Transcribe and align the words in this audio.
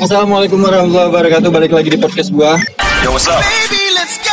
Assalamualaikum 0.00 0.56
warahmatullahi 0.64 1.12
wabarakatuh. 1.12 1.52
Balik 1.52 1.76
lagi 1.76 1.92
di 1.92 2.00
podcast 2.00 2.32
gua. 2.32 2.56
Yo, 3.04 3.12
what's 3.12 3.28
up? 3.28 3.36
Baby, 3.44 3.92
let's 3.92 4.16
go. 4.24 4.32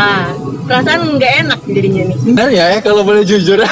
Ah, 0.00 0.32
perasaan 0.64 1.20
nggak 1.20 1.32
enak 1.44 1.60
jadinya 1.68 2.08
nih. 2.08 2.16
Benar 2.32 2.48
ya, 2.56 2.64
ya 2.72 2.80
kalau 2.80 3.04
boleh 3.04 3.20
jujur. 3.20 3.60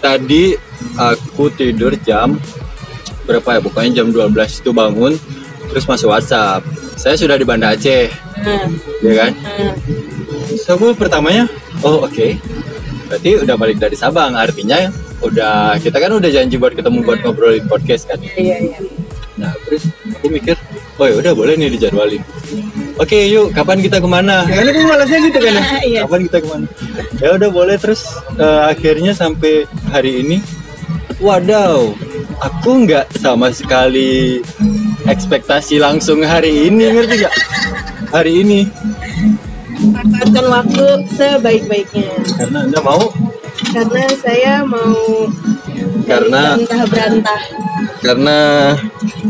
Tadi 0.00 0.56
aku 0.96 1.52
tidur 1.52 1.92
jam 2.00 2.40
berapa 3.28 3.60
ya? 3.60 3.60
Pokoknya 3.60 4.00
jam 4.00 4.08
12 4.08 4.32
itu 4.64 4.72
bangun 4.72 5.20
terus 5.72 5.88
masuk 5.88 6.12
WhatsApp. 6.12 6.60
Saya 7.00 7.16
sudah 7.16 7.40
di 7.40 7.48
Banda 7.48 7.72
Aceh, 7.72 8.12
Nah, 8.42 8.68
ya 9.00 9.12
kan? 9.16 9.32
Terus 10.52 10.66
aku 10.68 10.92
pertamanya, 10.92 11.48
oh 11.80 12.04
oke. 12.04 12.36
Berarti 13.08 13.30
udah 13.40 13.56
balik 13.56 13.80
dari 13.80 13.96
Sabang, 13.96 14.36
artinya 14.36 14.92
udah 15.24 15.78
kita 15.80 15.96
kan 15.96 16.12
udah 16.12 16.28
janji 16.28 16.58
buat 16.60 16.74
ketemu 16.76 17.00
buat 17.06 17.18
ngobrolin 17.24 17.64
podcast 17.70 18.10
kan. 18.10 18.18
iya 18.36 18.58
iya. 18.58 18.78
Nah 19.38 19.52
terus 19.64 19.88
aku 20.12 20.28
mikir, 20.28 20.58
oh 21.00 21.06
ya 21.08 21.14
udah 21.22 21.32
boleh 21.32 21.54
nih 21.56 21.72
dijadwalin. 21.72 22.20
Oke 23.00 23.30
yuk, 23.32 23.54
kapan 23.56 23.80
kita 23.80 23.96
ke 24.02 24.08
mana? 24.10 24.44
Karena 24.44 24.70
aku 24.74 24.82
malasnya 24.84 25.18
gitu 25.24 25.38
kan 25.40 25.52
ya. 25.56 25.62
Iya. 25.92 26.00
Kapan 26.04 26.20
kita 26.28 26.36
ke 26.42 26.48
mana? 26.50 26.66
Ya 27.22 27.28
udah 27.38 27.48
boleh 27.48 27.76
terus 27.80 28.02
eh, 28.36 28.62
akhirnya 28.68 29.12
sampai 29.16 29.64
hari 29.88 30.20
ini, 30.20 30.36
wadaw, 31.22 31.94
aku 32.42 32.70
nggak 32.84 33.08
sama 33.22 33.54
sekali 33.54 34.42
ekspektasi 35.12 35.76
langsung 35.76 36.24
hari 36.24 36.72
ini 36.72 36.88
ngerti 36.90 37.14
gak? 37.20 37.34
Hari 38.08 38.32
ini 38.40 38.60
Manfaatkan 39.82 40.46
waktu 40.46 40.84
sebaik-baiknya. 41.12 42.08
karena 42.38 42.58
anda 42.64 42.80
mau 42.80 43.12
Karena 43.72 44.02
saya 44.16 44.54
mau 44.64 45.28
Karena- 46.08 46.56
entah 46.56 46.82
berantah. 46.88 47.40
karena 48.02 48.38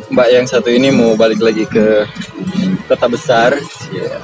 mbak 0.08 0.28
yang 0.30 0.47
satu 0.48 0.69
ini 0.69 0.88
mau 0.88 1.12
balik 1.12 1.41
lagi 1.41 1.64
ke 1.64 2.08
kota 2.86 3.06
besar. 3.06 3.50
Iya. 3.92 4.16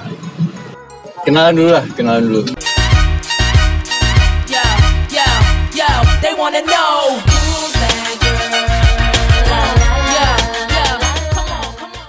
Kenalan 1.23 1.55
dulu 1.55 1.71
lah, 1.71 1.85
kenalan 1.93 2.25
dulu. 2.25 2.43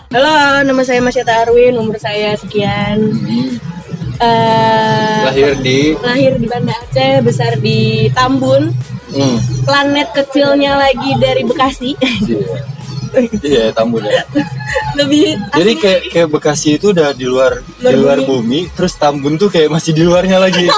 Halo, 0.10 0.66
nama 0.66 0.82
saya 0.82 1.06
Masyata 1.06 1.46
Arwin, 1.46 1.78
umur 1.78 2.02
saya 2.02 2.34
sekian. 2.34 3.14
Eh, 4.18 5.22
Lahir 5.22 5.54
di 5.62 5.94
lahir 6.02 6.34
di 6.42 6.50
Banda 6.50 6.74
Aceh, 6.82 7.22
besar 7.22 7.62
di 7.62 8.10
Tambun, 8.18 8.74
hmm, 9.14 9.38
planet 9.70 10.10
kecilnya 10.18 10.82
lagi 10.82 11.14
dari 11.22 11.46
Bekasi. 11.46 11.94
Iya, 12.26 12.42
iya 13.46 13.66
Tambun 13.70 14.02
ya. 14.02 14.26
Lebih 14.98 15.38
Jadi 15.54 15.72
kayak 15.78 16.02
kayak 16.10 16.30
Bekasi 16.34 16.82
itu 16.82 16.90
udah 16.90 17.14
di 17.14 17.30
luar 17.30 17.62
di 17.78 17.94
luar 17.94 18.18
bumi, 18.26 18.66
terus 18.74 18.98
Tambun 18.98 19.38
tuh 19.38 19.54
kayak 19.54 19.70
masih 19.70 19.94
di 19.94 20.02
luarnya 20.02 20.42
lagi. 20.42 20.66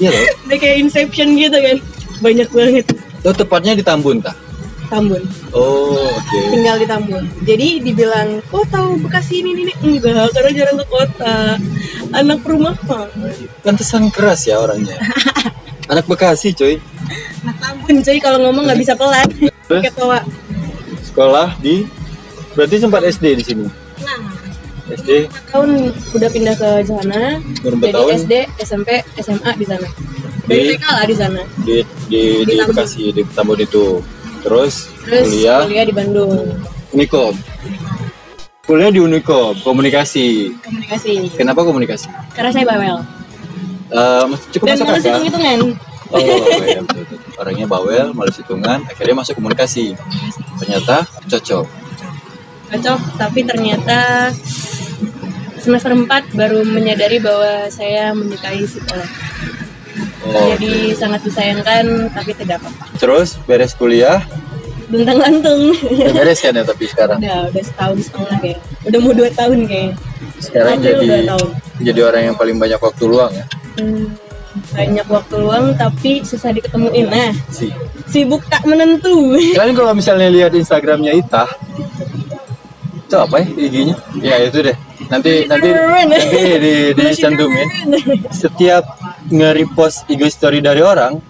Iya 0.00 0.08
loh. 0.08 0.24
udah 0.48 0.58
kayak 0.58 0.76
Inception 0.82 1.36
gitu 1.38 1.54
kan. 1.54 1.76
Banyak 2.24 2.48
banget 2.50 2.86
Lo 3.22 3.30
tepatnya 3.30 3.78
di 3.78 3.84
Tambun 3.86 4.18
tak? 4.18 4.34
Tambun. 4.92 5.24
Oh, 5.56 5.96
oke. 5.96 6.38
tinggal 6.52 6.76
di 6.76 6.84
Tambun. 6.84 7.24
Jadi 7.48 7.80
dibilang, 7.80 8.44
oh 8.52 8.64
tahu 8.68 9.00
Bekasi 9.00 9.40
ini 9.40 9.64
ini 9.64 9.72
enggak, 9.80 10.28
karena 10.36 10.50
jarang 10.52 10.76
ke 10.76 10.86
kota. 10.92 11.56
Anak 12.12 12.44
perumahan. 12.44 13.08
Pantesan 13.64 14.12
keras 14.12 14.44
ya 14.44 14.60
orangnya. 14.60 15.00
Anak 15.92 16.04
Bekasi, 16.04 16.52
coy. 16.52 16.76
Anak 17.40 17.56
Tambun, 17.56 18.04
cuy 18.04 18.18
kalau 18.20 18.38
ngomong 18.44 18.68
nggak 18.68 18.80
bisa 18.84 18.92
pelan. 18.92 19.24
Ketawa. 19.64 20.20
Sekolah 21.00 21.56
di 21.64 21.88
berarti 22.52 22.76
sempat 22.76 23.00
SD 23.08 23.40
di 23.40 23.44
sini. 23.44 23.64
Nah, 24.04 24.20
SD 24.92 25.24
tahun 25.48 25.88
udah 26.12 26.28
pindah 26.28 26.52
ke 26.52 26.68
sana. 26.84 27.40
Berapa 27.64 27.80
Jadi 27.80 27.94
tahun? 27.96 28.10
SD, 28.20 28.32
SMP, 28.60 28.88
SMA 29.16 29.50
di 29.56 29.64
sana. 29.64 29.88
Di- 30.42 30.74
TK 30.76 30.84
lah 30.84 31.04
di 31.08 31.16
sana. 31.16 31.40
di 31.64 31.80
di 32.12 32.22
di, 32.44 32.54
Di. 32.60 32.64
Bekasi 32.68 33.08
di 33.16 33.22
Tambun 33.32 33.56
itu. 33.56 34.04
Terus, 34.42 34.74
Terus 35.06 35.26
kuliah 35.30 35.62
kuliah 35.64 35.86
di 35.86 35.94
Bandung. 35.94 36.30
Unikom. 36.92 37.34
Kuliah 38.62 38.90
di 38.90 39.00
Unikom, 39.02 39.54
komunikasi. 39.62 40.54
Komunikasi. 40.62 41.34
Kenapa 41.34 41.62
komunikasi? 41.62 42.06
Karena 42.34 42.50
saya 42.50 42.64
bawel. 42.66 42.98
Eh, 43.92 44.24
cukup 44.56 44.66
Dan 44.66 44.74
masuk 44.78 44.86
akal. 44.88 44.98
hitung-hitungan. 44.98 45.58
Oh, 46.12 46.20
betul, 46.20 46.84
betul. 46.92 47.18
Orangnya 47.40 47.66
bawel, 47.66 48.06
malas 48.12 48.36
hitungan, 48.36 48.84
akhirnya 48.84 49.16
masuk 49.16 49.34
komunikasi. 49.36 49.96
Ternyata 50.60 51.08
cocok. 51.28 51.66
Cocok, 52.68 53.00
tapi 53.16 53.40
ternyata 53.44 54.28
semester 55.56 55.92
4 55.96 56.08
baru 56.36 56.64
menyadari 56.64 57.16
bahwa 57.20 57.68
saya 57.68 58.12
menyukai 58.12 58.60
psikolog. 58.64 59.08
Oh, 60.22 60.54
Jadi 60.54 60.94
sangat 60.94 61.20
disayangkan 61.22 61.84
tapi 62.10 62.30
tidak 62.32 62.62
apa-apa. 62.62 62.84
Terus 62.94 63.34
beres 63.42 63.74
kuliah, 63.74 64.22
Bentang 64.86 65.18
lantung. 65.18 65.72
udah 65.74 66.12
beres 66.14 66.38
kan 66.38 66.52
ya 66.52 66.62
tapi 66.62 66.84
sekarang. 66.86 67.18
udah 67.18 67.48
udah 67.48 67.62
setahun 67.64 67.98
setengah 68.06 68.36
kayak. 68.38 68.58
Udah 68.86 68.98
mau 68.98 69.12
dua 69.12 69.30
tahun 69.32 69.58
kayak. 69.66 69.92
Sekarang 70.38 70.78
April 70.78 70.98
jadi 71.00 71.36
jadi 71.82 72.00
orang 72.04 72.22
yang 72.24 72.36
paling 72.36 72.56
banyak 72.56 72.78
waktu 72.78 73.04
luang 73.04 73.32
ya. 73.32 73.46
Hmm, 73.78 74.06
banyak 74.70 75.06
waktu 75.08 75.34
luang 75.34 75.64
tapi 75.74 76.22
susah 76.22 76.52
diketemuin. 76.52 77.06
Nah, 77.08 77.32
Si. 77.48 77.72
sibuk 78.06 78.46
tak 78.46 78.62
menentu. 78.62 79.34
Kalian 79.56 79.74
kalau 79.74 79.92
misalnya 79.92 80.28
lihat 80.28 80.52
Instagramnya 80.52 81.16
Ita, 81.16 81.48
itu 82.94 83.16
apa 83.16 83.34
ya 83.38 83.46
IG-nya? 83.48 83.96
Ya 84.20 84.36
itu 84.40 84.58
deh. 84.62 84.76
Nanti 85.08 85.44
nanti 85.44 85.68
nanti 85.72 86.18
di 86.58 86.74
di 86.92 87.04
cantumin. 87.16 87.68
Setiap 88.30 88.84
nge-repost 89.30 90.08
IG 90.10 90.32
story 90.32 90.58
dari 90.58 90.82
orang, 90.82 91.20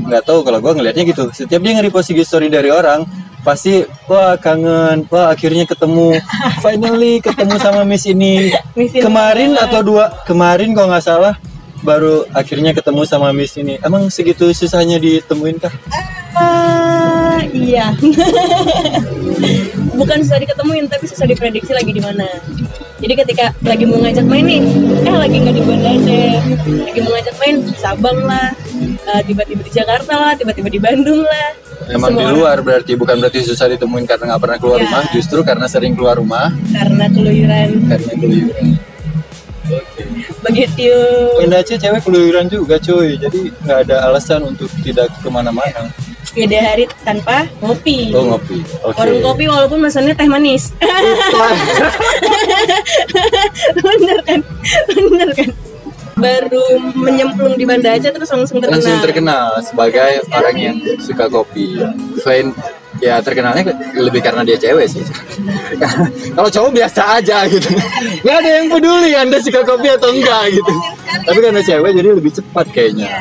nggak 0.00 0.22
tahu 0.24 0.46
kalau 0.46 0.58
gua 0.62 0.72
ngelihatnya 0.72 1.04
gitu. 1.08 1.28
Setiap 1.34 1.60
dia 1.60 1.72
nge-repost 1.76 2.14
IG 2.14 2.24
story 2.24 2.48
dari 2.48 2.72
orang, 2.72 3.04
pasti 3.46 3.86
wah 4.10 4.34
kangen, 4.40 5.06
wah 5.10 5.30
akhirnya 5.30 5.68
ketemu, 5.68 6.18
finally 6.64 7.20
ketemu 7.20 7.54
sama 7.60 7.82
Miss 7.86 8.06
ini. 8.06 8.50
Miss 8.78 8.94
ini. 8.94 9.02
Kemarin 9.04 9.54
atau 9.58 9.80
dua 9.84 10.10
kemarin 10.24 10.72
kalau 10.72 10.88
nggak 10.90 11.04
salah 11.04 11.34
baru 11.84 12.24
akhirnya 12.32 12.72
ketemu 12.72 13.02
sama 13.06 13.30
Miss 13.30 13.54
ini. 13.54 13.78
Emang 13.84 14.08
segitu 14.08 14.50
susahnya 14.50 14.96
ditemuin 14.98 15.56
kah? 15.60 15.74
Ah, 16.36 17.40
iya. 17.54 17.94
Bukan 19.98 20.18
susah 20.20 20.38
diketemuin 20.42 20.90
tapi 20.90 21.04
susah 21.08 21.24
diprediksi 21.24 21.72
lagi 21.72 21.92
di 21.94 22.02
mana. 22.02 22.26
Jadi 23.06 23.22
ketika 23.22 23.54
lagi 23.62 23.86
mau 23.86 24.02
ngajak 24.02 24.26
main 24.26 24.42
nih, 24.42 24.58
eh 25.06 25.14
lagi 25.14 25.38
nggak 25.38 25.54
di 25.54 25.62
Banda 25.62 25.90
Aceh, 25.94 26.30
lagi 26.90 26.98
mau 27.06 27.10
ngajak 27.14 27.34
main 27.38 27.54
di 27.62 27.74
Sabang 27.78 28.18
lah, 28.18 28.50
eh, 28.82 29.20
tiba-tiba 29.22 29.62
di 29.62 29.70
Jakarta 29.70 30.12
lah, 30.18 30.32
tiba-tiba 30.34 30.66
di 30.66 30.80
Bandung 30.82 31.22
lah. 31.22 31.54
Emang 31.86 32.10
Semua 32.10 32.18
di 32.18 32.24
orang 32.26 32.34
luar 32.34 32.56
berarti 32.66 32.98
bukan 32.98 33.22
berarti 33.22 33.46
susah 33.46 33.70
ditemuin 33.70 34.10
karena 34.10 34.34
nggak 34.34 34.42
pernah 34.42 34.58
keluar 34.58 34.82
Ya. 34.82 34.90
rumah, 34.90 35.02
justru 35.14 35.38
karena 35.46 35.70
sering 35.70 35.94
keluar 35.94 36.18
rumah 36.18 36.50
karena 36.74 37.06
keluyuran 37.06 37.70
karena 37.86 38.12
keluyuran. 38.18 38.66
begitu. 40.42 40.90
Banda 41.38 41.62
Aceh 41.62 41.78
cewek 41.78 42.02
keluyuran 42.02 42.50
juga 42.50 42.74
cuy, 42.82 43.14
jadi 43.14 43.54
nggak 43.62 43.78
ada 43.86 43.96
alasan 44.10 44.50
untuk 44.50 44.66
tidak 44.82 45.14
ke 45.22 45.30
mana-mana. 45.30 45.94
Beda 46.36 46.58
hari 46.60 46.84
tanpa 47.00 47.48
ngopi. 47.64 48.12
Oh 48.12 48.34
ngopi, 48.34 48.60
oke. 48.84 48.92
Warung 48.98 49.24
kopi 49.24 49.44
walaupun 49.48 49.78
pesannya 49.80 50.12
teh 50.12 50.28
manis. 50.28 50.74
bener 53.86 54.18
kan? 54.22 54.40
Bener 54.90 55.30
kan? 55.32 55.50
Baru 56.16 56.64
menyemplung 56.96 57.60
di 57.60 57.68
Banda 57.68 57.92
Aceh 57.92 58.08
terus 58.08 58.30
langsung 58.32 58.56
terkenal. 58.56 58.80
Langsung 58.80 59.04
terkenal 59.04 59.46
sebagai 59.60 60.24
orang 60.32 60.56
yang 60.56 60.76
suka 60.96 61.28
kopi. 61.28 61.76
Selain 62.24 62.56
ya 62.96 63.20
terkenalnya 63.20 63.68
ke- 63.68 63.76
lebih 64.00 64.24
karena 64.24 64.40
dia 64.40 64.56
cewek 64.56 64.88
sih. 64.88 65.04
Kalau 66.36 66.48
cowok 66.48 66.72
biasa 66.72 67.20
aja 67.20 67.44
gitu, 67.44 67.68
nggak 68.24 68.36
ada 68.40 68.50
yang 68.56 68.66
peduli 68.72 69.12
anda 69.12 69.36
suka 69.44 69.60
kopi 69.60 69.92
atau 69.92 70.08
enggak 70.08 70.56
gitu. 70.56 70.72
Tapi 71.28 71.38
karena 71.44 71.60
cewek 71.60 71.90
jadi 71.92 72.08
lebih 72.16 72.32
cepat 72.32 72.66
kayaknya. 72.72 73.08
Iya. 73.12 73.20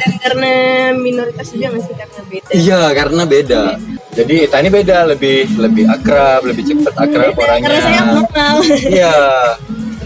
Dan 0.00 0.12
karena 0.22 0.52
minoritas 0.96 1.50
juga 1.50 1.66
nggak 1.74 1.82
sih 1.82 1.94
karena 1.98 2.20
beda. 2.30 2.48
Iya, 2.54 2.80
karena 2.94 3.22
beda. 3.26 3.62
Jadi 4.10 4.34
Ita 4.46 4.58
ini 4.58 4.70
beda, 4.74 5.06
lebih 5.06 5.46
lebih 5.54 5.86
akrab, 5.86 6.42
lebih 6.42 6.66
cepat 6.66 6.94
akrab 6.98 7.32
orangnya. 7.38 7.62
Karena 7.70 7.80
saya 7.80 8.00
abnormal. 8.02 8.54
Iya, 8.90 9.14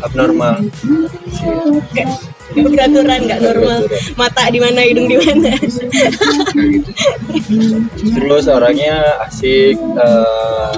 abnormal. 0.04 0.54
Oke. 1.72 2.02
Gak 2.54 2.70
beraturan, 2.70 3.20
gak 3.26 3.40
normal. 3.40 3.80
Mata 4.14 4.44
di 4.52 4.60
mana, 4.60 4.80
hidung 4.84 5.08
di 5.08 5.16
mana. 5.16 5.50
terus 8.14 8.46
orangnya 8.48 9.20
asik 9.26 9.76
eh, 9.76 10.72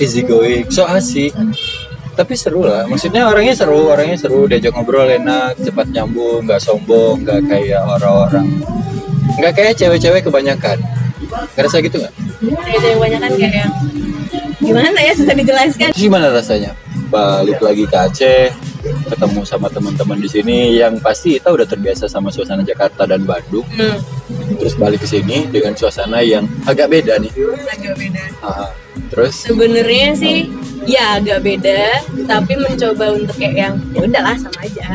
easy 0.00 0.22
going 0.24 0.66
so 0.70 0.84
asik 0.86 1.34
tapi 2.14 2.34
seru 2.36 2.66
lah 2.66 2.84
maksudnya 2.84 3.28
orangnya 3.28 3.54
seru 3.56 3.88
orangnya 3.88 4.16
seru 4.18 4.44
diajak 4.44 4.74
ngobrol 4.76 5.08
enak 5.08 5.56
cepat 5.60 5.88
nyambung 5.92 6.44
nggak 6.44 6.60
sombong 6.60 7.22
nggak 7.24 7.40
kayak 7.48 7.80
orang-orang 7.80 8.48
nggak 9.40 9.52
kayak 9.56 9.74
cewek-cewek 9.78 10.26
kebanyakan 10.26 10.78
ngerasa 11.56 11.76
gitu 11.82 11.96
nggak? 12.00 12.14
Gitu 12.44 12.86
yang 12.86 13.00
banyak 13.00 13.20
kan 13.20 13.32
kayak 13.38 13.54
yang 13.66 13.72
gimana 14.60 14.98
ya 15.00 15.12
susah 15.16 15.34
dijelaskan. 15.34 15.88
Gimana 15.96 16.26
rasanya? 16.30 16.72
Balik 17.10 17.58
lagi 17.58 17.84
ke 17.90 17.96
Aceh 17.96 18.48
ketemu 18.80 19.44
sama 19.44 19.68
teman-teman 19.68 20.16
di 20.16 20.28
sini 20.30 20.80
yang 20.80 20.96
pasti 21.02 21.36
kita 21.36 21.52
udah 21.52 21.66
terbiasa 21.68 22.08
sama 22.08 22.32
suasana 22.32 22.64
Jakarta 22.64 23.04
dan 23.04 23.28
Bandung. 23.28 23.66
Hmm, 23.76 24.00
terus 24.56 24.74
balik 24.78 25.04
ke 25.04 25.08
sini 25.08 25.44
dengan 25.50 25.76
suasana 25.76 26.24
yang 26.24 26.48
agak 26.64 26.88
beda 26.88 27.20
nih. 27.20 27.32
Agak 27.68 27.94
beda. 27.98 28.22
Ah, 28.40 28.70
terus? 29.12 29.36
Sebenarnya 29.44 30.16
sih 30.16 30.48
ya 30.88 31.20
agak 31.20 31.44
beda, 31.44 32.04
tapi 32.24 32.56
mencoba 32.56 33.20
untuk 33.20 33.36
kayak 33.36 33.56
yang 33.56 33.74
ya 33.92 34.00
udahlah 34.06 34.36
sama 34.40 34.58
aja. 34.64 34.88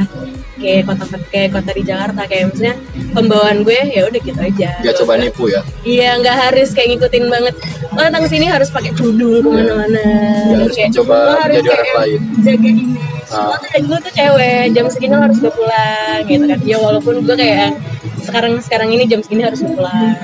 Kayak 0.66 0.84
kota 0.90 1.06
kayak 1.30 1.50
kota 1.54 1.72
di 1.78 1.84
Jakarta 1.86 2.22
kayak 2.26 2.44
misalnya 2.50 2.76
pembawaan 3.14 3.62
gue 3.62 3.80
ya 3.94 4.02
udah 4.10 4.22
gitu 4.26 4.42
aja. 4.42 4.70
nggak 4.82 4.96
coba 4.98 5.14
nipu 5.22 5.44
ya 5.54 5.62
Iya 5.86 6.10
nggak 6.18 6.38
harus 6.50 6.70
kayak 6.74 6.88
ngikutin 6.98 7.26
banget. 7.30 7.54
Oh 7.94 8.02
datang 8.02 8.26
sini 8.26 8.50
harus 8.50 8.74
pakai 8.74 8.90
kerudung 8.98 9.46
ke 9.46 9.50
mana-mana. 9.54 10.02
Nggak 10.50 10.58
harus 10.66 10.74
Kayak, 10.74 10.90
mencoba 10.90 11.14
lo 11.14 11.34
harus 11.38 11.56
jadi 11.62 11.70
orang 11.70 11.94
lain. 12.02 12.20
Jaga 12.42 12.68
ini. 12.74 12.84
Ah. 13.26 13.58
Tuh 13.58 13.82
gue 13.86 14.00
tuh 14.06 14.14
cewek 14.18 14.64
jam 14.74 14.86
segini 14.90 15.14
lo 15.14 15.22
harus 15.30 15.38
udah 15.38 15.54
pulang 15.54 16.20
gitu 16.26 16.44
kan. 16.50 16.60
Ya 16.66 16.78
walaupun 16.82 17.14
gue 17.22 17.36
kayak 17.38 17.70
sekarang 18.26 18.54
sekarang 18.58 18.90
ini 18.90 19.06
jam 19.06 19.22
segini 19.22 19.46
harus 19.46 19.62
pulang. 19.62 20.18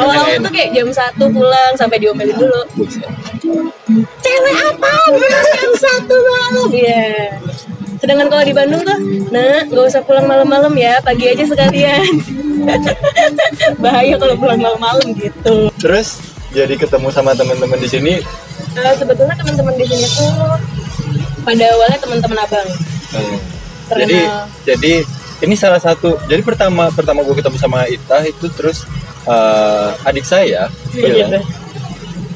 Awal-awal 0.00 0.40
tuh 0.40 0.52
kayak 0.52 0.72
jam 0.72 0.88
satu 0.88 1.28
pulang 1.28 1.72
sampai 1.76 2.00
diomelin 2.00 2.36
dulu. 2.40 2.60
Cewek 4.24 4.56
apa? 4.64 4.92
Jam 5.52 5.72
satu 5.76 6.16
malam. 6.24 6.68
Iya. 6.72 7.36
Sedangkan 8.04 8.28
kalau 8.28 8.44
di 8.44 8.52
Bandung 8.52 8.84
tuh, 8.84 8.98
nah 9.32 9.64
nggak 9.64 9.84
usah 9.88 10.04
pulang 10.04 10.28
malam-malam 10.28 10.76
ya, 10.76 11.00
pagi 11.00 11.24
aja 11.24 11.40
sekalian. 11.40 12.04
Bahaya 13.80 14.20
kalau 14.20 14.36
pulang 14.36 14.60
malam-malam 14.60 15.16
gitu. 15.16 15.72
Terus 15.80 16.20
jadi 16.52 16.76
ketemu 16.76 17.08
sama 17.08 17.32
teman-teman 17.32 17.80
di 17.80 17.88
sini. 17.88 18.14
Eh, 18.76 18.94
sebetulnya 19.00 19.32
teman-teman 19.34 19.72
di 19.72 19.88
sini 19.88 20.04
tuh 20.04 20.30
pada 21.48 21.64
awalnya 21.72 21.96
teman-teman 21.96 22.38
abang. 22.44 22.68
hmm, 23.16 23.36
Terkenal. 23.88 24.04
Jadi 24.04 24.20
jadi 24.68 24.92
ini 25.40 25.54
salah 25.56 25.80
satu. 25.80 26.20
Jadi 26.28 26.44
pertama 26.44 26.92
pertama 26.92 27.24
gue 27.24 27.32
ketemu 27.32 27.56
sama 27.56 27.88
Ita 27.88 28.20
itu 28.20 28.52
terus 28.52 28.84
eh, 29.24 29.88
adik 30.04 30.28
saya 30.28 30.68
Iya. 30.92 31.24
bilang 31.24 31.44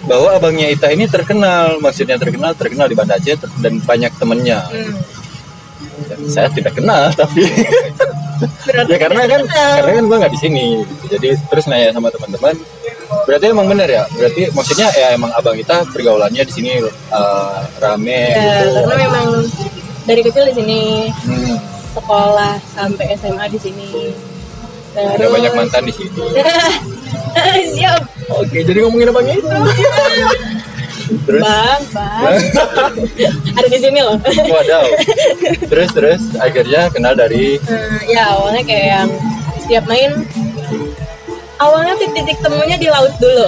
bahwa 0.08 0.32
abangnya 0.32 0.72
Ita 0.72 0.88
ini 0.88 1.04
terkenal, 1.04 1.76
maksudnya 1.84 2.16
terkenal 2.16 2.56
terkenal 2.56 2.88
di 2.88 2.96
Banda 2.96 3.20
Aceh 3.20 3.36
dan 3.60 3.84
banyak 3.84 4.16
temennya. 4.16 4.64
Hmm. 4.64 4.96
Saya 6.26 6.50
tidak 6.50 6.74
kenal 6.74 7.06
tapi 7.20 7.46
ya 8.84 8.96
karena 8.98 9.22
kan 9.24 9.42
kenal. 9.44 9.72
karena 9.78 9.92
kan 9.94 10.04
gue 10.04 10.16
nggak 10.18 10.32
di 10.34 10.40
sini. 10.40 10.66
Jadi 11.06 11.28
terus 11.46 11.64
nanya 11.66 11.94
sama 11.94 12.10
teman-teman. 12.10 12.54
Berarti 13.24 13.44
emang 13.46 13.66
bener 13.66 13.88
ya. 13.88 14.02
Berarti 14.10 14.50
maksudnya 14.50 14.88
ya 14.92 15.12
emang 15.12 15.30
abang 15.32 15.54
kita 15.54 15.86
pergaulannya 15.88 16.42
di 16.42 16.52
sini 16.52 16.70
eh, 16.82 17.58
rame 17.78 18.20
Ya, 18.28 18.62
gitu. 18.62 18.82
karena 18.82 18.94
memang 19.00 19.26
dari 20.04 20.20
kecil 20.22 20.44
di 20.46 20.54
sini 20.54 20.80
Hmm. 21.22 21.56
sekolah 21.92 22.58
sampai 22.72 23.14
SMA 23.14 23.44
di 23.48 23.58
sini. 23.58 23.88
Ada 24.92 25.14
Terus- 25.16 25.30
banyak 25.30 25.52
mantan 25.54 25.82
di 25.84 25.92
sini. 25.92 26.10
Siap. 27.76 28.02
Oke, 28.34 28.60
jadi 28.60 28.78
ngomongin 28.82 29.08
abang 29.08 29.24
itu. 29.24 29.46
terus, 31.24 31.42
Bang, 31.42 31.82
bang. 31.92 32.32
Ada 33.58 33.68
di 33.68 33.78
sini 33.80 34.00
loh. 34.04 34.16
wadaw. 34.48 34.84
Terus 35.68 35.90
terus 35.96 36.22
akhirnya 36.36 36.92
kenal 36.92 37.16
dari 37.16 37.56
Nah, 37.64 38.00
ya 38.08 38.22
awalnya 38.36 38.62
kayak 38.64 38.86
yang 38.86 39.08
setiap 39.64 39.84
main 39.88 40.24
awalnya 41.58 41.94
titik-titik 41.98 42.38
temunya 42.40 42.76
di 42.78 42.88
laut 42.88 43.12
dulu. 43.18 43.46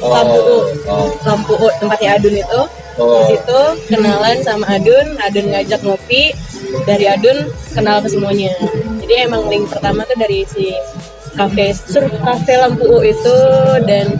Lampu 0.00 0.38
U. 0.40 0.58
oh, 0.88 1.12
Lampu 1.28 1.52
U 1.60 1.68
tempatnya 1.76 2.16
Adun 2.16 2.34
itu. 2.40 2.62
Oh. 2.96 3.20
Di 3.20 3.36
situ 3.36 3.60
kenalan 3.92 4.40
sama 4.40 4.64
Adun, 4.80 5.20
Adun 5.20 5.46
ngajak 5.52 5.80
ngopi. 5.84 6.32
Dari 6.88 7.04
Adun 7.04 7.52
kenal 7.76 8.00
ke 8.00 8.08
semuanya. 8.08 8.54
Jadi 9.04 9.14
emang 9.28 9.44
link 9.52 9.68
pertama 9.68 10.08
tuh 10.08 10.16
dari 10.16 10.48
si 10.48 10.72
kafe 11.36 11.70
surf 11.76 12.10
kafe 12.24 12.58
lampu 12.58 12.84
U 12.88 12.98
itu 13.04 13.36
dan 13.86 14.18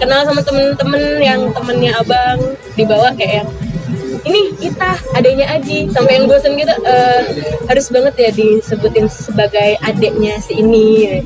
kenal 0.00 0.24
sama 0.24 0.40
temen-temen 0.40 1.20
yang 1.20 1.40
temennya 1.52 1.92
abang 2.00 2.40
dibawa 2.74 3.12
kayak 3.12 3.44
yang 3.44 3.50
ini 4.20 4.52
kita 4.60 5.00
adanya 5.16 5.56
Aji 5.56 5.88
sampai 5.88 6.20
yang 6.20 6.28
bosen 6.28 6.52
gitu 6.56 6.72
eh, 6.84 7.20
harus 7.64 7.86
banget 7.88 8.14
ya 8.20 8.30
disebutin 8.32 9.08
sebagai 9.08 9.80
adeknya 9.80 10.36
si 10.40 10.60
ini. 10.60 11.24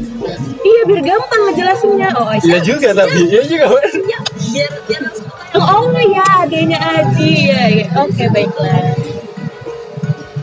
Iya 0.63 0.81
biar 0.87 1.01
gampang 1.03 1.41
ngejelasinnya. 1.51 2.09
Oh 2.15 2.31
Iya 2.39 2.59
juga 2.63 2.95
tapi, 2.95 3.27
iya 3.27 3.43
juga. 3.43 3.65
ya 3.99 4.19
biar 4.23 4.71
biar 4.87 5.01
langsung 5.11 5.27
oh 5.59 5.91
ya 5.91 6.27
adanya 6.47 6.79
Aji 6.79 7.33
ya, 7.51 7.63
ya. 7.83 7.87
oke 7.99 8.25
baiklah. 8.31 8.95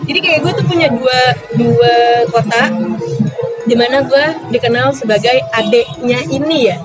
Jadi 0.07 0.19
kayak 0.19 0.39
gue 0.43 0.53
tuh 0.59 0.65
punya 0.67 0.87
dua 0.91 1.19
dua 1.55 1.95
kota 2.35 2.63
di 3.63 3.75
mana 3.79 4.03
gue 4.03 4.25
dikenal 4.51 4.91
sebagai 4.91 5.39
adeknya 5.55 6.19
ini 6.27 6.73
ya 6.73 6.77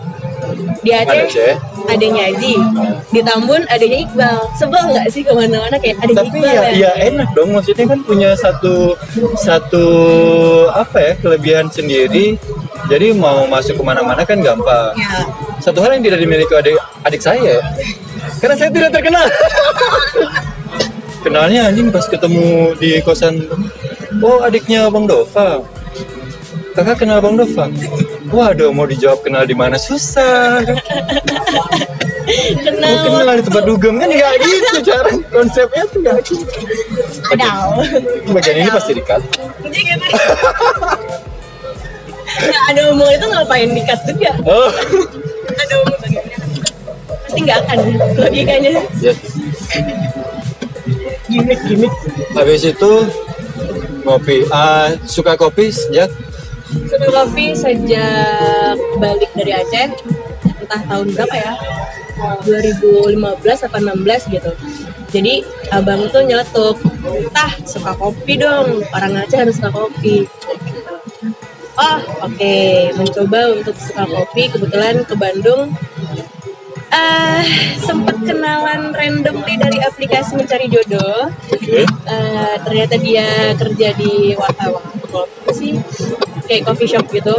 di 0.83 0.91
Ada 0.93 1.27
Aceh 1.27 1.55
adeknya 1.87 2.23
Aji 2.35 2.55
di 3.15 3.21
Tambun 3.23 3.63
adeknya 3.71 3.99
Iqbal 4.07 4.39
sebel 4.59 4.83
nggak 4.93 5.07
sih 5.11 5.23
ke 5.23 5.33
mana-mana 5.33 5.77
kayak 5.79 5.97
adeknya 6.03 6.23
Tapi 6.27 6.39
Iqbal 6.39 6.55
ya, 6.55 6.71
ya 6.75 6.93
enak 7.11 7.29
dong. 7.33 7.51
Maksudnya 7.55 7.85
kan 7.89 8.01
punya 8.03 8.31
satu 8.37 8.99
satu 9.39 9.87
apa 10.75 10.99
ya 10.99 11.13
kelebihan 11.19 11.67
sendiri. 11.71 12.37
Jadi 12.87 13.11
mau 13.17 13.49
masuk 13.51 13.83
ke 13.83 13.83
mana-mana 13.83 14.23
kan 14.23 14.39
gampang. 14.39 14.95
ya 14.95 15.27
Satu 15.59 15.83
hal 15.83 15.99
yang 15.99 16.05
tidak 16.07 16.23
dimiliki 16.23 16.55
adik 16.55 16.77
adik 17.03 17.23
saya, 17.25 17.59
karena 18.39 18.55
saya 18.55 18.71
tidak 18.71 18.91
terkenal. 18.95 19.27
Kenalnya 21.27 21.67
anjing 21.67 21.91
pas 21.91 22.07
ketemu 22.07 22.79
di 22.79 23.03
kosan. 23.03 23.43
Oh 24.23 24.39
adiknya 24.47 24.87
Bang 24.87 25.11
Dova. 25.11 25.67
Kakak 26.79 27.03
kenal 27.03 27.19
Bang 27.19 27.35
Dova. 27.35 27.67
Waduh 28.37 28.69
mau 28.69 28.85
dijawab 28.85 29.25
kenal 29.25 29.49
di 29.49 29.57
mana? 29.57 29.81
Susah. 29.81 30.61
kenal. 32.61 32.93
Mau 33.09 33.25
kenal 33.25 33.37
di 33.41 33.45
tempat 33.49 33.65
dugem. 33.65 33.97
Kan 33.97 34.13
nggak 34.13 34.33
gitu 34.45 34.77
cara 34.93 35.09
konsepnya 35.33 35.83
tuh 35.89 35.99
nggak 36.05 36.21
gitu. 36.21 36.45
kenal. 37.33 37.81
Bagian 38.29 38.57
ini 38.61 38.69
pasti 38.69 38.93
dikat. 38.93 39.25
Nggak 42.37 42.63
ada 42.77 42.81
omongan 42.93 43.17
itu 43.17 43.27
ngapain 43.33 43.69
dikat 43.73 44.01
juga? 44.05 44.31
Oh, 44.45 44.69
ada 45.57 45.75
omongan 45.81 45.99
bagiannya 46.05 46.37
pasti 47.25 47.39
nggak 47.41 47.59
akan 47.65 47.79
logikanya 48.21 48.71
ya. 49.01 49.13
gimmick 51.33 51.61
gimmick. 51.65 51.95
Habis 52.37 52.69
itu 52.69 52.93
ngopi. 54.05 54.45
Ah, 54.53 54.93
suka 55.09 55.41
kopi 55.41 55.73
sejak 55.73 56.13
kopi 57.17 57.55
sejak 57.55 58.77
balik 58.99 59.31
dari 59.39 59.53
Aceh 59.55 59.89
entah 60.67 60.83
tahun 60.91 61.15
berapa 61.15 61.37
ya? 61.37 61.53
2015 62.49 63.67
apa 63.69 63.77
16 63.77 64.35
gitu. 64.35 64.51
Jadi 65.13 65.45
abang 65.71 66.09
tuh 66.11 66.25
nyeletuk 66.27 66.77
tah 67.31 67.53
suka 67.63 67.93
kopi 67.95 68.41
dong 68.41 68.83
orang 68.91 69.15
Aceh 69.23 69.39
harus 69.39 69.57
suka 69.57 69.71
kopi. 69.71 70.27
Oh 71.77 71.99
oke 72.25 72.57
mencoba 72.97 73.41
untuk 73.53 73.77
suka 73.77 74.09
kopi 74.09 74.49
kebetulan 74.51 75.05
ke 75.05 75.15
Bandung. 75.15 75.71
Eh 76.91 77.45
sempat 77.85 78.17
kenalan 78.25 78.95
randomly 78.97 79.55
dari 79.61 79.79
aplikasi 79.85 80.41
mencari 80.41 80.67
jodoh. 80.73 81.29
Oke. 81.53 81.85
Eh, 81.85 82.55
ternyata 82.65 82.95
dia 82.97 83.53
kerja 83.59 83.93
di 83.99 84.33
warta 84.39 84.73
apa 85.25 85.51
sih 85.57 85.71
kayak 86.47 86.63
coffee 86.69 86.91
shop 86.91 87.07
gitu 87.09 87.35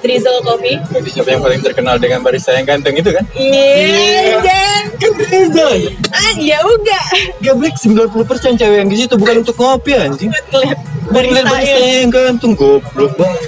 Drizzle 0.00 0.40
Coffee 0.46 0.78
Kopi 0.88 1.10
shop 1.10 1.26
yang 1.26 1.42
paling 1.42 1.60
terkenal 1.60 1.98
dengan 1.98 2.22
barista 2.22 2.54
yang 2.54 2.64
ganteng 2.64 2.94
itu 2.96 3.10
kan? 3.10 3.24
iya 3.34 4.38
Jan. 4.40 4.84
Kan 4.96 5.12
Reza. 5.18 5.66
ah 6.14 6.32
ya 6.40 6.58
udah 6.64 7.04
Gablek 7.44 7.76
90% 7.76 8.56
cewek 8.56 8.76
yang 8.80 8.88
di 8.88 8.96
situ 8.96 9.14
bukan 9.18 9.44
untuk 9.44 9.56
ngopi 9.58 9.92
anjing. 9.92 10.32
Ngeliat 10.32 10.56
lihat 10.56 10.78
barista 11.12 11.42
baristanya. 11.44 11.94
yang 12.00 12.10
ganteng 12.12 12.52
goblok 12.56 13.12
banget. 13.18 13.44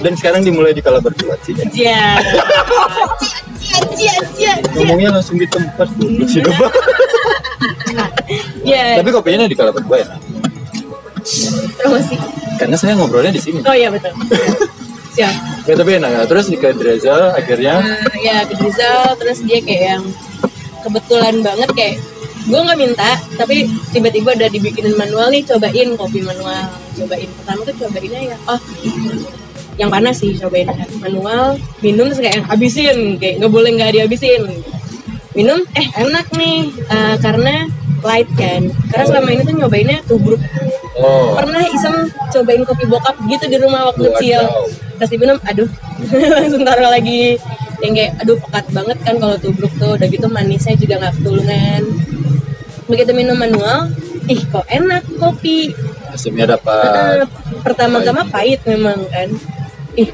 Dan 0.00 0.12
sekarang 0.16 0.40
dimulai 0.40 0.72
di 0.72 0.80
kala 0.80 0.98
berdua 1.04 1.36
sih. 1.44 1.52
Cia. 1.70 2.16
Ngomongnya 4.74 5.20
langsung 5.20 5.36
di 5.36 5.46
tempat 5.46 5.88
goblok 5.94 6.28
sih. 6.28 6.40
Ya, 8.66 8.98
Tapi 8.98 9.10
kopinya 9.14 9.46
di 9.46 9.54
kala 9.54 9.70
berdua 9.70 10.02
ya. 10.02 10.06
Promosi. 11.76 12.16
Karena 12.56 12.76
saya 12.78 12.92
ngobrolnya 12.96 13.32
di 13.34 13.42
sini. 13.42 13.60
oh 13.66 13.76
iya 13.76 13.90
betul. 13.90 14.12
Siap 15.16 15.34
Ya 15.66 15.74
tapi 15.74 15.90
enak 15.98 16.10
ya. 16.14 16.22
Terus 16.30 16.46
di 16.46 16.56
Kedreza 16.60 17.34
akhirnya? 17.34 17.82
Nah, 17.82 18.16
ya 18.22 18.46
ke 18.46 18.54
Rizal 18.54 19.18
terus 19.18 19.42
dia 19.42 19.58
kayak 19.58 19.82
yang 19.98 20.04
kebetulan 20.86 21.42
banget 21.42 21.70
kayak 21.74 21.96
gue 22.46 22.60
nggak 22.62 22.78
minta 22.78 23.18
tapi 23.34 23.66
tiba-tiba 23.90 24.38
udah 24.38 24.46
dibikinin 24.46 24.94
manual 24.94 25.34
nih 25.34 25.42
cobain 25.42 25.98
kopi 25.98 26.22
manual. 26.22 26.70
Cobain 26.94 27.26
pertama 27.42 27.60
tuh 27.66 27.74
cobainnya 27.82 28.20
ya 28.34 28.36
oh 28.46 28.60
yang 29.76 29.90
panas 29.92 30.22
sih 30.22 30.32
cobain 30.40 30.70
manual 31.02 31.60
minum 31.84 32.08
terus 32.08 32.22
kayak 32.22 32.46
habisin 32.48 33.18
kayak 33.20 33.42
nggak 33.42 33.52
boleh 33.52 33.70
nggak 33.74 33.90
dihabisin. 33.98 34.62
Minum 35.34 35.60
eh 35.74 35.88
enak 36.00 36.30
nih. 36.32 36.70
Eh, 36.70 37.16
karena 37.20 37.66
light 38.06 38.30
kan. 38.38 38.70
Karena 38.94 39.04
selama 39.04 39.28
ini 39.34 39.42
tuh 39.42 39.54
nyobainnya 39.58 39.98
tubruk 40.06 40.38
oh. 41.02 41.34
Pernah 41.34 41.62
iseng 41.74 42.08
cobain 42.30 42.62
kopi 42.62 42.84
bokap 42.86 43.16
gitu 43.26 43.44
di 43.50 43.58
rumah 43.58 43.90
waktu 43.90 44.06
kecil. 44.14 44.40
Terus 45.02 45.10
diminum 45.10 45.38
aduh. 45.42 45.68
Langsung 46.38 46.62
taruh 46.62 46.88
lagi. 46.88 47.36
Yang 47.82 47.92
kayak 47.92 48.12
aduh 48.24 48.36
pekat 48.40 48.66
banget 48.72 48.98
kan 49.02 49.14
kalau 49.18 49.36
tubruk 49.36 49.72
tuh. 49.76 49.98
Udah 49.98 50.08
gitu 50.08 50.26
manisnya 50.30 50.78
juga 50.78 51.02
nggak 51.02 51.14
ketulungan. 51.20 51.82
Begitu 52.86 53.10
minum 53.12 53.36
manual 53.36 53.90
ih 54.30 54.40
kok 54.46 54.66
enak 54.70 55.02
kopi. 55.18 55.74
Asamnya 56.14 56.56
dapat. 56.56 57.26
Pertama-tama 57.66 58.24
pahit 58.30 58.62
memang 58.64 59.02
kan. 59.10 59.28
Ih 59.98 60.10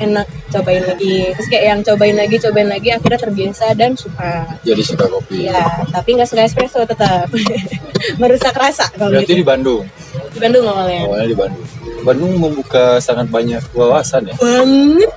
enak 0.00 0.26
cobain 0.52 0.84
lagi 0.84 1.16
terus 1.30 1.48
kayak 1.48 1.64
yang 1.66 1.80
cobain 1.80 2.14
lagi 2.14 2.36
cobain 2.38 2.68
lagi 2.68 2.88
akhirnya 2.90 3.20
terbiasa 3.20 3.66
dan 3.72 3.92
suka 3.94 4.44
Jadi 4.60 4.82
suka 4.82 5.04
kopi. 5.06 5.46
ya 5.46 5.64
tapi 5.88 6.14
nggak 6.14 6.28
suka 6.28 6.42
espresso 6.42 6.84
tetap 6.84 7.26
merusak 8.20 8.52
rasa 8.52 8.86
kalau 8.92 9.12
Berarti 9.12 9.26
gitu 9.26 9.40
di 9.40 9.44
Bandung. 9.44 9.82
di 10.28 10.38
Bandung 10.38 10.64
awalnya 10.64 11.00
Awalnya 11.04 11.26
di 11.26 11.36
Bandung. 11.36 11.66
Bandung 12.02 12.32
membuka 12.34 12.98
sangat 12.98 13.26
banyak 13.28 13.62
wawasan 13.72 14.26
ya. 14.26 14.34
banget 14.34 15.10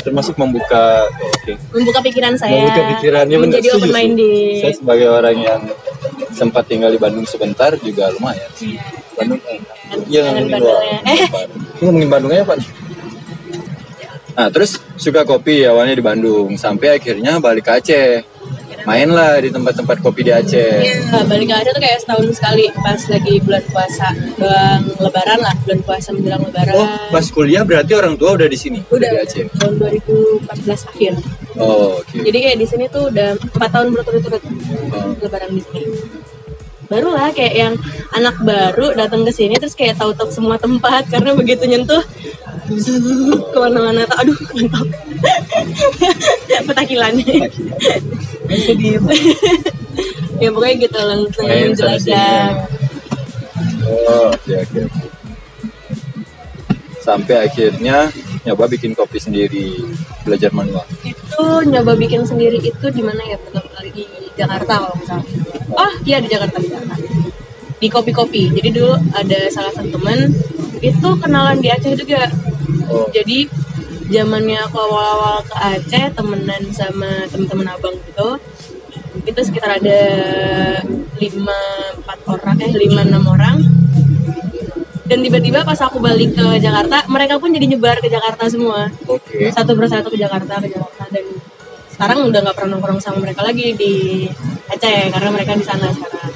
Termasuk 0.00 0.34
membuka 0.36 1.04
oke. 1.10 1.52
membuka 1.72 1.98
pikiran 2.00 2.34
saya 2.34 2.54
Membuka 2.56 2.82
pikirannya 2.94 3.36
benar 3.36 3.44
menjadi 3.50 3.66
setuju 3.68 3.82
open 3.82 3.90
minded 3.92 4.60
Saya 4.60 4.74
sebagai 4.74 5.08
orang 5.08 5.36
yang 5.36 5.60
sempat 6.30 6.64
tinggal 6.64 6.88
di 6.88 6.96
Bandung 6.96 7.26
sebentar 7.26 7.74
juga 7.76 8.08
lumayan. 8.10 8.46
sih. 8.54 8.78
Bandung 9.12 9.42
enak. 9.42 10.06
Iya 10.06 10.20
ngomongin 10.24 10.48
Bandungnya. 10.54 10.98
Eh. 11.04 11.20
Ngomongin 11.82 12.08
Bandungnya 12.08 12.42
Pak. 12.46 12.56
Nah 14.36 14.48
terus 14.48 14.78
suka 14.96 15.22
kopi 15.24 15.64
awalnya 15.64 15.94
di 15.96 16.04
Bandung 16.04 16.54
sampai 16.56 16.98
akhirnya 16.98 17.38
balik 17.38 17.66
ke 17.66 17.72
Aceh. 17.78 18.10
Main 18.80 19.12
lah 19.12 19.36
di 19.36 19.52
tempat-tempat 19.52 20.00
kopi 20.00 20.24
di 20.24 20.32
Aceh. 20.32 20.72
Iya, 20.80 21.20
balik 21.28 21.52
ke 21.52 21.54
Aceh 21.54 21.72
tuh 21.76 21.82
kayak 21.84 21.98
setahun 22.00 22.26
sekali 22.32 22.64
pas 22.72 22.96
lagi 22.96 23.34
bulan 23.44 23.64
puasa, 23.68 24.08
bang 24.40 24.80
lebaran 24.96 25.38
lah, 25.44 25.54
bulan 25.68 25.80
puasa 25.84 26.08
menjelang 26.16 26.42
lebaran. 26.48 26.72
Oh 26.80 26.88
pas 27.12 27.26
kuliah 27.28 27.60
berarti 27.60 27.92
orang 27.92 28.16
tua 28.16 28.40
udah 28.40 28.48
di 28.48 28.56
sini 28.56 28.80
udah 28.88 29.08
di 29.12 29.18
Aceh. 29.20 29.44
tahun 29.60 29.74
2014 29.76 30.88
akhir. 30.96 31.12
Oh 31.60 32.00
oke. 32.00 32.16
Jadi 32.24 32.38
kayak 32.40 32.56
di 32.56 32.66
sini 32.66 32.84
tuh 32.88 33.12
udah 33.12 33.36
empat 33.36 33.68
tahun 33.68 33.86
berturut-turut 33.92 34.42
Oh. 34.90 35.12
lebaran 35.20 35.50
di 35.54 35.62
sini. 35.62 35.84
Baru 36.90 37.14
lah 37.14 37.30
kayak 37.30 37.54
yang 37.54 37.74
anak 38.10 38.34
baru 38.42 38.98
datang 38.98 39.22
ke 39.22 39.30
sini 39.30 39.54
terus 39.62 39.78
kayak 39.78 39.94
tahu-tahu 39.94 40.26
semua 40.34 40.58
tempat 40.58 41.06
karena 41.06 41.38
begitu 41.38 41.70
nyentuh 41.70 42.02
ke 43.54 43.58
mana-mana 43.58 44.02
aduh 44.18 44.34
mantap 44.54 44.86
petakilannya 46.66 47.46
Sedih. 48.66 48.98
ya 50.42 50.50
pokoknya 50.50 50.74
gitu 50.82 50.98
langsung 50.98 51.46
sini. 51.46 51.70
menjelajah 51.70 52.66
Oh, 53.90 54.30
oke 54.30 54.54
oke. 54.54 54.78
oke. 54.86 55.02
Sampai 57.00 57.48
akhirnya 57.48 58.12
nyoba 58.44 58.68
bikin 58.70 58.92
kopi 58.94 59.18
sendiri, 59.18 59.82
belajar 60.22 60.52
manual. 60.52 60.84
itu 61.02 61.42
nyoba 61.66 61.96
bikin 61.96 62.22
sendiri 62.22 62.60
itu 62.60 62.86
di 62.92 63.02
mana 63.02 63.20
ya 63.24 63.36
pertama 63.40 63.68
kali 63.72 63.90
di 63.92 64.04
Jakarta 64.36 64.72
kalau 64.84 64.94
salah 65.04 65.26
oh 65.74 65.92
iya 66.06 66.18
di 66.22 66.28
Jakarta. 66.30 66.58
Di 66.58 66.68
Jakarta 66.70 66.94
di 67.80 67.88
kopi-kopi. 67.88 68.52
Jadi 68.52 68.68
dulu 68.76 68.92
ada 69.16 69.40
salah 69.48 69.72
satu 69.72 69.88
teman 69.88 70.28
itu 70.84 71.08
kenalan 71.16 71.58
di 71.58 71.72
Aceh 71.72 71.96
juga. 71.96 72.28
Oh, 72.92 73.08
jadi 73.08 73.48
zamannya 74.12 74.60
aku 74.68 74.76
awal-awal 74.76 75.40
ke 75.48 75.56
Aceh 75.56 76.04
temenan 76.12 76.62
sama 76.76 77.24
teman-teman 77.32 77.72
abang 77.72 77.96
gitu 78.04 78.36
itu 79.26 79.40
sekitar 79.42 79.82
ada 79.82 80.00
lima 81.18 81.60
empat 81.98 82.18
orang 82.30 82.56
eh 82.62 82.72
lima 82.76 83.02
enam 83.02 83.24
orang. 83.26 83.58
Dan 85.10 85.26
tiba-tiba 85.26 85.66
pas 85.66 85.80
aku 85.82 85.98
balik 85.98 86.38
ke 86.38 86.46
Jakarta 86.62 87.02
mereka 87.10 87.42
pun 87.42 87.50
jadi 87.50 87.66
nyebar 87.66 87.98
ke 87.98 88.06
Jakarta 88.06 88.46
semua. 88.46 88.92
Oke. 89.10 89.50
satu 89.50 89.74
persatu 89.74 90.06
ke 90.12 90.18
Jakarta 90.20 90.62
ke 90.62 90.70
Jakarta 90.70 91.10
dan 91.10 91.24
sekarang 92.00 92.32
udah 92.32 92.40
nggak 92.40 92.56
pernah 92.56 92.80
nongkrong 92.80 92.96
sama 92.96 93.20
mereka 93.20 93.44
lagi 93.44 93.76
di 93.76 94.24
Aceh 94.72 95.12
karena 95.12 95.28
mereka 95.28 95.52
di 95.52 95.64
sana 95.68 95.92
sekarang. 95.92 96.32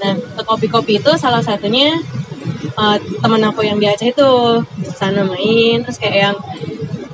Nah, 0.00 0.14
ke 0.16 0.42
kopi-kopi 0.42 1.04
itu 1.04 1.12
salah 1.20 1.44
satunya 1.44 2.00
eh, 2.72 2.96
teman 3.20 3.44
aku 3.44 3.60
yang 3.60 3.76
di 3.76 3.84
Aceh 3.84 4.08
itu 4.08 4.30
sana 4.96 5.20
main 5.20 5.84
terus 5.84 6.00
kayak 6.00 6.16
yang 6.16 6.36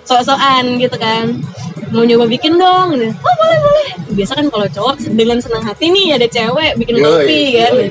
sok-sokan 0.06 0.78
gitu 0.78 0.94
kan 0.94 1.42
mau 1.90 2.06
nyoba 2.06 2.30
bikin 2.30 2.54
dong 2.54 2.94
gitu. 2.94 3.10
oh 3.10 3.34
boleh 3.34 3.58
boleh 3.58 3.88
biasa 4.14 4.38
kan 4.38 4.46
kalau 4.46 4.66
cowok 4.70 4.94
dengan 5.10 5.42
senang 5.42 5.66
hati 5.66 5.90
nih 5.90 6.14
ada 6.14 6.30
cewek 6.30 6.78
bikin 6.78 7.02
Yoi, 7.02 7.06
kopi 7.06 7.40
kan 7.58 7.72
yoi. 7.74 7.88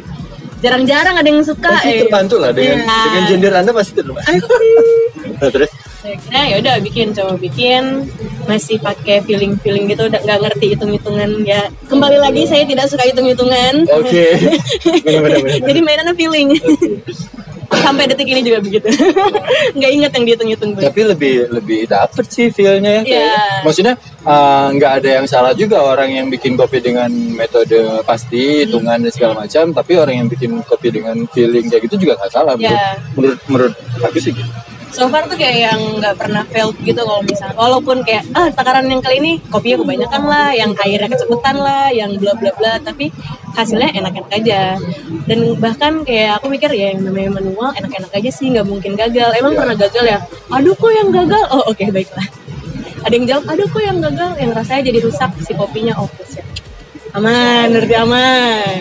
jarang-jarang 0.64 1.16
ada 1.20 1.28
yang 1.28 1.44
suka 1.44 1.68
Pasti 1.80 1.92
eh. 1.92 2.00
terbantu 2.08 2.36
lah 2.40 2.52
dengan 2.56 2.80
Iya. 2.80 2.96
dengan 3.04 3.24
gender 3.28 3.52
anda 3.60 3.72
pasti 3.76 3.92
terbantu. 4.00 4.48
Nah, 5.40 5.48
terus 5.48 5.72
saya 6.00 6.16
kira 6.16 6.42
ya 6.48 6.56
udah 6.64 6.76
bikin 6.80 7.12
coba 7.12 7.36
bikin 7.36 8.08
masih 8.48 8.80
pakai 8.80 9.20
feeling 9.28 9.60
feeling 9.60 9.84
gitu 9.92 10.08
udah 10.08 10.20
nggak 10.24 10.40
ngerti 10.48 10.66
hitung 10.72 10.96
hitungan 10.96 11.30
ya 11.44 11.68
kembali 11.92 12.18
lagi 12.24 12.48
saya 12.48 12.64
tidak 12.64 12.88
suka 12.88 13.04
hitung 13.04 13.28
hitungan 13.28 13.84
oke. 13.92 14.26
Benar. 15.04 15.60
jadi 15.60 15.80
mainannya 15.84 16.16
feeling 16.16 16.56
sampai 17.84 18.10
detik 18.10 18.26
ini 18.26 18.42
juga 18.42 18.60
begitu 18.64 18.88
nggak 19.78 19.92
inget 19.92 20.12
yang 20.16 20.26
dihitung 20.26 20.50
hitung 20.50 20.72
Tapi 20.74 21.02
lebih 21.06 21.36
lebih 21.54 21.80
dapet 21.86 22.26
sih 22.32 22.50
feelnya 22.50 23.02
ya. 23.02 23.04
kayaknya. 23.06 23.30
Iya. 23.30 23.38
Maksudnya 23.62 23.94
uh, 24.26 24.68
nggak 24.74 24.92
ada 25.02 25.10
yang 25.22 25.26
salah 25.30 25.54
juga 25.54 25.78
orang 25.82 26.10
yang 26.10 26.28
bikin 26.34 26.58
kopi 26.58 26.82
dengan 26.82 27.10
metode 27.14 28.02
pasti 28.06 28.66
hitungan 28.66 29.06
dan 29.06 29.12
segala 29.14 29.46
macam. 29.46 29.70
Tapi 29.70 29.92
orang 30.02 30.16
yang 30.26 30.28
bikin 30.30 30.52
kopi 30.66 30.90
dengan 30.90 31.30
feeling 31.30 31.70
kayak 31.70 31.86
gitu 31.90 32.10
juga 32.10 32.18
nggak 32.18 32.34
salah. 32.34 32.54
Iya. 32.58 32.98
menurut 33.14 33.40
menurut 33.46 33.74
aku 34.02 34.18
sih 34.18 34.34
gitu. 34.34 34.50
So 34.92 35.08
far 35.08 35.26
tuh 35.30 35.38
kayak 35.38 35.72
yang 35.72 35.80
nggak 35.98 36.16
pernah 36.18 36.44
failed 36.50 36.78
gitu 36.82 37.02
kalau 37.02 37.22
misalnya. 37.24 37.56
Walaupun 37.56 38.02
kayak 38.04 38.24
ah 38.34 38.50
takaran 38.54 38.86
yang 38.90 39.02
kali 39.02 39.22
ini 39.22 39.32
kopinya 39.50 39.84
kebanyakan 39.86 40.22
lah 40.26 40.50
yang 40.54 40.72
airnya 40.84 41.10
kecepetan 41.10 41.56
lah 41.60 41.88
yang 41.94 42.12
bla 42.18 42.34
bla 42.36 42.52
bla 42.58 42.74
tapi 42.82 43.14
hasilnya 43.54 43.90
enak-enak 43.96 44.32
aja. 44.34 44.62
Dan 45.30 45.40
bahkan 45.62 46.04
kayak 46.04 46.42
aku 46.42 46.52
mikir 46.52 46.72
ya 46.74 46.94
yang 46.94 47.06
namanya 47.06 47.42
manual 47.42 47.70
enak-enak 47.76 48.12
aja 48.14 48.30
sih 48.34 48.50
nggak 48.50 48.68
mungkin 48.68 48.98
gagal. 48.98 49.30
Emang 49.38 49.54
pernah 49.58 49.78
gagal 49.78 50.06
ya? 50.06 50.20
Aduh 50.52 50.74
kok 50.74 50.92
yang 50.92 51.10
gagal? 51.14 51.44
Oh 51.54 51.64
oke 51.70 51.86
baiklah. 51.90 52.28
Ada 53.00 53.14
yang 53.16 53.26
jawab 53.30 53.44
aduh 53.48 53.68
kok 53.70 53.84
yang 53.84 53.98
gagal? 54.04 54.32
Yang 54.38 54.52
rasanya 54.58 54.82
jadi 54.92 55.00
rusak 55.06 55.32
si 55.46 55.54
kopinya 55.56 55.96
oh 55.98 56.10
aman 57.18 57.74
berarti 57.74 57.96
aman 57.98 58.76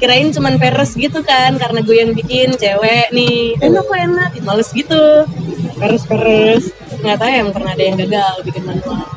kirain 0.00 0.32
cuman 0.32 0.56
peres 0.56 0.96
gitu 0.96 1.20
kan 1.20 1.60
karena 1.60 1.84
gue 1.84 1.96
yang 2.00 2.16
bikin 2.16 2.56
cewek 2.56 3.12
nih. 3.12 3.60
Enak 3.60 3.84
kok 3.84 3.98
enak 4.00 4.30
males 4.40 4.72
gitu. 4.72 5.28
Peres 5.76 6.08
peres 6.08 6.72
nggak 7.00 7.16
tahu 7.16 7.28
ya 7.28 7.38
emang 7.40 7.54
pernah 7.56 7.72
ada 7.72 7.84
yang 7.84 7.96
gagal 7.96 8.34
bikin 8.44 8.62
manual 8.68 9.08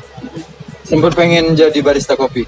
Sempet 0.84 1.12
pengen 1.16 1.56
jadi 1.56 1.80
barista 1.80 2.16
kopi? 2.20 2.44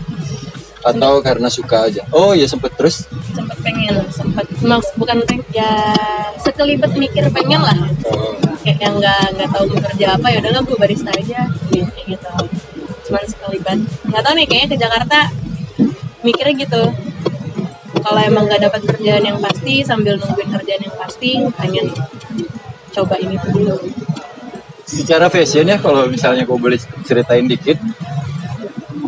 Atau 0.85 1.17
karena 1.23 1.49
suka 1.49 1.89
aja? 1.89 2.03
Oh 2.13 2.35
iya 2.35 2.45
sempet. 2.45 2.75
Terus. 2.75 3.07
sempet 3.31 3.57
pengen 3.63 4.05
sempet. 4.11 4.45
Maks 4.61 4.93
bukan 4.99 5.23
peng 5.25 5.41
ya 5.55 5.95
sekelibet 6.43 6.93
mikir 6.93 7.25
pengen 7.31 7.63
lah. 7.63 7.79
Oh, 8.11 8.35
kayak 8.61 8.79
yang 8.83 8.99
nggak 8.99 9.39
nggak 9.39 9.49
tahu 9.49 9.63
mau 9.71 9.79
kerja 9.81 10.05
apa 10.19 10.27
ya 10.29 10.37
udahlah 10.43 10.61
gue 10.61 10.77
barista 10.77 11.09
aja. 11.15 11.47
Gitu, 11.71 11.89
gitu. 12.05 12.33
Cuman 13.09 13.23
sekelibat 13.25 13.79
nggak 13.81 14.21
tahu 14.21 14.33
nih 14.35 14.45
kayaknya 14.45 14.67
ke 14.67 14.77
Jakarta 14.77 15.19
mikirnya 16.21 16.53
gitu 16.65 16.83
kalau 18.05 18.21
emang 18.21 18.45
nggak 18.45 18.69
dapat 18.69 18.81
kerjaan 18.85 19.23
yang 19.25 19.37
pasti 19.41 19.81
sambil 19.81 20.13
nungguin 20.21 20.53
kerjaan 20.53 20.81
yang 20.85 20.95
pasti 21.01 21.41
pengen 21.57 21.89
coba 22.93 23.17
ini 23.17 23.35
tuh 23.41 23.49
dulu. 23.49 23.75
Secara 24.85 25.25
fashion 25.33 25.65
ya 25.65 25.81
kalau 25.81 26.05
misalnya 26.05 26.45
gue 26.45 26.53
boleh 26.53 26.77
ceritain 27.01 27.49
dikit, 27.49 27.81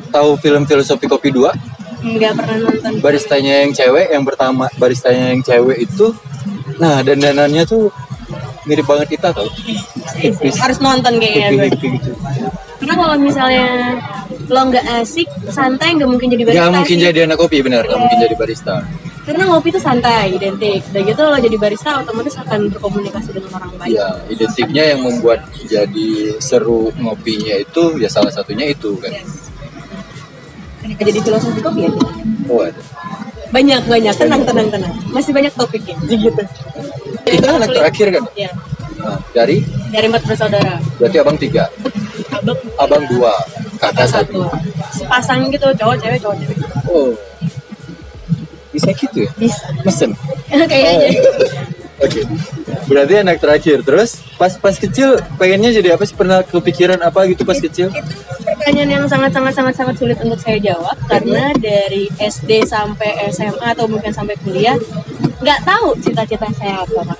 tahu 0.10 0.34
film 0.42 0.66
filosofi 0.66 1.06
kopi 1.06 1.30
2 1.30 1.77
nggak 1.98 2.34
pernah 2.34 2.58
nonton. 2.66 2.92
Baristanya 3.01 3.62
yang 3.62 3.72
cewek 3.74 4.10
yang 4.10 4.25
pertama 4.25 4.66
baristanya 4.82 5.34
yang 5.34 5.42
cewek 5.46 5.86
itu 5.86 6.13
nah 6.77 7.01
dandanannya 7.01 7.66
tuh 7.66 7.89
mirip 8.66 8.86
banget 8.86 9.18
kita 9.18 9.30
tau? 9.34 9.50
Tipis 10.18 10.58
harus 10.58 10.77
nonton 10.82 11.22
kayaknya 11.22 11.70
gue 11.70 11.70
gitu. 11.77 12.12
Karena 12.82 12.94
kalau 12.98 13.16
misalnya 13.18 13.98
lo 14.48 14.62
nggak 14.72 14.86
asik 15.04 15.27
santai 15.51 15.96
nggak 16.00 16.10
mungkin 16.10 16.27
jadi 16.32 16.44
barista 16.48 16.63
nggak 16.63 16.75
mungkin 16.80 16.98
sih. 16.98 17.06
jadi 17.12 17.20
anak 17.27 17.38
kopi 17.38 17.58
bener 17.60 17.84
nggak 17.84 18.00
mungkin 18.00 18.18
jadi 18.24 18.36
barista. 18.36 18.75
Karena 19.27 19.44
ngopi 19.44 19.75
itu 19.75 19.82
santai 19.84 20.39
identik. 20.39 20.88
Dan 20.96 21.04
gitu 21.04 21.20
lo 21.20 21.36
jadi 21.36 21.58
barista 21.60 22.00
otomatis 22.00 22.39
akan 22.39 22.72
berkomunikasi 22.72 23.36
dengan 23.36 23.60
orang 23.60 23.72
banyak 23.75 24.00
ya 24.00 24.08
identiknya 24.32 24.84
yang 24.96 25.04
membuat 25.04 25.44
jadi 25.68 26.39
seru 26.39 26.96
ngopinya 26.96 27.60
itu 27.60 28.00
ya 28.00 28.08
salah 28.08 28.32
satunya 28.32 28.72
itu 28.72 28.96
kan. 29.04 29.12
Yes. 29.12 29.51
Kenapa 30.80 31.04
jadi 31.04 31.20
filosofi 31.20 31.60
kopi 31.60 31.80
ya? 31.84 31.92
oh 32.48 32.62
ada. 32.63 32.82
Banyak 33.48 33.82
banyak, 33.88 34.16
tenang 34.16 34.42
tenang 34.48 34.68
tenang. 34.72 34.94
Masih 35.12 35.32
banyak 35.36 35.51
topiknya. 35.56 35.96
Gitu. 36.08 36.44
kita 37.27 37.48
anak 37.60 37.70
terakhir 37.75 38.08
kan? 38.16 38.24
Ya, 38.36 38.51
Nah, 38.98 39.22
dari? 39.30 39.62
Dari 39.94 40.06
empat 40.10 40.25
bersaudara. 40.25 40.82
berarti 40.98 41.18
abang 41.22 41.38
tiga? 41.38 41.70
Abang. 42.34 42.58
Abang 42.82 43.04
dua 43.08 43.34
kakak 43.77 44.07
satu. 44.07 44.50
Sepasang 44.91 45.48
gitu, 45.48 45.67
cowok 45.72 45.96
cewek 45.98 46.19
cowok 46.19 46.36
cewek. 46.38 46.57
oh 46.88 47.12
bisa 48.67 48.93
gitu 48.93 49.25
ya 49.25 49.31
Bisa. 49.34 49.65
mesen 49.81 50.12
Kayaknya. 50.69 51.10
Oke. 51.98 52.22
Berarti 52.86 53.13
anak 53.17 53.41
terakhir. 53.41 53.81
Terus 53.81 54.22
pas 54.38 54.53
pas 54.53 54.69
kecil 54.72 55.17
pengennya 55.36 55.74
jadi 55.74 55.98
apa 55.98 56.05
sih? 56.05 56.13
Pernah 56.13 56.46
kepikiran 56.46 57.01
apa 57.01 57.25
gitu 57.25 57.41
pas 57.41 57.57
kecil? 57.57 57.89
Itu 57.89 58.13
pertanyaan 58.46 58.89
yang 58.91 59.05
sangat 59.07 59.34
sangat 59.34 59.53
sangat 59.55 59.74
sangat 59.74 59.96
sulit 59.98 60.17
untuk 60.22 60.38
saya 60.38 60.62
jawab 60.62 60.93
karena 61.05 61.50
dari 61.57 62.05
SD 62.15 62.69
sampai 62.69 63.17
SMA 63.27 63.65
atau 63.67 63.89
mungkin 63.89 64.13
sampai 64.13 64.38
kuliah 64.38 64.77
nggak 65.41 65.60
tahu 65.63 65.98
cita-cita 65.98 66.46
saya 66.53 66.86
apa 66.86 67.01
pak. 67.07 67.19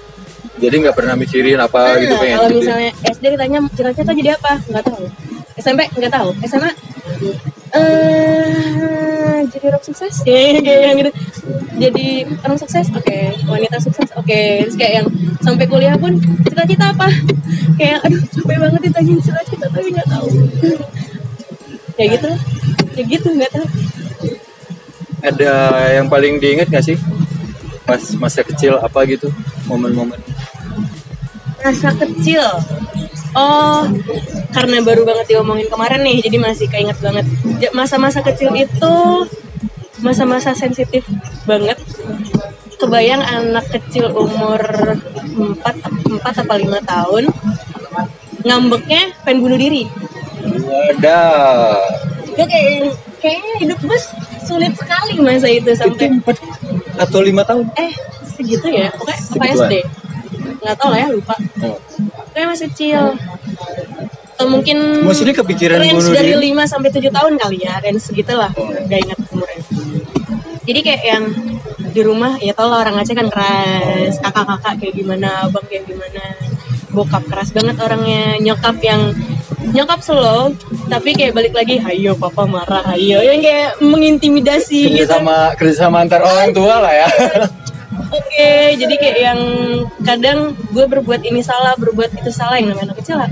Jadi 0.57 0.75
nggak 0.79 0.95
pernah 0.95 1.13
mikirin 1.13 1.57
apa 1.57 1.97
gitu 1.97 2.13
Nah, 2.13 2.21
pengen. 2.21 2.37
kalau 2.37 2.47
gitu 2.47 2.53
ya? 2.53 2.61
misalnya 2.61 2.91
SD 3.07 3.23
ditanya 3.33 3.59
cita-cita 3.71 4.11
jadi 4.13 4.29
apa 4.35 4.51
nggak 4.63 4.83
tahu 4.85 5.03
SMP 5.57 5.89
nggak 5.97 6.13
tahu. 6.13 6.29
SMA 6.45 6.71
eh 7.75 9.41
jadi 9.47 9.65
orang 9.73 9.83
sukses? 9.83 10.13
Kayak 10.21 10.61
kayak 10.63 10.81
yang 10.83 10.97
gitu. 11.01 11.11
Jadi 11.77 12.07
orang 12.45 12.59
sukses? 12.59 12.85
Oke. 12.93 13.19
Wanita 13.47 13.77
sukses? 13.81 14.09
Oke. 14.17 14.65
Terus 14.65 14.75
kayak 14.75 14.93
yang 15.03 15.07
sampai 15.41 15.65
kuliah 15.65 15.95
pun 15.97 16.19
cita-cita 16.45 16.93
apa? 16.93 17.07
Kayak 17.79 18.05
aduh 18.05 18.21
capek 18.33 18.57
banget 18.59 18.81
ditanyain 18.91 19.19
cita-cita 19.21 19.65
tapi 19.71 19.87
nggak 19.93 20.09
tahu. 20.09 20.27
Kayak 21.97 22.09
gitu. 22.19 22.29
Kayak 22.93 23.07
gitu 23.17 23.27
nggak 23.33 23.51
tahu. 23.55 23.67
Ada 25.25 25.51
yang 25.97 26.07
paling 26.07 26.37
diinget 26.37 26.69
nggak 26.69 26.85
sih? 26.85 26.97
Pas 27.87 28.03
masa 28.19 28.43
kecil 28.43 28.77
apa 28.77 28.99
gitu? 29.07 29.31
Momen-momen. 29.65 30.19
masa 31.57 31.91
kecil 31.99 32.45
oh 33.34 33.84
karena 34.50 34.77
baru 34.81 35.03
banget 35.03 35.25
diomongin 35.27 35.67
kemarin 35.67 36.01
nih 36.01 36.22
jadi 36.22 36.38
masih 36.38 36.67
keinget 36.67 36.98
banget 37.00 37.25
masa-masa 37.72 38.22
kecil 38.22 38.53
itu 38.53 38.96
masa-masa 40.00 40.53
sensitif 40.53 41.03
banget 41.43 41.77
kebayang 42.77 43.19
anak 43.19 43.65
kecil 43.67 44.13
umur 44.13 44.62
4, 44.62 45.57
4 45.57 46.22
apa 46.22 46.53
5 46.53 46.77
tahun 46.84 47.24
ngambeknya 48.43 49.01
pengen 49.25 49.41
bunuh 49.41 49.57
diri 49.57 49.84
Ada. 50.93 51.22
gue 52.29 52.46
kayak 52.46 52.93
kayaknya 53.17 53.53
hidup 53.60 53.79
gue 53.81 54.00
sulit 54.46 54.74
sekali 54.77 55.17
masa 55.17 55.50
itu 55.50 55.65
Itu 55.65 55.75
sampai 55.75 56.13
empat 56.13 56.38
atau 56.98 57.19
lima 57.19 57.41
tahun. 57.41 57.65
eh 57.75 57.91
segitu 58.24 58.69
ya 58.69 58.93
pokoknya 58.93 59.17
apa. 59.34 59.46
SD 59.57 59.74
nggak 60.57 60.75
tahu 60.77 60.89
lah 60.89 61.00
ya 61.01 61.07
lupa 61.10 61.36
Oh. 61.57 61.77
Kayak 62.38 62.53
masih 62.53 62.70
kecil. 62.70 63.17
Atau 64.38 64.53
mungkin 64.53 65.01
Maksudnya 65.01 65.34
kepikiran 65.34 65.82
range 65.82 66.13
dari? 66.13 66.53
5 66.53 66.70
sampai 66.70 66.94
7 66.94 67.10
tahun 67.10 67.34
kali 67.41 67.58
ya 67.65 67.82
range 67.82 68.06
segitulah. 68.06 68.53
Gak 68.86 69.00
ingat 69.01 69.17
umurnya. 69.34 69.62
Jadi 70.62 70.79
kayak 70.86 71.01
yang 71.01 71.24
di 71.89 72.01
rumah 72.06 72.38
ya 72.38 72.53
tau 72.53 72.70
lah 72.70 72.86
orang 72.86 73.01
Aceh 73.01 73.17
kan 73.17 73.25
keras 73.34 74.22
kakak-kakak 74.22 74.77
kayak 74.77 74.94
gimana 74.94 75.50
abang 75.50 75.65
kayak 75.65 75.89
gimana. 75.89 76.22
Bokap 76.94 77.25
keras 77.25 77.50
banget 77.50 77.82
orangnya. 77.82 78.38
Nyokap 78.38 78.77
yang 78.86 79.17
nyokap 79.74 80.06
slow 80.06 80.53
tapi 80.86 81.17
kayak 81.17 81.34
balik 81.34 81.58
lagi 81.58 81.82
ayo 81.82 82.13
papa 82.13 82.46
marah 82.46 82.94
ayo. 82.94 83.25
Yang 83.25 83.41
kayak 83.41 83.70
mengintimidasi 83.82 84.94
Kerja 84.94 84.98
gitu 85.01 85.13
sama 85.17 85.58
kerja 85.58 85.75
sama 85.89 86.06
antar 86.06 86.22
orang 86.22 86.53
tua 86.53 86.77
lah 86.77 86.94
ya. 86.94 87.10
Oke, 88.17 88.53
jadi 88.77 88.93
kayak 88.97 89.17
yang 89.19 89.39
kadang 90.01 90.39
gue 90.74 90.86
berbuat 90.88 91.21
ini 91.21 91.41
salah, 91.41 91.77
berbuat 91.77 92.17
itu 92.17 92.32
salah 92.34 92.58
yang 92.58 92.73
namanya 92.73 92.91
anak 92.91 92.97
kecil 93.01 93.17
lah. 93.17 93.30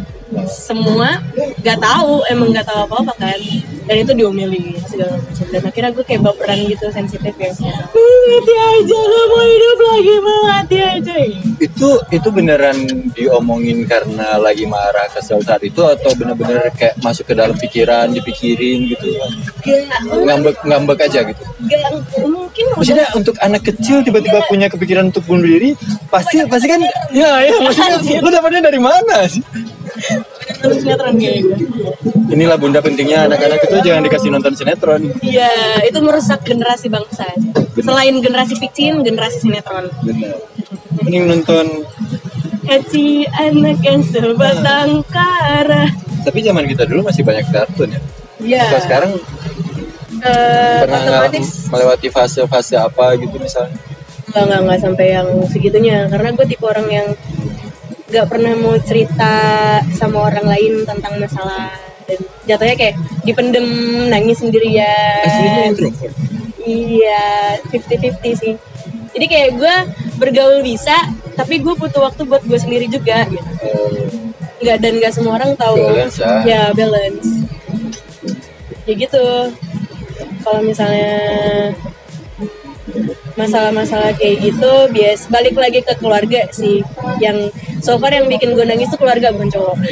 Semua 0.50 1.22
gak 1.62 1.80
tahu, 1.80 2.26
emang 2.28 2.50
gak 2.52 2.68
tahu 2.68 2.90
apa-apa 2.90 3.14
kan. 3.16 3.40
Dan 3.86 3.96
itu 4.02 4.12
diomelin 4.18 4.74
segala 4.84 5.16
macam. 5.16 5.46
Dan 5.48 5.62
akhirnya 5.64 5.92
gue 5.94 6.04
kayak 6.04 6.22
baperan 6.26 6.60
gitu, 6.66 6.86
sensitif 6.90 7.34
ya. 7.38 7.54
"Uh, 7.54 8.20
Mati 8.26 8.54
aja, 8.58 8.98
gak 9.00 9.26
mau 9.32 9.44
hidup 9.46 9.80
lagi, 9.80 10.14
mati 10.26 10.78
aja. 10.82 11.16
itu 11.56 11.90
itu 12.12 12.28
beneran 12.30 12.76
diomongin 13.16 13.88
karena 13.88 14.36
lagi 14.36 14.68
marah 14.68 15.08
kesel 15.08 15.40
saat 15.40 15.64
itu 15.64 15.80
atau 15.80 16.12
bener-bener 16.14 16.68
kayak 16.76 17.00
masuk 17.00 17.32
ke 17.32 17.34
dalam 17.34 17.56
pikiran 17.56 18.12
dipikirin 18.12 18.92
gitu 18.92 19.08
Gak, 19.64 20.04
ngambek 20.04 20.56
ngambek 20.68 21.00
aja 21.08 21.24
gitu 21.24 21.44
gak, 21.66 21.92
mungkin 22.56 22.72
udah 22.72 22.80
maksudnya 22.80 23.08
untuk 23.20 23.36
anak 23.44 23.62
kecil 23.68 24.00
tiba-tiba 24.00 24.40
punya 24.48 24.72
kepikiran 24.72 25.12
untuk 25.12 25.28
bunuh 25.28 25.44
diri 25.44 25.76
pasti 26.08 26.40
pasti 26.48 26.72
kan 26.72 26.80
ya 27.12 27.44
ya 27.44 27.52
maksudnya 27.60 28.00
lu 28.24 28.30
dapatnya 28.32 28.72
dari 28.72 28.80
mana 28.80 29.28
sih? 29.28 29.44
Sinetron 30.64 31.20
inilah 32.32 32.56
bunda 32.56 32.80
pentingnya 32.80 33.28
anak-anak 33.28 33.60
itu 33.60 33.76
jangan 33.84 34.02
dikasih 34.08 34.30
nonton 34.34 34.52
sinetron. 34.58 35.02
Iya, 35.22 35.84
itu 35.88 36.00
merusak 36.04 36.42
generasi 36.44 36.90
bangsa. 36.92 37.28
Selain 37.80 38.12
generasi 38.20 38.60
picin, 38.60 39.06
generasi 39.06 39.46
sinetron. 39.46 39.88
bener. 40.04 40.36
Mending 41.00 41.24
nonton 41.28 41.66
Hati 42.66 43.30
anak 43.30 43.78
yang 43.86 44.02
sebatang 44.02 45.06
kara. 45.14 45.86
tapi 46.26 46.42
zaman 46.42 46.66
kita 46.66 46.90
dulu 46.90 47.06
masih 47.06 47.22
banyak 47.22 47.46
kartun 47.54 47.94
ya. 47.94 48.02
Iya. 48.42 48.64
kalau 48.74 48.84
sekarang 48.84 49.12
Eh, 50.26 50.80
pernah 50.82 51.00
nggak 51.06 51.22
otomatis. 51.22 51.48
melewati 51.70 52.08
fase-fase 52.10 52.74
apa 52.82 53.14
gitu 53.22 53.38
misalnya? 53.38 53.78
Nggak 54.34 54.44
nggak 54.50 54.60
nggak 54.66 54.80
sampai 54.82 55.06
yang 55.14 55.28
segitunya. 55.46 55.98
Karena 56.10 56.34
gue 56.34 56.46
tipe 56.50 56.66
orang 56.66 56.88
yang 56.90 57.08
nggak 58.10 58.26
pernah 58.26 58.54
mau 58.58 58.74
cerita 58.82 59.34
sama 59.94 60.26
orang 60.34 60.50
lain 60.50 60.74
tentang 60.82 61.14
masalah. 61.22 61.70
Dan 62.10 62.20
jatuhnya 62.50 62.76
kayak 62.78 62.96
dipendem 63.22 63.66
nangis 64.10 64.42
sendirian. 64.42 65.26
Aslinya 65.26 65.62
introvert? 65.70 66.14
Iya 66.66 67.26
50-50 67.70 68.42
sih. 68.42 68.54
Jadi 69.14 69.26
kayak 69.30 69.50
gue 69.62 69.76
bergaul 70.18 70.66
bisa 70.66 70.96
tapi 71.38 71.62
gue 71.62 71.74
butuh 71.78 72.02
waktu 72.02 72.26
buat 72.26 72.42
gue 72.42 72.58
sendiri 72.58 72.90
juga 72.90 73.30
gitu. 73.30 73.54
Nggak 74.66 74.78
dan 74.82 74.94
nggak 74.98 75.14
semua 75.14 75.38
orang 75.38 75.54
tahu. 75.54 75.78
Balance, 75.78 76.18
ya. 76.18 76.34
ya 76.42 76.62
balance. 76.74 77.30
Ya 78.90 78.94
gitu 78.98 79.26
kalau 80.46 80.62
misalnya 80.62 81.74
masalah-masalah 83.36 84.14
kayak 84.16 84.46
gitu 84.46 84.72
bias 84.94 85.26
balik 85.28 85.58
lagi 85.58 85.82
ke 85.82 85.94
keluarga 85.98 86.46
sih. 86.54 86.86
Yang 87.18 87.52
so 87.82 87.98
far 87.98 88.14
yang 88.14 88.30
bikin 88.30 88.54
gue 88.54 88.64
nangis 88.64 88.94
tuh 88.94 89.00
keluarga 89.02 89.34
bukan 89.34 89.50
cowok. 89.52 89.76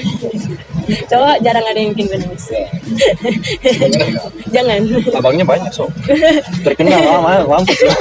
Cowok 0.83 1.39
jarang 1.39 1.63
ada 1.63 1.79
yang 1.79 1.95
bikin 1.95 2.11
gue 2.11 2.19
nangis. 2.21 2.45
Jangan. 4.51 4.79
Abangnya 5.15 5.45
banyak 5.47 5.71
so. 5.73 5.89
Terkenal 6.67 7.01
lama 7.01 7.43
mampus. 7.47 7.79
Ya. 7.81 7.91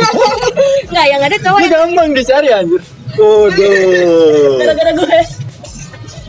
nggak 0.93 1.07
yang 1.09 1.23
ada 1.25 1.37
cowok 1.41 1.59
yang 1.63 1.73
gampang 1.73 2.09
dicari 2.13 2.49
anjir. 2.53 2.83
Waduh. 3.17 4.61
gara-gara 4.61 4.93
gue. 4.93 5.19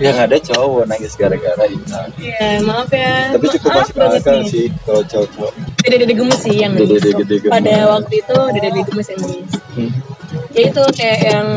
Yang 0.01 0.17
ada 0.25 0.37
cowok 0.41 0.83
nangis 0.89 1.13
gara-gara 1.13 1.63
Intan 1.69 2.09
ya 2.17 2.57
maaf 2.65 2.89
ya. 2.89 3.33
Tapi 3.33 3.45
cukup 3.59 3.69
masuk 3.77 3.97
akal 4.01 4.37
sih 4.49 4.65
kalau 4.87 5.03
cowok 5.83 5.91
dede-dede 5.99 6.15
gemes 6.15 6.39
sih 6.39 6.55
yang 6.63 6.71
nangis 6.73 7.03
Dede-dede 7.03 7.35
gemes. 7.43 7.51
pada 7.51 7.75
waktu 7.91 8.13
itu 8.23 8.37
dede-dede 8.55 8.81
gemes 8.87 9.07
yang 9.11 9.19
nangis 9.19 9.51
hmm. 9.75 9.91
ya 10.55 10.61
itu 10.71 10.83
kayak 10.95 11.19
yang 11.27 11.47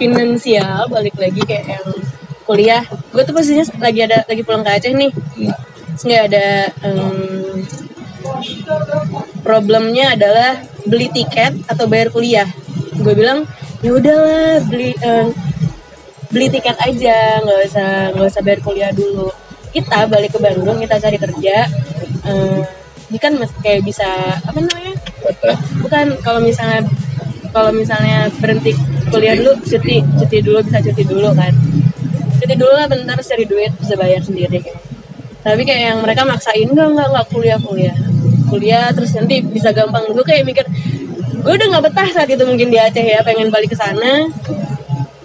finansial 0.00 0.78
balik 0.88 1.16
lagi 1.20 1.42
kayak 1.44 1.66
yang 1.76 1.86
kuliah 2.48 2.82
gue 3.12 3.22
tuh 3.22 3.34
posisinya 3.36 3.68
lagi 3.78 4.00
ada 4.08 4.24
lagi 4.24 4.42
pulang 4.42 4.64
ke 4.64 4.70
Aceh 4.72 4.92
nih 4.96 5.12
Hmm. 5.36 5.52
nggak 6.00 6.22
ada 6.32 6.46
em, 6.80 7.60
problemnya 9.44 10.16
adalah 10.16 10.64
beli 10.88 11.12
tiket 11.12 11.60
atau 11.68 11.84
bayar 11.84 12.08
kuliah 12.08 12.48
gue 12.96 13.12
bilang 13.12 13.44
ya 13.84 13.92
udahlah 13.92 14.64
beli 14.64 14.96
em, 15.00 15.36
beli 16.32 16.48
tiket 16.48 16.76
aja 16.80 17.44
nggak 17.44 17.58
usah 17.68 17.90
nggak 18.16 18.28
usah 18.32 18.42
bayar 18.44 18.60
kuliah 18.64 18.90
dulu 18.96 19.28
kita 19.76 20.08
balik 20.08 20.32
ke 20.32 20.40
Bandung 20.40 20.80
kita 20.80 20.96
cari 20.96 21.18
kerja 21.20 21.68
ini 23.10 23.18
kan 23.18 23.34
kayak 23.66 23.82
bisa 23.82 24.06
apa 24.38 24.54
namanya? 24.54 24.94
Bukan 25.82 26.06
kalau 26.22 26.38
misalnya 26.38 26.86
kalau 27.50 27.74
misalnya 27.74 28.30
berhenti 28.38 28.70
kuliah 29.10 29.34
dulu 29.34 29.58
cuti 29.66 29.98
cuti 29.98 30.38
dulu 30.38 30.62
bisa 30.62 30.78
cuti 30.78 31.02
dulu 31.02 31.34
kan. 31.34 31.50
Cuti 32.38 32.54
dulu 32.54 32.70
lah 32.70 32.86
bentar 32.86 33.18
cari 33.18 33.44
duit 33.44 33.74
bisa 33.82 33.98
bayar 33.98 34.22
sendiri 34.22 34.62
kayak. 34.62 34.78
tapi 35.40 35.64
kayak 35.64 35.82
yang 35.88 35.98
mereka 36.04 36.20
maksain 36.28 36.68
enggak 36.68 36.92
enggak 36.92 37.08
enggak 37.10 37.26
kuliah 37.34 37.58
kuliah. 37.58 37.96
Kuliah 38.46 38.86
terus 38.94 39.10
nanti 39.18 39.40
bisa 39.42 39.74
gampang 39.74 40.06
gue 40.12 40.22
kayak 40.22 40.44
mikir 40.46 40.68
gue 41.40 41.52
udah 41.56 41.66
nggak 41.72 41.84
betah 41.88 42.08
saat 42.12 42.28
itu 42.28 42.44
mungkin 42.44 42.68
di 42.68 42.76
Aceh 42.78 43.00
ya 43.02 43.24
pengen 43.26 43.50
balik 43.50 43.72
ke 43.72 43.76
sana. 43.80 44.28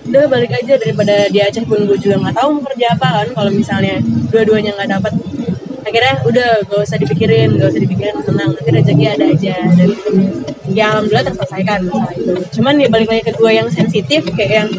Udah 0.08 0.26
balik 0.32 0.56
aja 0.56 0.80
daripada 0.80 1.28
di 1.28 1.44
Aceh 1.44 1.68
pun 1.68 1.84
gue 1.84 2.00
juga 2.00 2.18
nggak 2.18 2.34
tahu 2.34 2.48
mau 2.58 2.64
kerja 2.72 2.96
apa 2.96 3.08
kan 3.22 3.28
kalau 3.36 3.52
misalnya 3.52 4.00
dua-duanya 4.32 4.72
nggak 4.80 4.90
dapat 4.98 5.14
akhirnya 5.86 6.16
udah 6.26 6.50
gak 6.66 6.82
usah 6.82 6.98
dipikirin 6.98 7.62
gak 7.62 7.70
usah 7.72 7.82
dipikirin 7.82 8.16
tenang. 8.26 8.50
Nanti 8.58 8.70
rezeki 8.74 9.06
ada 9.06 9.26
aja. 9.30 9.56
Dan 9.78 9.90
ya 10.74 10.84
alhamdulillah 10.92 11.26
terselesaikan 11.30 11.80
masalah 11.86 12.14
itu. 12.18 12.34
Cuman 12.60 12.74
ya 12.82 12.88
balik 12.90 13.08
lagi 13.14 13.24
ke 13.30 13.34
gue 13.38 13.52
yang 13.54 13.70
sensitif 13.70 14.22
kayak 14.34 14.52
yang 14.66 14.70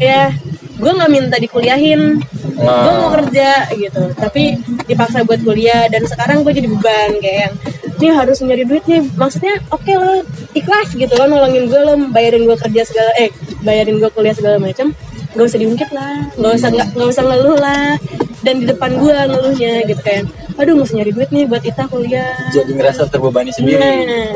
ya 0.00 0.32
gue 0.80 0.92
nggak 0.96 1.10
minta 1.12 1.36
dikuliahin. 1.36 2.24
Gue 2.56 2.92
mau 2.96 3.12
kerja 3.12 3.68
gitu. 3.76 4.02
Tapi 4.16 4.56
dipaksa 4.88 5.22
buat 5.28 5.44
kuliah. 5.44 5.86
Dan 5.92 6.08
sekarang 6.08 6.42
gue 6.42 6.52
jadi 6.56 6.68
beban 6.72 7.20
kayak 7.20 7.38
yang 7.46 7.54
ini 8.00 8.08
harus 8.16 8.40
nyari 8.40 8.64
duit 8.64 8.84
nih. 8.88 9.04
Maksudnya 9.14 9.60
oke 9.68 9.92
lo 9.92 10.24
ikhlas 10.56 10.96
gitu 10.96 11.12
lo 11.20 11.28
nolongin 11.28 11.68
gue 11.68 11.80
lo 11.84 11.94
bayarin 12.08 12.48
gue 12.48 12.56
kerja 12.56 12.88
segala 12.88 13.12
eh 13.20 13.28
bayarin 13.60 14.00
gue 14.00 14.08
kuliah 14.10 14.32
segala 14.32 14.56
macam. 14.56 14.96
Gak 15.30 15.46
usah 15.46 15.62
diungkit 15.62 15.94
lah 15.94 16.26
gak 16.34 16.58
usah 16.58 16.68
nggak 16.74 17.06
usah 17.06 17.22
ngeluh 17.22 17.54
lah 17.54 17.94
dan 18.40 18.54
di 18.60 18.66
depan 18.68 18.96
gue 18.96 19.12
ngeluhnya 19.12 19.84
gitu 19.84 20.00
kayak 20.00 20.24
aduh 20.56 20.76
mesti 20.76 20.96
nyari 20.96 21.12
duit 21.12 21.30
nih 21.32 21.44
buat 21.48 21.62
Ita 21.64 21.84
kuliah. 21.88 22.36
Jadi 22.52 22.72
ngerasa 22.76 23.08
terbebani 23.08 23.52
sendiri. 23.52 23.80
Nah, 23.80 24.32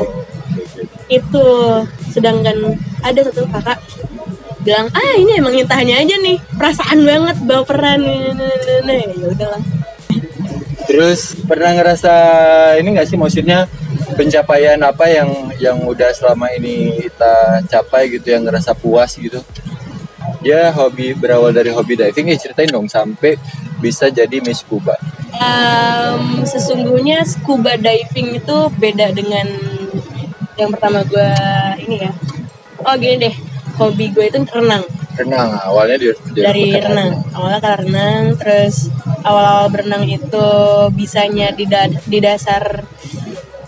itu. 1.09 1.47
Sedangkan 2.15 2.79
ada 3.03 3.19
satu 3.27 3.43
kakak 3.51 3.81
bilang 4.63 4.87
ah 4.95 5.13
ini 5.19 5.37
emang 5.37 5.53
intahnya 5.53 5.99
aja 5.99 6.15
nih. 6.17 6.37
Perasaan 6.55 7.03
banget 7.03 7.37
baperan. 7.43 8.01
Nah 8.87 8.95
ya 8.95 9.27
udahlah. 9.29 9.63
Terus 10.85 11.35
pernah 11.43 11.73
ngerasa 11.75 12.13
ini 12.79 12.87
nggak 12.93 13.09
sih 13.09 13.17
maksudnya 13.17 13.65
pencapaian 14.15 14.79
apa 14.85 15.09
yang 15.09 15.29
yang 15.57 15.77
udah 15.81 16.13
selama 16.13 16.53
ini 16.53 17.03
kita 17.09 17.65
capai 17.67 18.07
gitu 18.13 18.31
yang 18.31 18.45
ngerasa 18.45 18.77
puas 18.77 19.17
gitu? 19.17 19.41
Ya 20.45 20.69
hobi 20.69 21.17
berawal 21.17 21.51
dari 21.51 21.73
hobi 21.73 21.97
diving 21.97 22.29
ya 22.29 22.37
ceritain 22.37 22.69
dong 22.69 22.85
sampai 22.85 23.33
bisa 23.79 24.07
jadi 24.09 24.39
Miss 24.41 24.63
Scuba. 24.63 24.95
Em, 25.35 26.47
sesungguhnya 26.47 27.27
scuba 27.27 27.75
diving 27.75 28.39
itu 28.39 28.57
beda 28.79 29.11
dengan 29.11 29.47
yang 30.55 30.71
pertama 30.71 31.03
gue 31.03 31.29
ini 31.83 32.07
ya. 32.07 32.11
Oh 32.87 32.95
gini 32.95 33.19
deh. 33.19 33.35
Hobi 33.75 34.15
gue 34.15 34.31
itu 34.31 34.39
renang. 34.55 34.87
Renang 35.19 35.59
awalnya 35.59 35.99
di, 35.99 36.07
di 36.31 36.39
dari 36.39 36.71
renang. 36.71 37.19
Awalnya 37.35 37.59
karena 37.59 37.75
renang 37.83 38.23
terus 38.39 38.87
awal-awal 39.27 39.67
berenang 39.67 40.07
itu 40.07 40.47
bisanya 40.95 41.51
di, 41.51 41.67
da- 41.67 41.91
di 41.91 42.19
dasar 42.23 42.87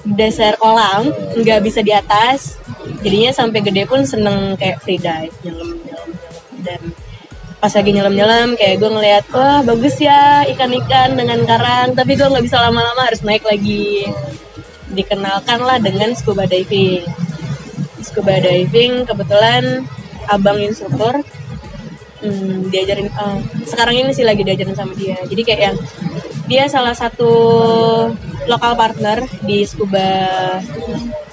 dasar 0.07 0.55
kolam 0.55 1.11
nggak 1.35 1.59
bisa 1.59 1.83
di 1.83 1.91
atas. 1.91 2.55
Jadinya 3.03 3.35
sampai 3.35 3.59
gede 3.59 3.83
pun 3.83 4.07
seneng 4.07 4.55
kayak 4.55 4.79
free 4.79 4.95
dive 4.95 5.35
nyelam. 5.43 5.75
Pas 7.57 7.73
lagi 7.73 7.89
nyelam 7.89 8.13
nyelam 8.13 8.49
kayak 8.53 8.77
gue 8.77 8.89
ngeliat 8.89 9.25
wah 9.33 9.65
bagus 9.65 9.97
ya 9.97 10.45
ikan-ikan 10.55 11.17
dengan 11.17 11.41
karang. 11.43 11.97
Tapi 11.97 12.13
gue 12.13 12.27
nggak 12.27 12.45
bisa 12.45 12.61
lama-lama 12.61 13.01
harus 13.07 13.25
naik 13.25 13.43
lagi. 13.45 14.07
Dikenalkan 14.93 15.59
lah 15.65 15.77
dengan 15.81 16.13
scuba 16.13 16.45
diving. 16.45 17.03
Scuba 18.01 18.37
diving 18.39 19.03
kebetulan 19.09 19.83
abang 20.27 20.59
instruktur 20.59 21.23
hmm, 22.21 22.69
diajarin 22.69 23.07
eh, 23.07 23.37
sekarang 23.63 23.95
ini 24.05 24.11
sih 24.13 24.25
lagi 24.25 24.45
diajarin 24.45 24.77
sama 24.77 24.93
dia. 24.93 25.17
Jadi 25.25 25.41
kayak 25.41 25.61
yang 25.61 25.77
dia 26.47 26.63
salah 26.71 26.95
satu 26.95 27.31
lokal 28.47 28.73
partner 28.79 29.27
di 29.43 29.67
scuba 29.67 30.07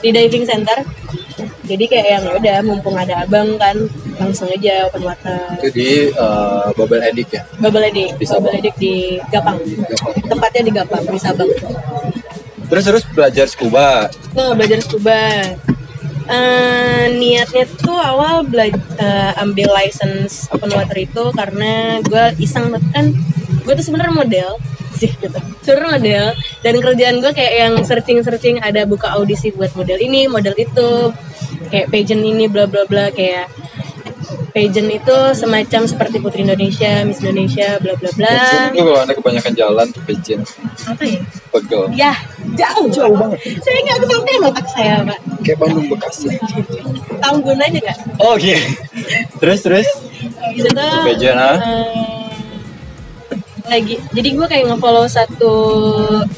di 0.02 0.10
diving 0.10 0.44
center 0.44 0.82
jadi 1.64 1.84
kayak 1.88 2.06
yang 2.06 2.24
ya 2.24 2.32
udah 2.36 2.56
mumpung 2.64 2.96
ada 2.96 3.24
abang 3.24 3.56
kan 3.56 3.76
langsung 4.20 4.48
aja 4.52 4.86
open 4.88 5.02
water 5.04 5.40
itu 5.60 5.68
di 5.72 5.88
uh, 6.14 6.68
Bubble 6.76 7.00
Addict 7.00 7.30
ya. 7.32 7.42
Bubble 7.58 7.84
Edik, 7.88 8.20
Di. 8.20 8.24
Bubble 8.28 8.54
Edik 8.60 8.74
di 8.76 8.94
Gapang. 9.32 9.58
Tempatnya 10.28 10.62
di 10.64 10.72
Gapang, 10.72 11.02
di 11.08 11.18
Sabang. 11.18 11.50
Terus 12.68 12.84
terus 12.84 13.04
belajar 13.12 13.46
scuba. 13.48 14.08
Nah, 14.32 14.52
belajar 14.56 14.80
scuba. 14.80 15.20
Eh, 16.24 17.04
niatnya 17.20 17.68
tuh 17.84 18.00
awal 18.00 18.48
belajar 18.48 19.36
ambil 19.44 19.68
license 19.76 20.48
open 20.48 20.72
water 20.72 20.96
itu 20.96 21.24
karena 21.36 22.00
gue 22.00 22.24
iseng 22.40 22.72
banget 22.72 22.84
kan 22.96 23.06
gue 23.60 23.72
tuh 23.76 23.84
sebenarnya 23.84 24.14
model 24.16 24.50
sih 24.96 25.12
gitu 25.20 25.36
sebenarnya 25.60 25.90
model 26.00 26.26
dan 26.64 26.74
kerjaan 26.80 27.16
gue 27.20 27.32
kayak 27.36 27.54
yang 27.60 27.74
searching 27.84 28.24
searching 28.24 28.56
ada 28.64 28.88
buka 28.88 29.12
audisi 29.12 29.52
buat 29.52 29.68
model 29.76 30.00
ini 30.00 30.24
model 30.24 30.56
itu 30.56 31.12
kayak 31.74 31.90
pageant 31.90 32.22
ini 32.22 32.46
bla 32.46 32.70
bla 32.70 32.86
bla 32.86 33.10
kayak 33.10 33.50
pageant 34.54 34.86
itu 34.86 35.18
semacam 35.34 35.82
seperti 35.90 36.22
Putri 36.22 36.46
Indonesia, 36.46 37.02
Miss 37.02 37.18
Indonesia, 37.18 37.82
bla 37.82 37.98
bla 37.98 38.10
bla. 38.14 38.30
Pigeon 38.38 38.70
itu 38.70 38.82
kalau 38.86 39.00
anda 39.02 39.14
kebanyakan 39.18 39.52
jalan 39.58 39.86
tuh 39.90 40.02
pigeon 40.06 40.40
Apa 40.86 41.02
ya? 41.02 41.18
pegel. 41.50 41.82
Ya, 41.94 42.14
jauh. 42.54 42.86
Jauh 42.94 43.14
banget. 43.18 43.38
Saya 43.62 43.78
nggak 43.82 43.98
kesampean 44.06 44.42
otak 44.46 44.66
saya, 44.70 44.94
Pak. 45.02 45.18
Kayak 45.42 45.58
Bandung 45.58 45.86
Bekasi. 45.90 46.26
Tahu 47.18 47.36
gunanya 47.42 47.78
nggak? 47.82 47.98
Oh 48.22 48.38
iya. 48.38 48.58
terus 49.42 49.66
terus 49.66 49.86
Di 50.54 50.62
situ. 50.62 50.78
Pageant, 50.78 51.38
ah? 51.38 51.58
Lagi. 53.64 53.96
Jadi 54.12 54.28
gue 54.36 54.46
kayak 54.46 54.64
ngefollow 54.68 55.08
satu 55.08 55.54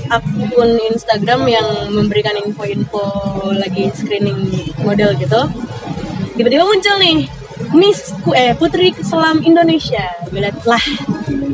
akun 0.07 0.71
Instagram 0.95 1.51
yang 1.51 1.67
memberikan 1.91 2.39
info-info 2.39 3.03
lagi 3.59 3.91
screening 3.91 4.71
model 4.87 5.11
gitu. 5.19 5.41
Tiba-tiba 6.39 6.62
muncul 6.62 6.97
nih 7.03 7.27
Miss 7.75 8.15
Ku- 8.23 8.37
eh 8.37 8.55
Putri 8.55 8.95
Selam 9.03 9.43
Indonesia. 9.43 10.07
Gue 10.31 10.41
liat 10.43 10.59
lah 10.65 10.83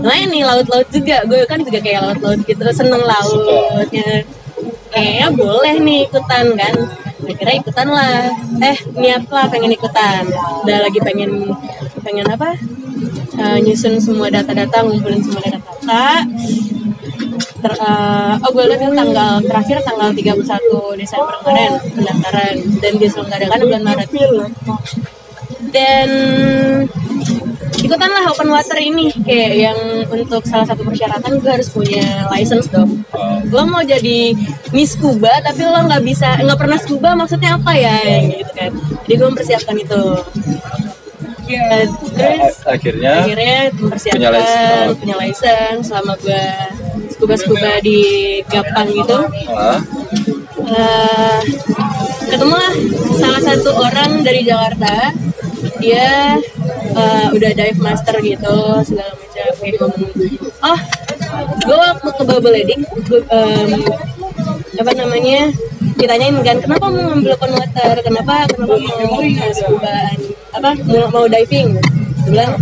nah 0.02 0.18
ini 0.18 0.44
laut-laut 0.44 0.88
juga. 0.92 1.24
Gue 1.24 1.46
kan 1.48 1.64
juga 1.64 1.80
kayak 1.80 2.00
laut-laut 2.04 2.40
gitu 2.44 2.62
seneng 2.74 3.02
lautnya. 3.02 4.26
Kayaknya 4.92 5.28
boleh 5.32 5.74
nih 5.80 5.98
ikutan 6.04 6.52
kan? 6.52 6.74
Akhirnya 7.22 7.56
ikutan 7.64 7.88
lah. 7.88 8.28
Eh 8.60 8.76
niat 8.92 9.24
lah 9.30 9.48
pengen 9.48 9.72
ikutan. 9.72 10.28
Udah 10.66 10.78
lagi 10.84 11.00
pengen 11.00 11.48
pengen 12.04 12.28
apa 12.28 12.58
Eh, 13.42 13.58
nyusun 13.58 13.98
semua 13.98 14.30
data-data 14.30 14.86
ngumpulin 14.86 15.18
semua 15.18 15.42
data-data. 15.42 16.04
Ter, 17.62 17.74
eh, 17.74 18.34
oh 18.38 18.50
gue 18.54 18.64
lihat 18.70 18.80
itu 18.86 18.94
tanggal 18.94 19.32
terakhir 19.42 19.76
tanggal 19.82 20.08
31 20.14 20.94
Desember 20.94 21.34
kemarin 21.42 21.72
pendaftaran. 21.98 22.54
Dan 22.78 22.92
diselenggarakan 23.02 23.60
bulan 23.66 23.82
Maret. 23.82 24.08
Dan 25.74 26.08
ikutan 27.82 28.10
lah 28.14 28.30
open 28.30 28.46
water 28.54 28.78
ini 28.78 29.10
kayak 29.26 29.52
yang 29.58 29.78
untuk 30.06 30.46
salah 30.46 30.62
satu 30.62 30.86
persyaratan 30.86 31.42
gue 31.42 31.50
harus 31.50 31.66
punya 31.66 32.30
license 32.30 32.70
dong. 32.70 33.02
Lo 33.50 33.66
mau 33.66 33.82
jadi 33.82 34.38
Miss 34.70 34.94
Scuba 34.94 35.34
tapi 35.42 35.66
lo 35.66 35.82
nggak 35.82 36.02
bisa 36.06 36.38
nggak 36.38 36.58
pernah 36.60 36.78
scuba 36.78 37.18
maksudnya 37.18 37.58
apa 37.58 37.72
ya 37.74 37.96
gitu 38.30 38.52
kan. 38.54 38.70
Jadi 39.02 39.14
gue 39.18 39.26
mempersiapkan 39.26 39.76
itu 39.82 40.02
ya 41.52 41.84
terus 41.86 42.56
akhirnya 42.64 43.12
akhirnya 43.22 43.56
mempersiapkan 43.76 44.18
Punya 44.18 44.30
license. 44.32 44.96
punya 45.00 45.16
license 45.20 45.84
selama 45.88 46.12
gue 46.24 46.44
scuba 47.12 47.34
scuba 47.36 47.70
di 47.84 48.00
Gapang 48.48 48.88
gitu. 48.90 49.18
Ah, 49.52 49.80
Eh, 50.62 51.40
ketemu 52.30 52.54
lah 52.54 52.74
salah 53.18 53.42
satu 53.42 53.70
orang 53.76 54.22
dari 54.22 54.46
Jakarta. 54.46 55.10
Dia 55.82 56.38
eh, 56.94 57.26
udah 57.34 57.50
dive 57.52 57.80
master 57.82 58.16
gitu 58.22 58.56
segala 58.86 59.12
macam 59.18 59.48
kayak 59.58 59.74
ngomong 59.80 60.12
oh 60.62 60.78
gue 61.64 61.78
waktu 61.78 62.08
ke 62.12 62.22
Bubble 62.28 62.54
gue, 62.62 63.20
em, 63.32 63.70
apa 64.78 64.92
namanya 64.94 65.50
ditanyain 65.96 66.36
kan 66.44 66.56
kenapa 66.60 66.86
mau 66.92 67.02
ngambil 67.10 67.34
open 67.34 67.52
water? 67.56 67.94
Kenapa 68.02 68.34
kenapa 68.50 68.74
mau 68.76 69.18
uh, 69.18 69.52
scuba 69.54 69.96
apa 70.52 70.70
mau, 70.84 71.08
mau 71.10 71.26
diving? 71.26 71.76
Dia 72.22 72.30
bilang 72.30 72.52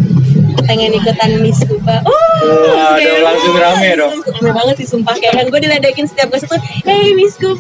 pengen 0.64 0.92
ikutan 0.94 1.30
Miss 1.42 1.58
Scuba 1.60 2.00
oh 2.04 2.16
Waduh, 2.40 2.96
kayak, 2.96 3.20
langsung 3.20 3.54
rame 3.58 3.88
dong. 3.92 4.12
rame 4.24 4.50
banget 4.54 4.74
sih 4.80 4.88
sumpah. 4.88 5.12
Kayak 5.18 5.34
kan 5.36 5.46
gue 5.52 5.60
diledekin 5.60 6.06
setiap 6.08 6.32
gue 6.32 6.40
situ 6.40 6.56
hey 6.86 7.12
Miss 7.12 7.36
ya, 7.36 7.52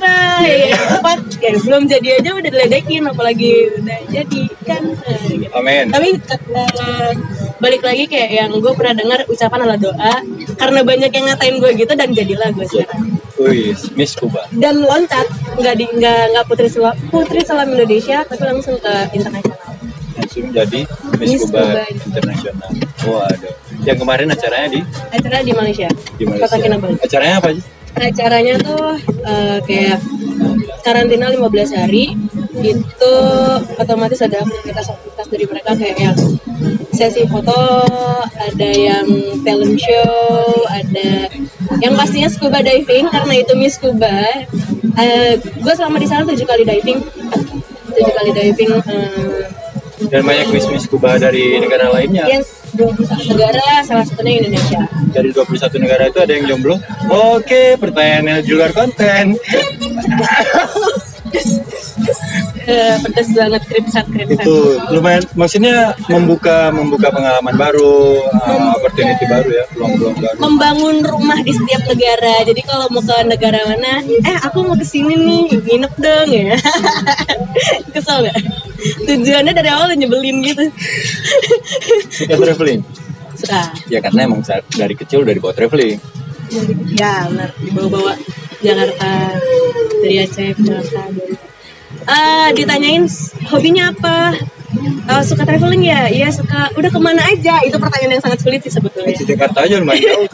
apa? 0.96 1.20
Ya 1.42 1.52
belum 1.60 1.84
jadi 1.84 2.08
aja 2.22 2.30
udah 2.32 2.48
diledekin 2.48 3.02
apalagi 3.04 3.68
udah 3.76 3.98
jadi 4.08 4.42
kan 4.64 4.82
Nah, 4.96 5.20
gitu. 5.28 5.52
amin. 5.52 5.84
tapi 5.92 6.08
eh, 6.16 7.12
balik 7.60 7.82
lagi 7.84 8.08
kayak 8.08 8.30
yang 8.32 8.50
gue 8.56 8.72
pernah 8.72 8.94
dengar 8.96 9.20
ucapan 9.28 9.58
adalah 9.68 9.78
doa. 9.80 10.14
Karena 10.56 10.80
banyak 10.80 11.10
yang 11.12 11.24
ngatain 11.28 11.56
gue 11.60 11.70
gitu 11.76 11.92
dan 11.92 12.08
jadilah 12.16 12.48
gue 12.56 12.64
sekarang. 12.64 13.00
Wih, 13.40 13.72
Miss 13.96 14.16
Kuba. 14.16 14.48
dan 14.56 14.80
loncat. 14.80 15.28
Nggak 15.60 15.74
di 15.76 15.84
nggak 16.00 16.20
nggak 16.32 16.44
putri 16.48 16.68
selam 16.72 16.96
putri 17.12 17.44
selam 17.44 17.68
Indonesia 17.68 18.24
tapi 18.24 18.42
langsung 18.48 18.80
ke 18.80 18.92
internasional 19.12 19.59
Jadi 20.48 20.80
Miss, 21.20 21.30
Miss 21.36 21.42
Kuba 21.44 21.84
Internasional. 21.88 22.70
Waduh. 23.04 23.52
Yang 23.84 23.98
kemarin 24.00 24.26
acaranya 24.32 24.68
di 24.72 24.80
acara 25.12 25.36
di 25.44 25.52
Malaysia 25.52 25.88
di 26.16 26.24
Malaysia. 26.28 26.44
Kota 26.48 26.56
Kinabalu 26.60 26.94
Acaranya 27.00 27.36
apa 27.40 27.48
aja? 27.52 27.62
acaranya 27.90 28.54
tuh 28.62 28.96
eh, 29.26 29.58
kayak 29.66 29.98
karantina 30.86 31.26
15 31.28 31.74
hari 31.74 32.14
itu 32.62 33.12
otomatis 33.76 34.22
ada 34.22 34.40
aktivitas-aktivitas 34.40 35.26
dari 35.26 35.44
mereka 35.44 35.74
kayak 35.74 35.96
yang 35.98 36.16
sesi 36.94 37.26
foto, 37.26 37.84
ada 38.36 38.70
yang 38.70 39.06
talent 39.42 39.76
show, 39.80 40.64
ada 40.70 41.28
yang 41.82 41.92
pastinya 41.98 42.28
scuba 42.30 42.62
diving 42.62 43.10
karena 43.10 43.34
itu 43.36 43.52
Miss 43.58 43.76
Scuba. 43.76 44.46
gue 45.40 45.74
selama 45.74 45.96
di 45.98 46.08
sana 46.08 46.22
tujuh 46.28 46.44
kali 46.46 46.62
diving, 46.62 47.00
tujuh 47.90 48.12
kali 48.16 48.30
diving. 48.32 48.70
eh, 48.86 49.44
Dan 50.08 50.24
banyak 50.24 50.46
bisnis 50.48 50.88
scuba 50.88 51.20
dari 51.20 51.60
negara 51.60 51.92
lainnya. 51.92 52.24
yes, 52.24 52.64
21 52.72 53.36
negara, 53.36 53.84
salah 53.84 54.04
satunya 54.06 54.40
Indonesia. 54.46 54.80
Dari 55.12 55.28
21 55.34 55.82
negara 55.82 56.02
itu 56.08 56.18
ada 56.22 56.32
yang 56.32 56.44
jomblo. 56.48 56.80
Oke, 57.10 57.76
pertanyaannya 57.76 58.40
di 58.40 58.50
luar 58.54 58.72
konten. 58.72 59.36
Eh, 62.70 62.96
pedas 63.02 63.28
banget 63.34 63.62
kripsat 63.66 64.06
kripsat. 64.10 64.42
Itu 64.46 64.78
lumayan 64.94 65.22
maksudnya 65.34 65.94
membuka 66.10 66.70
membuka 66.70 67.08
pengalaman 67.10 67.54
baru, 67.54 68.20
uh, 68.30 68.74
opportunity 68.78 69.24
baru 69.26 69.48
ya, 69.48 69.64
peluang-peluang 69.74 70.18
baru. 70.18 70.36
membangun 70.38 70.96
rumah 71.06 71.38
di 71.42 71.50
setiap 71.54 71.82
negara. 71.86 72.34
Jadi 72.46 72.60
kalau 72.62 72.86
mau 72.92 73.02
ke 73.02 73.16
negara 73.26 73.62
mana, 73.66 74.02
eh 74.06 74.38
aku 74.42 74.58
mau 74.66 74.76
ke 74.78 74.86
sini 74.86 75.14
nih, 75.18 75.42
nginep 75.50 75.94
dong 75.98 76.28
ya. 76.30 76.54
Kesel 77.94 78.28
gak? 78.28 78.38
Tujuannya 78.80 79.52
dari 79.52 79.68
awal 79.68 79.92
nyebelin 79.94 80.40
gitu. 80.44 80.64
Suka 82.08 82.34
traveling? 82.36 82.80
Suka. 83.36 83.72
Ya 83.92 84.00
karena 84.00 84.28
emang 84.28 84.40
dari 84.74 84.94
kecil 84.96 85.24
udah 85.24 85.34
dibawa 85.36 85.52
traveling. 85.52 86.00
Ya 86.96 87.28
benar, 87.30 87.50
dibawa-bawa 87.62 88.18
Jakarta 88.60 89.38
dari 90.02 90.16
Aceh 90.24 90.48
ke 90.56 90.60
Jakarta. 90.66 91.02
Ah, 92.08 92.48
ditanyain 92.56 93.04
hobinya 93.48 93.92
apa? 93.92 94.34
Ah, 95.10 95.22
suka 95.26 95.42
traveling 95.42 95.84
ya? 95.86 96.06
Iya 96.10 96.28
suka. 96.30 96.70
Udah 96.74 96.90
ke 96.90 97.00
mana 97.02 97.22
aja? 97.26 97.60
Itu 97.66 97.76
pertanyaan 97.78 98.18
yang 98.18 98.24
sangat 98.24 98.40
sulit 98.42 98.60
sih 98.62 98.72
sebetulnya. 98.72 99.14
Ke 99.14 99.26
Jakarta 99.26 99.66
aja 99.66 99.78
lumayan 99.78 100.02
jauh. 100.02 100.26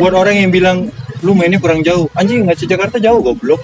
Buat 0.00 0.14
orang 0.16 0.36
yang 0.40 0.50
bilang 0.50 0.88
lu 1.22 1.32
mainnya 1.38 1.62
kurang 1.62 1.86
jauh, 1.86 2.10
anjing 2.18 2.42
nggak 2.42 2.58
Jakarta 2.66 2.98
jauh 2.98 3.22
goblok. 3.22 3.62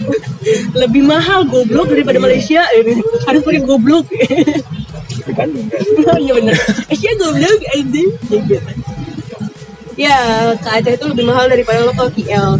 Lebih 0.72 1.02
mahal 1.02 1.42
goblok 1.44 1.90
daripada 1.90 2.22
Malaysia 2.22 2.62
ini. 2.74 3.02
Harus 3.26 3.42
pakai 3.42 3.62
goblok. 3.66 4.06
Di 4.08 5.32
Bandung 5.34 5.66
kan. 5.68 5.82
Oh 6.08 6.18
iya 6.24 6.32
bener 6.40 6.56
Asia 6.88 7.12
goblok 7.20 7.60
anjing 7.76 8.10
Ya 8.48 8.60
Ya, 9.98 10.18
ke 10.54 10.68
Aceh 10.70 10.94
itu 10.94 11.04
lebih 11.10 11.26
mahal 11.26 11.50
daripada 11.50 11.82
lo 11.82 11.90
ke 11.90 12.22
KL 12.22 12.54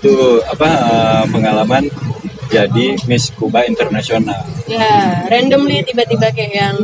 Itu 0.00 0.40
apa 0.48 0.64
uh, 0.64 1.24
pengalaman 1.28 1.92
jadi 2.52 3.00
Miss 3.08 3.32
Kuba 3.32 3.64
Internasional. 3.64 4.44
Ya, 4.68 5.24
randomly 5.32 5.80
tiba-tiba 5.88 6.28
kayak 6.36 6.52
yang 6.52 6.76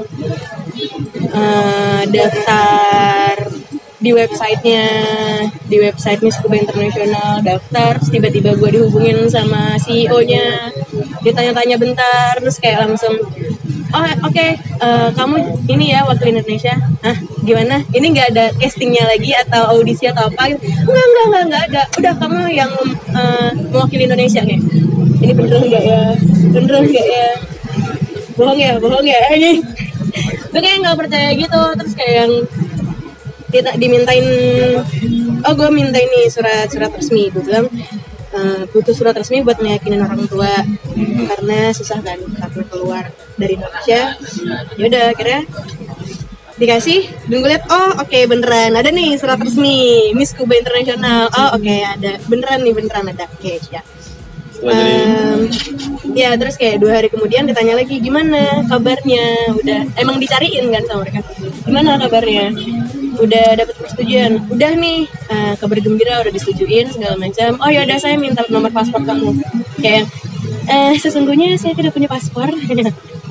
eh, 1.29 2.03
daftar 2.09 3.37
di 3.99 4.15
websitenya 4.15 4.87
di 5.67 5.77
website 5.83 6.23
Miss 6.23 6.39
Kuba 6.39 6.55
Internasional 6.55 7.43
daftar 7.43 7.99
tiba-tiba 7.99 8.55
gue 8.55 8.71
dihubungin 8.79 9.27
sama 9.27 9.75
CEO-nya 9.75 10.71
ditanya-tanya 11.27 11.77
bentar 11.83 12.39
terus 12.39 12.63
kayak 12.63 12.87
langsung 12.87 13.19
oh 13.91 14.11
oke 14.23 14.47
eh, 14.55 15.09
kamu 15.19 15.37
ini 15.67 15.97
ya 15.97 16.07
wakil 16.07 16.31
Indonesia? 16.31 16.79
Ah 17.03 17.17
gimana? 17.43 17.83
Ini 17.91 18.07
nggak 18.15 18.29
ada 18.37 18.45
castingnya 18.55 19.03
lagi 19.09 19.35
atau 19.35 19.75
audisi 19.75 20.07
atau 20.07 20.29
apa? 20.31 20.55
Enggak 20.55 21.05
enggak 21.09 21.25
enggak 21.27 21.43
enggak 21.43 21.63
ada. 21.67 21.83
Udah 21.99 22.13
kamu 22.23 22.41
yang 22.55 22.73
eh, 23.17 23.51
mewakili 23.73 24.07
Indonesia 24.07 24.47
kayak 24.47 24.63
ini 25.19 25.33
beneran 25.35 25.63
enggak 25.67 25.85
ya? 25.85 26.03
Beneran 26.55 26.83
enggak 26.87 27.07
ya? 27.07 27.29
Bohong 28.39 28.59
ya 28.61 28.73
bohong 28.79 29.07
ya 29.07 29.21
ini. 29.35 29.53
Gue 30.55 30.61
kayak 30.65 30.79
nggak 30.81 30.97
percaya 30.97 31.29
gitu 31.37 31.63
terus 31.77 31.93
kayak 31.93 32.15
yang 32.25 32.33
kita 33.49 33.71
dimintain 33.81 34.27
oh 35.45 35.53
gue 35.57 35.69
minta 35.73 35.97
ini 35.97 36.29
surat 36.29 36.69
surat 36.69 36.93
resmi 36.93 37.33
gue 37.33 37.41
bilang 37.41 37.67
"Eh, 38.29 38.63
butuh 38.69 38.93
surat 38.93 39.17
resmi 39.17 39.41
buat 39.41 39.57
meyakinin 39.57 40.05
orang 40.05 40.29
tua 40.29 40.53
karena 41.29 41.73
susah 41.73 41.99
kan 42.05 42.21
karena 42.21 42.65
keluar 42.69 43.05
dari 43.41 43.57
Indonesia. 43.57 44.15
Ya 44.77 44.85
udah 44.85 45.05
akhirnya 45.17 45.41
dikasih 46.59 47.07
dan 47.31 47.37
gue 47.39 47.51
liat 47.55 47.65
oh 47.71 48.03
oke 48.03 48.19
beneran 48.27 48.75
ada 48.75 48.91
nih 48.91 49.15
surat 49.15 49.39
resmi 49.39 50.11
Miss 50.13 50.37
Kuba 50.37 50.59
Internasional. 50.61 51.31
Oh 51.33 51.57
oke 51.57 51.73
ada 51.73 52.21
beneran 52.29 52.67
nih 52.67 52.75
beneran 52.77 53.07
ada 53.15 53.25
oke 53.31 53.53
ya 53.73 53.81
Setelah 54.53 54.75
jadi 54.75 54.95
Em, 54.99 55.41
ya 56.19 56.35
terus 56.35 56.59
kayak 56.59 56.83
dua 56.83 56.99
hari 56.99 57.09
kemudian 57.15 57.47
ditanya 57.47 57.79
lagi 57.79 58.03
gimana 58.03 58.67
kabarnya? 58.67 59.55
Udah 59.55 59.81
emang 59.95 60.19
dicariin 60.19 60.67
kan 60.75 60.83
sama 60.83 61.07
mereka. 61.07 61.21
Gimana 61.63 61.95
kabarnya 62.03 62.51
udah 63.19 63.47
dapat 63.59 63.75
persetujuan 63.75 64.33
udah 64.51 64.73
nih 64.79 64.99
eh, 65.07 65.53
kabar 65.59 65.79
gembira 65.83 66.23
udah 66.23 66.33
disetujuin 66.33 66.95
segala 66.95 67.15
macam 67.19 67.59
oh 67.59 67.71
ya 67.71 67.83
udah 67.85 67.99
saya 67.99 68.17
minta 68.17 68.47
nomor 68.49 68.71
paspor 68.71 69.03
kamu 69.03 69.35
kayak 69.83 70.07
eh 70.69 70.95
sesungguhnya 71.01 71.57
saya 71.57 71.75
tidak 71.75 71.93
punya 71.97 72.07
paspor 72.07 72.49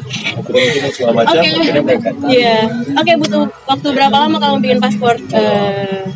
Oke. 0.07 1.49
berangkat. 1.83 2.15
Iya. 2.31 2.57
Oke, 2.95 3.11
butuh 3.19 3.43
waktu 3.67 3.87
berapa 3.91 4.15
lama 4.15 4.37
kamu 4.39 4.55
bikin 4.63 4.79
paspor? 4.79 5.19
Eh, 5.19 6.07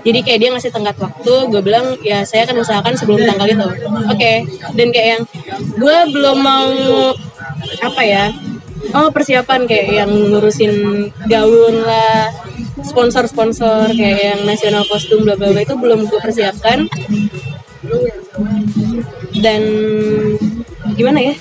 jadi 0.00 0.18
kayak 0.24 0.38
dia 0.40 0.48
ngasih 0.56 0.72
tenggat 0.72 0.96
waktu, 0.96 1.34
gue 1.52 1.60
bilang 1.60 2.00
ya 2.00 2.24
saya 2.24 2.48
akan 2.48 2.64
usahakan 2.64 2.96
sebelum 2.96 3.20
tanggal 3.28 3.48
itu. 3.48 3.68
Oke. 4.08 4.32
Dan 4.72 4.88
kayak 4.88 5.08
yang 5.16 5.22
gue 5.76 5.96
belum 6.16 6.38
mau 6.40 6.72
apa 7.84 8.02
ya? 8.04 8.32
Oh 8.96 9.12
persiapan 9.12 9.68
kayak 9.68 9.86
yang 9.92 10.10
ngurusin 10.10 10.72
gaun 11.28 11.76
lah, 11.84 12.32
sponsor-sponsor 12.84 13.92
kayak 13.94 14.20
yang 14.20 14.40
nasional 14.48 14.84
kostum 14.88 15.24
bla 15.24 15.36
bla 15.36 15.52
bla 15.52 15.62
itu 15.62 15.74
belum 15.76 16.06
gue 16.08 16.20
persiapkan. 16.20 16.86
Dan 19.40 19.62
gimana 20.96 21.20
ya? 21.20 21.34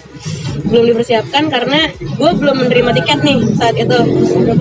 belum 0.69 0.85
dipersiapkan 0.93 1.47
karena 1.47 1.89
gue 1.97 2.31
belum 2.35 2.55
menerima 2.65 2.91
tiket 3.01 3.19
nih 3.23 3.39
saat 3.55 3.75
itu. 3.79 3.99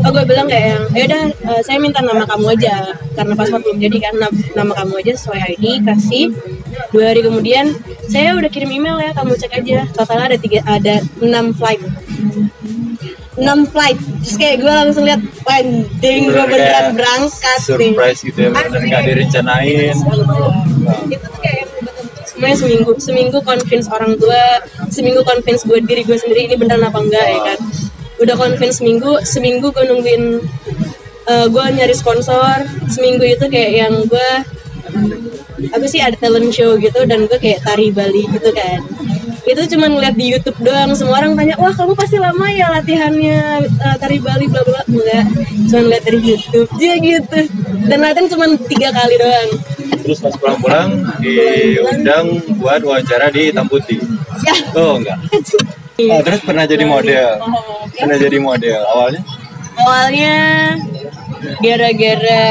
Oh 0.06 0.10
gue 0.14 0.24
bilang 0.24 0.46
kayak 0.46 0.66
yang 0.74 0.84
ya 0.94 1.02
udah 1.10 1.22
eh, 1.28 1.60
saya 1.66 1.78
minta 1.82 2.00
nama 2.00 2.24
kamu 2.24 2.54
aja. 2.54 2.96
Karena 3.18 3.32
paspor 3.34 3.60
belum 3.60 3.78
jadi 3.82 3.98
kan 3.98 4.14
nama, 4.54 4.72
kamu 4.78 4.92
aja 5.02 5.12
sesuai 5.18 5.40
ID 5.58 5.64
kasih. 5.84 6.32
Dua 6.94 7.10
hari 7.12 7.20
kemudian 7.20 7.74
saya 8.06 8.38
udah 8.38 8.48
kirim 8.48 8.70
email 8.70 8.96
ya 9.02 9.10
kamu 9.12 9.34
cek 9.36 9.52
aja. 9.58 9.78
Totalnya 9.92 10.34
ada 10.34 10.38
tiga 10.38 10.60
ada 10.64 11.02
enam 11.18 11.52
flight 11.52 11.82
enam 13.38 13.64
flight. 13.70 13.98
Terus 14.26 14.36
kayak 14.36 14.56
gue 14.60 14.72
langsung 14.72 15.04
lihat 15.06 15.22
panding 15.46 16.20
gue 16.28 16.44
beneran 16.50 16.94
berangkat 16.98 17.60
nih. 17.78 17.94
surprise 17.94 18.20
gitu 18.26 18.38
ya, 18.38 18.50
benar 18.50 18.82
nggak 18.82 19.02
direncanain. 19.06 19.94
itu 21.08 21.16
tuh 21.22 21.40
kayak 21.40 21.66
semuanya 22.26 22.56
seminggu. 22.58 22.90
Seminggu 22.98 23.38
convince 23.46 23.86
orang 23.88 24.12
tua 24.18 24.42
seminggu 24.90 25.20
convince 25.22 25.62
gue 25.64 25.78
diri 25.86 26.02
gue 26.02 26.18
sendiri 26.18 26.50
ini 26.50 26.54
beneran 26.58 26.84
apa 26.90 26.98
enggak 26.98 27.26
ya 27.26 27.40
kan. 27.54 27.58
Udah 28.18 28.34
convince 28.34 28.82
seminggu 28.82 29.22
seminggu 29.22 29.70
gue 29.70 29.84
nungguin 29.86 30.24
eh, 31.30 31.46
gue 31.46 31.64
nyari 31.78 31.94
sponsor. 31.94 32.66
Seminggu 32.90 33.22
itu 33.22 33.46
kayak 33.46 33.72
yang 33.86 33.94
gue 34.04 34.30
apa 35.68 35.86
sih 35.90 36.00
ada 36.00 36.16
talent 36.16 36.50
show 36.54 36.78
gitu 36.78 37.02
dan 37.04 37.26
gue 37.26 37.38
kayak 37.38 37.60
tari 37.66 37.90
Bali 37.90 38.24
gitu 38.30 38.50
kan 38.54 38.80
itu 39.48 39.62
cuma 39.76 39.88
ngeliat 39.88 40.14
di 40.14 40.36
YouTube 40.36 40.58
doang. 40.60 40.92
Semua 40.92 41.24
orang 41.24 41.32
tanya 41.32 41.56
wah 41.56 41.72
kamu 41.72 41.96
pasti 41.96 42.20
lama 42.20 42.46
ya 42.52 42.68
latihannya 42.68 43.64
eh, 43.64 43.96
tari 43.96 44.20
Bali 44.20 44.46
bla 44.46 44.60
bla 44.62 44.80
enggak. 44.84 45.24
Cuma 45.72 45.80
ngeliat 45.88 46.04
dari 46.04 46.18
YouTube 46.20 46.70
dia 46.76 46.94
gitu. 47.00 47.40
Dan 47.88 47.98
latihan 48.04 48.26
cuma 48.28 48.44
tiga 48.68 48.88
kali 48.92 49.14
doang. 49.16 49.48
Terus 50.04 50.18
pas 50.20 50.34
pulang-pulang 50.36 50.88
diundang 51.24 52.40
buat 52.60 52.80
wawancara 52.84 53.32
di 53.32 53.48
Hitam 53.50 53.66
Putih. 53.68 54.00
ya. 54.44 54.54
Oh 54.76 55.00
enggak. 55.00 55.18
Oh, 55.98 56.22
terus 56.22 56.38
pernah 56.46 56.62
jadi 56.62 56.86
model. 56.86 57.42
Pernah 57.90 58.16
jadi 58.22 58.38
model. 58.38 58.86
Awalnya. 58.86 59.18
awalnya 59.82 60.36
gara-gara 61.58 62.46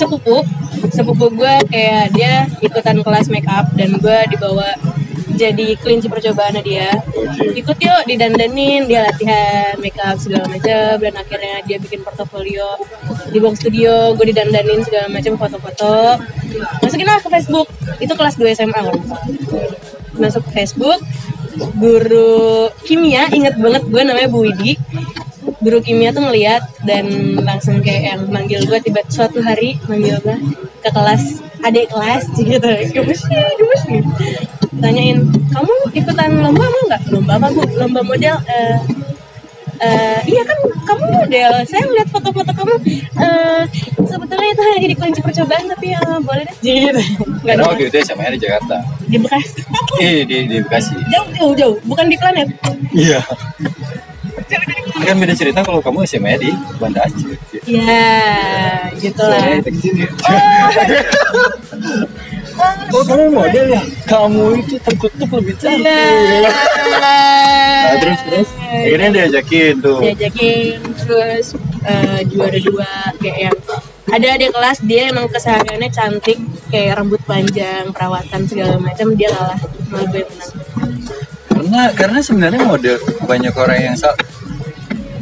sepupu. 0.00 0.40
Sepupu 0.88 1.28
gue 1.28 1.54
kayak 1.68 2.16
dia 2.16 2.48
ikutan 2.64 3.04
kelas 3.04 3.28
make 3.28 3.44
up 3.52 3.68
dan 3.76 4.00
gue 4.00 4.18
dibawa 4.32 4.72
jadi 5.38 5.78
kelinci 5.78 6.10
percobaannya 6.10 6.62
dia. 6.66 6.90
Ikut 7.54 7.78
yuk 7.78 8.02
didandanin 8.10 8.90
dia 8.90 9.06
latihan 9.06 9.78
make 9.78 9.94
up 10.02 10.18
segala 10.18 10.50
macam 10.50 10.98
dan 10.98 11.14
akhirnya 11.14 11.62
dia 11.62 11.78
bikin 11.78 12.02
portofolio 12.02 12.74
di 13.30 13.38
box 13.38 13.62
studio. 13.62 14.18
Gue 14.18 14.34
didandanin 14.34 14.82
segala 14.82 15.06
macam 15.06 15.38
foto-foto. 15.38 16.18
Masukin 16.82 17.06
lah 17.06 17.22
ke 17.22 17.30
Facebook. 17.30 17.70
Itu 18.02 18.18
kelas 18.18 18.34
2 18.34 18.58
SMA 18.58 18.80
kan 18.82 18.98
masuk 20.18 20.42
ke 20.50 20.66
Facebook. 20.66 20.98
Guru 21.78 22.70
kimia 22.82 23.30
inget 23.30 23.54
banget 23.54 23.86
gue 23.86 24.02
namanya 24.02 24.26
Bu 24.26 24.42
Widi. 24.42 24.74
Guru 25.58 25.78
kimia 25.82 26.10
tuh 26.10 26.26
ngeliat 26.26 26.62
dan 26.86 27.06
langsung 27.42 27.82
kayak 27.82 28.02
yang 28.14 28.20
manggil 28.30 28.62
gue 28.66 28.78
tiba 28.82 29.02
suatu 29.06 29.42
hari 29.42 29.78
manggil 29.86 30.18
gue 30.22 30.38
ke 30.82 30.90
kelas 30.90 31.42
adik 31.66 31.90
kelas 31.90 32.30
gitu. 32.34 32.70
Gemes 32.94 33.22
nih 33.26 33.42
gemes 33.58 33.82
nih 33.90 34.02
tanyain 34.76 35.18
kamu 35.48 35.72
ikutan 35.96 36.30
lomba 36.44 36.64
mau 36.68 36.82
nggak? 36.92 37.02
Lomba 37.08 37.32
apa 37.40 37.46
bu? 37.50 37.62
Lomba 37.76 38.00
model 38.04 38.36
eh 38.44 38.76
eh, 39.78 40.20
iya 40.26 40.42
kan 40.44 40.58
kamu 40.84 41.04
model. 41.24 41.52
Saya 41.64 41.84
lihat 41.88 42.08
foto-foto 42.12 42.50
kamu 42.52 42.74
eh 43.18 43.62
sebetulnya 44.04 44.48
itu 44.52 44.62
hanya 44.62 44.78
jadi 44.84 44.94
kunci 44.98 45.20
percobaan 45.24 45.64
tapi 45.70 45.86
ya 45.94 46.00
boleh 46.20 46.44
deh. 46.44 46.54
Gitu 46.60 47.02
nggak 47.44 47.54
ada 47.56 47.62
waktu 47.64 47.88
itu 47.88 47.96
SMA 48.04 48.34
di 48.36 48.40
Jakarta. 48.44 48.76
di 49.08 49.16
Bekasi. 49.16 49.60
Eh 50.02 50.20
di 50.28 50.36
di 50.50 50.56
Bekasi. 50.60 50.94
jauh 51.08 51.28
jauh 51.36 51.52
jauh. 51.56 51.76
Bukan 51.88 52.06
di 52.10 52.16
planet. 52.20 52.48
Iya. 52.92 53.20
Kan 54.98 55.16
beda 55.22 55.32
cerita 55.32 55.60
kalau 55.64 55.80
kamu 55.80 56.04
SMA 56.04 56.36
di 56.36 56.50
Banda 56.76 57.04
Aceh. 57.06 57.36
ya 57.68 58.90
gitulah 58.96 59.60
ke 59.60 59.70
sini. 59.76 60.04
Oh 60.04 60.68
kamu 62.58 63.24
model 63.30 63.66
ya? 63.70 63.82
Kamu 64.08 64.44
itu 64.58 64.74
tertutup 64.82 65.28
lebih 65.38 65.54
cantik. 65.60 65.86
Iya. 65.86 66.50
Nah, 66.98 67.96
terus 68.02 68.20
terus 68.26 68.48
akhirnya 68.58 69.08
diajakin 69.14 69.74
tuh. 69.80 69.98
diajakin 70.02 70.78
terus 70.98 71.46
eh, 71.86 72.20
juara 72.28 72.58
dua 72.60 72.92
kayak 73.22 73.38
yang 73.48 73.56
ada 74.08 74.26
adik 74.40 74.50
kelas 74.56 74.78
dia 74.84 75.02
emang 75.12 75.28
kesehariannya 75.28 75.90
cantik 75.92 76.38
kayak 76.72 76.96
rambut 76.96 77.20
panjang 77.28 77.92
perawatan 77.92 78.48
segala 78.48 78.80
macam 78.80 79.12
dia 79.16 79.28
kalah 79.32 79.60
malah 79.92 80.06
gue 80.08 80.24
menang 80.24 80.52
Karena 81.48 81.82
karena 81.92 82.18
sebenarnya 82.24 82.62
model 82.64 82.96
banyak 83.28 83.54
orang 83.56 83.78
yang. 83.92 83.96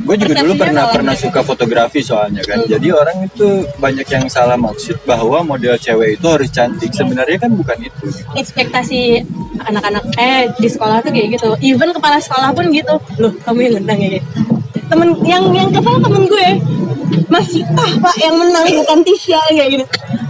Gue 0.06 0.16
juga 0.16 0.38
dulu 0.40 0.54
pernah 0.54 0.86
pernah 0.94 1.14
suka 1.18 1.42
fotografi 1.42 2.00
soalnya 2.00 2.46
kan. 2.46 2.62
Hmm. 2.62 2.70
Jadi 2.70 2.88
orang 2.94 3.26
itu 3.26 3.66
banyak 3.82 4.06
yang 4.06 4.24
salah 4.30 4.54
maksud 4.54 5.02
bahwa 5.02 5.42
model 5.42 5.74
cewek 5.76 6.16
itu 6.16 6.26
harus 6.30 6.48
cantik. 6.54 6.94
Sebenarnya 6.94 7.36
kan 7.42 7.50
bukan 7.52 7.78
itu. 7.82 8.06
ekspektasi 8.38 9.26
anak-anak 9.66 10.04
eh 10.20 10.52
di 10.60 10.68
sekolah 10.68 11.00
tuh 11.00 11.10
kayak 11.10 11.40
gitu 11.40 11.48
even 11.64 11.90
kepala 11.90 12.20
sekolah 12.20 12.52
pun 12.52 12.68
gitu 12.70 12.94
loh 13.18 13.32
kamu 13.42 13.68
yang 13.68 13.74
menang 13.80 13.98
ya 13.98 14.20
temen 14.86 15.08
yang 15.26 15.44
yang 15.50 15.68
kesal 15.72 15.96
temen 15.98 16.22
gue 16.30 16.48
masih 17.26 17.66
ah 17.74 17.92
pak 17.98 18.14
yang 18.20 18.36
menang 18.38 18.66
bukan 18.84 18.98
Tisha 19.02 19.40
kayak 19.50 19.68
gitu 19.74 19.84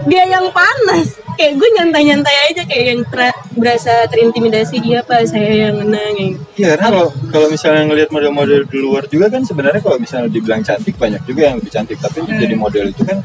dia 0.08 0.24
yang 0.24 0.48
panas 0.54 1.18
kayak 1.37 1.53
gue 1.61 1.68
nyantai-nyantai 1.77 2.37
aja 2.51 2.62
kayak 2.64 2.85
yang 2.90 3.01
ter- 3.07 3.40
berasa 3.57 3.92
terintimidasi 4.09 4.81
dia 4.81 5.01
pak 5.05 5.29
saya 5.29 5.68
yang 5.68 5.77
menang 5.81 6.12
kayak 6.16 6.31
gitu. 6.35 6.42
Iya 6.57 6.68
karena 6.77 6.87
kalau 6.88 7.07
kalau 7.33 7.46
misalnya 7.53 7.83
ngelihat 7.88 8.11
model-model 8.11 8.61
di 8.64 8.79
luar 8.81 9.05
juga 9.07 9.27
kan 9.29 9.42
sebenarnya 9.44 9.81
kalau 9.85 9.99
misalnya 10.01 10.29
dibilang 10.33 10.64
cantik 10.64 10.96
banyak 10.96 11.22
juga 11.29 11.40
yang 11.53 11.57
lebih 11.61 11.72
cantik. 11.72 11.99
Tapi 12.01 12.16
untuk 12.25 12.37
jadi 12.37 12.55
model 12.57 12.85
itu 12.90 13.03
kan 13.05 13.18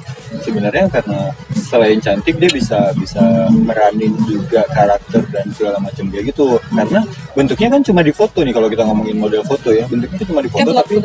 sebenarnya 0.43 0.85
karena 0.91 1.31
selain 1.71 2.03
cantik 2.03 2.35
dia 2.35 2.51
bisa 2.51 2.91
bisa 2.99 3.47
meranin 3.47 4.11
juga 4.27 4.67
karakter 4.75 5.23
dan 5.31 5.47
segala 5.55 5.79
macam 5.79 6.11
kayak 6.11 6.35
gitu. 6.35 6.59
Karena 6.67 6.99
bentuknya 7.31 7.67
kan 7.71 7.81
cuma 7.87 8.03
di 8.03 8.11
foto 8.11 8.43
nih 8.43 8.51
kalau 8.51 8.67
kita 8.67 8.83
ngomongin 8.83 9.15
model 9.15 9.47
foto 9.47 9.71
ya. 9.71 9.87
Bentuknya 9.87 10.19
cuma 10.27 10.43
di 10.43 10.51
foto 10.51 10.67
Catwalk 10.67 10.83
tapi 10.83 10.95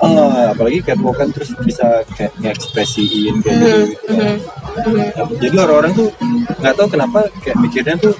ah, 0.00 0.56
apalagi 0.56 0.80
catwalk 0.80 1.16
kan 1.20 1.28
terus 1.28 1.52
bisa 1.60 2.00
kayak 2.16 2.32
ngekspresiin 2.40 3.44
kayak 3.44 3.56
gitu, 3.60 3.68
Mhm, 3.68 3.84
gitu. 3.84 4.04
Kan. 4.08 4.36
mhm. 4.80 5.36
jadi 5.44 5.54
orang-orang 5.60 5.92
tuh 5.92 6.08
nggak 6.56 6.74
tahu 6.80 6.88
kenapa 6.88 7.18
kayak 7.44 7.56
mikirnya 7.60 7.94
tuh 8.00 8.14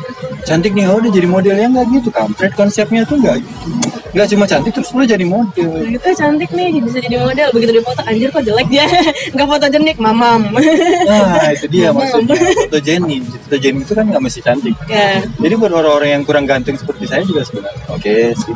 cantik 0.45 0.77
nih 0.77 0.85
oh 0.93 1.01
udah 1.01 1.09
jadi 1.09 1.29
modelnya 1.31 1.67
nggak? 1.73 1.87
Gitu. 1.89 2.09
Kampret 2.13 2.53
konsepnya 2.53 3.03
tuh 3.09 3.17
nggak 3.17 3.41
gitu 3.41 4.00
nggak 4.11 4.29
cuma 4.35 4.45
cantik 4.47 4.73
terus 4.75 4.91
lu 4.91 5.07
jadi 5.07 5.23
model. 5.23 5.71
Gitu 5.87 6.09
cantik 6.19 6.51
nih 6.51 6.83
bisa 6.83 6.99
jadi 6.99 7.17
model. 7.23 7.49
Begitu 7.55 7.73
di 7.79 7.83
foto 7.83 8.03
anjir 8.07 8.29
kok 8.35 8.43
jelek 8.43 8.69
dia? 8.69 8.87
Nggak 9.35 9.49
foto 9.49 9.67
jenik 9.71 9.97
mamam. 10.03 10.51
Nah 10.55 11.51
itu 11.55 11.67
dia 11.71 11.95
maksudnya. 11.95 12.35
Fotogenik 12.67 13.23
fotogenik 13.47 13.83
itu 13.87 13.93
kan 13.95 14.05
nggak 14.11 14.23
mesti 14.23 14.41
cantik. 14.43 14.77
Ya 14.91 15.23
jadi 15.39 15.55
buat 15.55 15.73
orang-orang 15.73 16.11
yang 16.19 16.23
kurang 16.27 16.45
ganteng 16.45 16.75
seperti 16.75 17.07
saya 17.07 17.23
juga 17.23 17.47
sebenarnya. 17.47 17.85
Oke 17.91 18.35
sih 18.35 18.55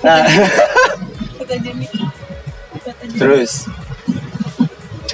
nah. 0.00 0.24
Foto 1.36 1.54
jenik 1.58 1.90
terus. 3.18 3.66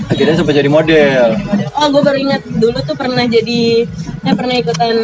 Akhirnya 0.06 0.38
sempat 0.38 0.54
jadi 0.54 0.70
model. 0.70 1.34
Oh, 1.74 1.86
gue 1.90 2.02
baru 2.04 2.18
ingat. 2.20 2.42
Dulu 2.46 2.78
tuh 2.86 2.94
pernah 2.94 3.26
jadi, 3.26 3.88
saya 4.22 4.34
pernah 4.38 4.54
ikutan 4.54 4.94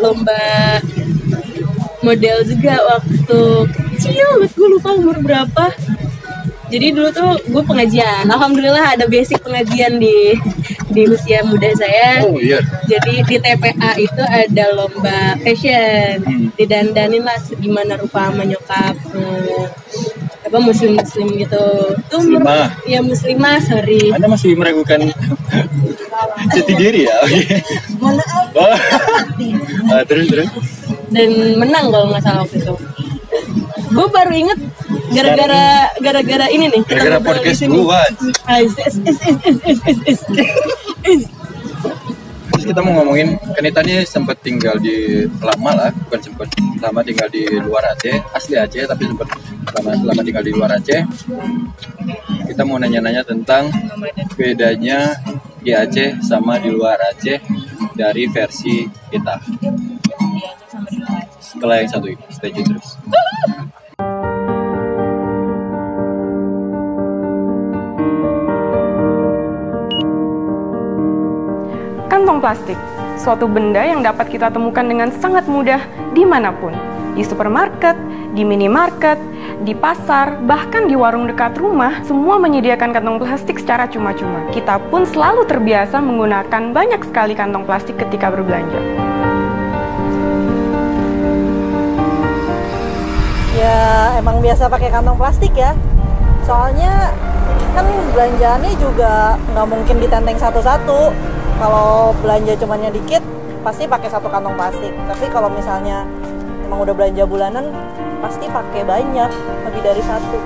lomba 0.00 0.42
model 2.02 2.42
juga 2.48 2.74
waktu 2.82 3.40
kecil 4.00 4.16
banget 4.40 4.50
gue 4.56 4.68
lupa 4.72 4.90
umur 4.96 5.16
berapa. 5.20 5.64
Jadi 6.70 6.86
dulu 6.94 7.08
tuh 7.12 7.34
gue 7.50 7.62
pengajian. 7.66 8.24
Alhamdulillah 8.30 8.96
ada 8.96 9.04
basic 9.10 9.42
pengajian 9.44 10.00
di 10.00 10.32
di 10.88 11.02
usia 11.04 11.44
muda 11.44 11.68
saya. 11.76 12.24
oh 12.24 12.40
iya 12.40 12.64
Jadi 12.88 13.26
di 13.28 13.36
TPA 13.36 13.98
itu 14.00 14.22
ada 14.24 14.64
lomba 14.72 15.36
fashion, 15.44 16.22
Hmm. 16.24 16.48
didandanin 16.56 17.26
lah 17.26 17.36
gimana 17.60 18.00
rupa 18.00 18.30
sama 18.32 18.46
nyokap. 18.48 18.94
Hmm, 19.12 19.66
apa 20.46 20.58
muslim 20.62 20.96
muslim 20.96 21.28
gitu. 21.36 21.64
Tuh 22.08 22.18
Muslimah. 22.24 22.70
Ya 22.88 23.04
muslimah 23.04 23.58
sorry. 23.60 24.14
anda 24.16 24.30
masih 24.30 24.56
meragukan 24.56 25.10
jati 26.56 26.72
diri 26.78 27.04
ya 27.04 27.16
maaf. 28.00 28.48
oh. 28.62 28.78
Ah, 29.92 30.06
terus 30.06 30.30
terus 30.30 30.48
dan 31.10 31.58
menang 31.58 31.90
kalau 31.90 32.06
nggak 32.14 32.22
salah 32.22 32.46
waktu 32.46 32.62
itu 32.62 32.74
gue 33.90 34.06
baru 34.06 34.32
inget 34.32 34.58
gara-gara 35.10 35.90
gara-gara 35.98 36.46
ini 36.48 36.70
nih. 36.70 36.82
Gara-gara 36.86 37.18
podcast 37.18 37.60
gue 37.66 38.00
terus 42.50 42.76
kita 42.76 42.84
mau 42.84 42.92
ngomongin 43.00 43.40
kanitanya 43.56 44.04
sempet 44.04 44.36
sempat 44.36 44.36
tinggal 44.44 44.76
di 44.76 45.24
lama 45.40 45.70
lah 45.72 45.90
bukan 46.06 46.20
sempat 46.20 46.48
lama 46.76 47.00
tinggal 47.00 47.28
di 47.32 47.48
luar 47.56 47.88
Aceh 47.96 48.20
asli 48.36 48.52
Aceh 48.60 48.84
tapi 48.84 49.08
sempat 49.08 49.32
lama 49.80 49.90
lama 50.12 50.20
tinggal 50.20 50.44
di 50.44 50.52
luar 50.52 50.76
Aceh. 50.76 51.00
Kita 52.50 52.62
mau 52.68 52.76
nanya-nanya 52.76 53.24
tentang 53.24 53.72
bedanya 54.36 55.16
di 55.64 55.72
Aceh 55.72 56.20
sama 56.20 56.60
di 56.60 56.68
luar 56.68 57.00
Aceh 57.00 57.40
dari 57.96 58.28
versi 58.28 58.84
kita. 59.08 59.40
Setelah 61.40 61.80
yang 61.80 61.88
satu 61.88 62.06
ini 62.12 62.24
stay 62.28 62.52
tune 62.52 62.76
terus. 62.76 63.00
Kantong 72.30 72.46
plastik, 72.46 72.78
suatu 73.18 73.50
benda 73.50 73.82
yang 73.82 74.06
dapat 74.06 74.30
kita 74.30 74.54
temukan 74.54 74.86
dengan 74.86 75.10
sangat 75.18 75.50
mudah 75.50 75.82
di 76.14 76.22
mana 76.22 76.54
pun. 76.54 76.70
Di 77.18 77.26
supermarket, 77.26 77.98
di 78.38 78.46
minimarket, 78.46 79.18
di 79.66 79.74
pasar, 79.74 80.38
bahkan 80.46 80.86
di 80.86 80.94
warung 80.94 81.26
dekat 81.26 81.58
rumah, 81.58 81.98
semua 82.06 82.38
menyediakan 82.38 82.94
kantong 82.94 83.18
plastik 83.18 83.58
secara 83.58 83.90
cuma-cuma. 83.90 84.46
Kita 84.54 84.78
pun 84.78 85.02
selalu 85.10 85.42
terbiasa 85.50 85.98
menggunakan 85.98 86.70
banyak 86.70 87.02
sekali 87.02 87.34
kantong 87.34 87.66
plastik 87.66 87.98
ketika 87.98 88.30
berbelanja. 88.30 88.78
Ya 93.58 94.14
emang 94.22 94.38
biasa 94.38 94.70
pakai 94.70 94.94
kantong 94.94 95.18
plastik 95.18 95.50
ya. 95.58 95.74
Soalnya 96.46 97.10
kan 97.74 97.90
belanjaannya 98.14 98.70
juga 98.78 99.34
nggak 99.50 99.66
mungkin 99.66 99.98
ditenteng 99.98 100.38
satu-satu. 100.38 101.10
Kalau 101.60 102.16
belanja 102.24 102.56
cumannya 102.56 102.88
dikit, 102.88 103.20
pasti 103.60 103.84
pakai 103.84 104.08
satu 104.08 104.32
kantong 104.32 104.56
plastik. 104.56 104.96
Tapi 105.04 105.28
kalau 105.28 105.52
misalnya 105.52 106.08
emang 106.64 106.88
udah 106.88 106.96
belanja 106.96 107.28
bulanan, 107.28 107.68
pasti 108.24 108.48
pakai 108.48 108.80
banyak, 108.80 109.28
lebih 109.68 109.82
dari 109.84 110.00
satu. 110.00 110.40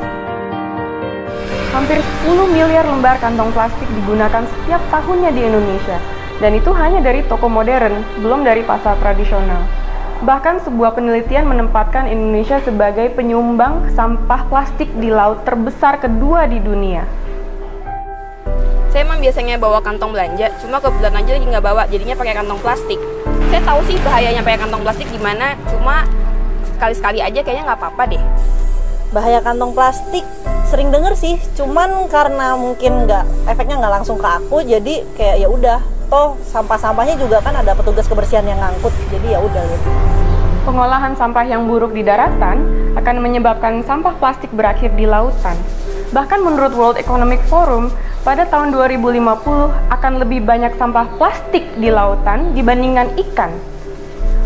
Hampir 1.70 2.02
10 2.26 2.50
miliar 2.50 2.82
lembar 2.82 3.22
kantong 3.22 3.54
plastik 3.54 3.86
digunakan 3.94 4.42
setiap 4.42 4.82
tahunnya 4.90 5.30
di 5.30 5.46
Indonesia. 5.46 6.02
Dan 6.42 6.58
itu 6.58 6.74
hanya 6.74 6.98
dari 6.98 7.22
toko 7.30 7.46
modern, 7.46 8.02
belum 8.18 8.42
dari 8.42 8.66
pasar 8.66 8.98
tradisional. 8.98 9.62
Bahkan 10.26 10.66
sebuah 10.66 10.98
penelitian 10.98 11.46
menempatkan 11.46 12.10
Indonesia 12.10 12.58
sebagai 12.66 13.14
penyumbang 13.14 13.86
sampah 13.94 14.50
plastik 14.50 14.90
di 14.98 15.14
laut 15.14 15.46
terbesar 15.46 16.02
kedua 16.02 16.50
di 16.50 16.58
dunia. 16.58 17.06
Saya 18.94 19.10
emang 19.10 19.18
biasanya 19.18 19.58
bawa 19.58 19.82
kantong 19.82 20.14
belanja, 20.14 20.54
cuma 20.62 20.78
kebetulan 20.78 21.18
aja 21.18 21.30
lagi 21.34 21.46
nggak 21.50 21.64
bawa, 21.66 21.82
jadinya 21.90 22.14
pakai 22.14 22.30
kantong 22.38 22.62
plastik. 22.62 23.02
Saya 23.50 23.62
tahu 23.66 23.82
sih 23.90 23.98
bahayanya 24.06 24.38
pakai 24.46 24.62
kantong 24.62 24.86
plastik 24.86 25.10
gimana, 25.10 25.58
cuma 25.66 26.06
sekali-sekali 26.62 27.18
aja 27.18 27.42
kayaknya 27.42 27.66
nggak 27.66 27.78
apa-apa 27.82 28.14
deh. 28.14 28.22
Bahaya 29.10 29.42
kantong 29.42 29.74
plastik 29.74 30.22
sering 30.70 30.94
denger 30.94 31.10
sih, 31.18 31.42
cuman 31.58 32.06
karena 32.06 32.54
mungkin 32.54 33.10
nggak 33.10 33.50
efeknya 33.50 33.82
nggak 33.82 33.94
langsung 33.98 34.14
ke 34.14 34.28
aku, 34.30 34.62
jadi 34.62 35.02
kayak 35.18 35.42
ya 35.42 35.48
udah. 35.50 35.82
Toh 36.06 36.38
sampah-sampahnya 36.46 37.18
juga 37.18 37.42
kan 37.42 37.58
ada 37.58 37.74
petugas 37.74 38.06
kebersihan 38.06 38.46
yang 38.46 38.62
ngangkut, 38.62 38.94
jadi 39.10 39.34
ya 39.34 39.38
udah 39.42 39.62
gitu. 39.74 39.90
Pengolahan 40.70 41.18
sampah 41.18 41.42
yang 41.42 41.66
buruk 41.66 41.90
di 41.90 42.06
daratan 42.06 42.62
akan 42.94 43.16
menyebabkan 43.18 43.82
sampah 43.82 44.14
plastik 44.22 44.54
berakhir 44.54 44.94
di 44.94 45.02
lautan. 45.02 45.58
Bahkan 46.14 46.46
menurut 46.46 46.78
World 46.78 47.02
Economic 47.02 47.42
Forum, 47.50 47.90
pada 48.24 48.48
tahun 48.48 48.72
2050 48.72 49.20
akan 49.92 50.12
lebih 50.24 50.48
banyak 50.48 50.72
sampah 50.80 51.04
plastik 51.20 51.68
di 51.76 51.92
lautan 51.92 52.56
dibandingkan 52.56 53.12
ikan. 53.20 53.52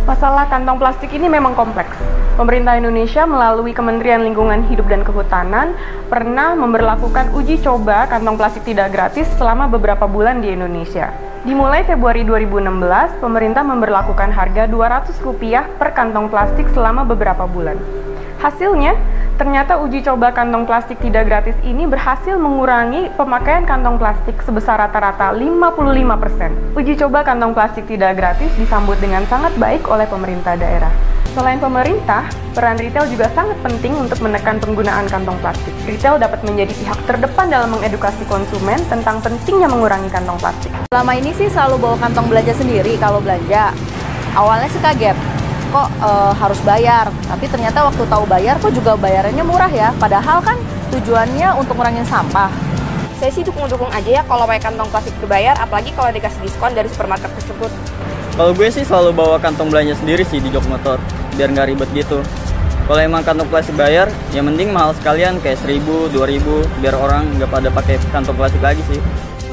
Masalah 0.02 0.50
kantong 0.50 0.82
plastik 0.82 1.14
ini 1.14 1.30
memang 1.30 1.54
kompleks. 1.54 1.94
Pemerintah 2.34 2.74
Indonesia 2.74 3.22
melalui 3.22 3.70
Kementerian 3.70 4.26
Lingkungan 4.26 4.66
Hidup 4.66 4.90
dan 4.90 5.06
Kehutanan 5.06 5.78
pernah 6.10 6.58
memberlakukan 6.58 7.30
uji 7.38 7.62
coba 7.62 8.10
kantong 8.10 8.34
plastik 8.34 8.66
tidak 8.66 8.90
gratis 8.90 9.30
selama 9.38 9.70
beberapa 9.70 10.10
bulan 10.10 10.42
di 10.42 10.50
Indonesia. 10.50 11.14
Dimulai 11.46 11.86
Februari 11.86 12.26
2016, 12.26 13.22
pemerintah 13.22 13.62
memberlakukan 13.62 14.34
harga 14.34 14.66
Rp200 14.66 15.78
per 15.78 15.94
kantong 15.94 16.26
plastik 16.26 16.66
selama 16.74 17.06
beberapa 17.06 17.46
bulan. 17.46 17.78
Hasilnya, 18.38 18.94
ternyata 19.34 19.82
uji 19.82 19.98
coba 20.06 20.30
kantong 20.30 20.62
plastik 20.62 21.02
tidak 21.02 21.26
gratis 21.26 21.58
ini 21.66 21.90
berhasil 21.90 22.38
mengurangi 22.38 23.10
pemakaian 23.18 23.66
kantong 23.66 23.98
plastik 23.98 24.38
sebesar 24.46 24.78
rata-rata 24.78 25.34
55%. 25.34 26.78
Uji 26.78 26.94
coba 27.02 27.26
kantong 27.26 27.50
plastik 27.50 27.90
tidak 27.90 28.14
gratis 28.14 28.46
disambut 28.54 28.94
dengan 29.02 29.26
sangat 29.26 29.50
baik 29.58 29.90
oleh 29.90 30.06
pemerintah 30.06 30.54
daerah. 30.54 30.90
Selain 31.34 31.58
pemerintah, 31.58 32.30
peran 32.54 32.78
retail 32.78 33.10
juga 33.10 33.26
sangat 33.34 33.58
penting 33.58 33.98
untuk 33.98 34.22
menekan 34.22 34.62
penggunaan 34.62 35.10
kantong 35.10 35.38
plastik. 35.42 35.74
Retail 35.82 36.22
dapat 36.22 36.38
menjadi 36.46 36.70
pihak 36.78 36.98
terdepan 37.10 37.50
dalam 37.50 37.74
mengedukasi 37.74 38.22
konsumen 38.30 38.78
tentang 38.86 39.18
pentingnya 39.18 39.66
mengurangi 39.66 40.14
kantong 40.14 40.38
plastik. 40.38 40.70
Selama 40.94 41.12
ini 41.18 41.34
sih 41.34 41.50
selalu 41.50 41.78
bawa 41.82 41.96
kantong 42.06 42.30
belanja 42.30 42.54
sendiri 42.54 42.94
kalau 43.02 43.18
belanja. 43.18 43.74
Awalnya 44.38 44.70
sih 44.70 44.78
kaget, 44.78 45.18
kok 45.70 45.88
eh, 46.02 46.32
harus 46.36 46.60
bayar. 46.64 47.06
Tapi 47.28 47.44
ternyata 47.48 47.84
waktu 47.84 48.02
tahu 48.08 48.24
bayar 48.24 48.56
kok 48.58 48.72
juga 48.72 48.96
bayarannya 48.96 49.44
murah 49.44 49.70
ya. 49.70 49.92
Padahal 49.96 50.40
kan 50.40 50.56
tujuannya 50.92 51.54
untuk 51.56 51.76
ngurangin 51.76 52.04
sampah. 52.08 52.50
Saya 53.18 53.34
sih 53.34 53.42
dukung-dukung 53.42 53.90
aja 53.90 54.22
ya 54.22 54.22
kalau 54.30 54.46
pakai 54.46 54.62
kantong 54.70 54.88
plastik 54.94 55.14
berbayar, 55.18 55.58
apalagi 55.58 55.90
kalau 55.98 56.14
dikasih 56.14 56.38
diskon 56.38 56.70
dari 56.70 56.86
supermarket 56.86 57.34
tersebut. 57.34 57.70
Kalau 58.38 58.54
gue 58.54 58.68
sih 58.70 58.86
selalu 58.86 59.10
bawa 59.10 59.36
kantong 59.42 59.74
belanja 59.74 59.98
sendiri 59.98 60.22
sih 60.22 60.38
di 60.38 60.54
jok 60.54 60.62
motor, 60.70 61.02
biar 61.34 61.50
nggak 61.50 61.66
ribet 61.74 61.90
gitu. 61.90 62.22
Kalau 62.86 63.00
emang 63.02 63.26
kantong 63.26 63.50
plastik 63.50 63.74
bayar, 63.74 64.06
yang 64.30 64.46
penting 64.46 64.70
mahal 64.70 64.94
sekalian 64.94 65.42
kayak 65.42 65.58
1000, 65.66 66.14
2000, 66.14 66.62
biar 66.78 66.94
orang 66.94 67.26
nggak 67.36 67.50
pada 67.50 67.68
pakai 67.74 67.98
kantong 68.14 68.38
plastik 68.38 68.62
lagi 68.62 68.80
sih. 68.86 69.02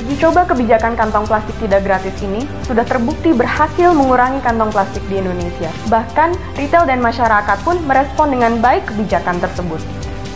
Uji 0.06 0.22
coba 0.22 0.46
kebijakan 0.46 0.94
kantong 0.94 1.26
plastik 1.26 1.58
tidak 1.58 1.82
gratis 1.82 2.14
ini 2.22 2.46
sudah 2.70 2.86
terbukti 2.86 3.34
berhasil 3.34 3.90
mengurangi 3.90 4.38
kantong 4.46 4.70
plastik 4.70 5.02
di 5.10 5.18
Indonesia. 5.18 5.74
Bahkan, 5.90 6.62
retail 6.62 6.86
dan 6.86 7.02
masyarakat 7.02 7.58
pun 7.66 7.82
merespon 7.90 8.30
dengan 8.30 8.62
baik 8.62 8.86
kebijakan 8.94 9.42
tersebut. 9.42 9.82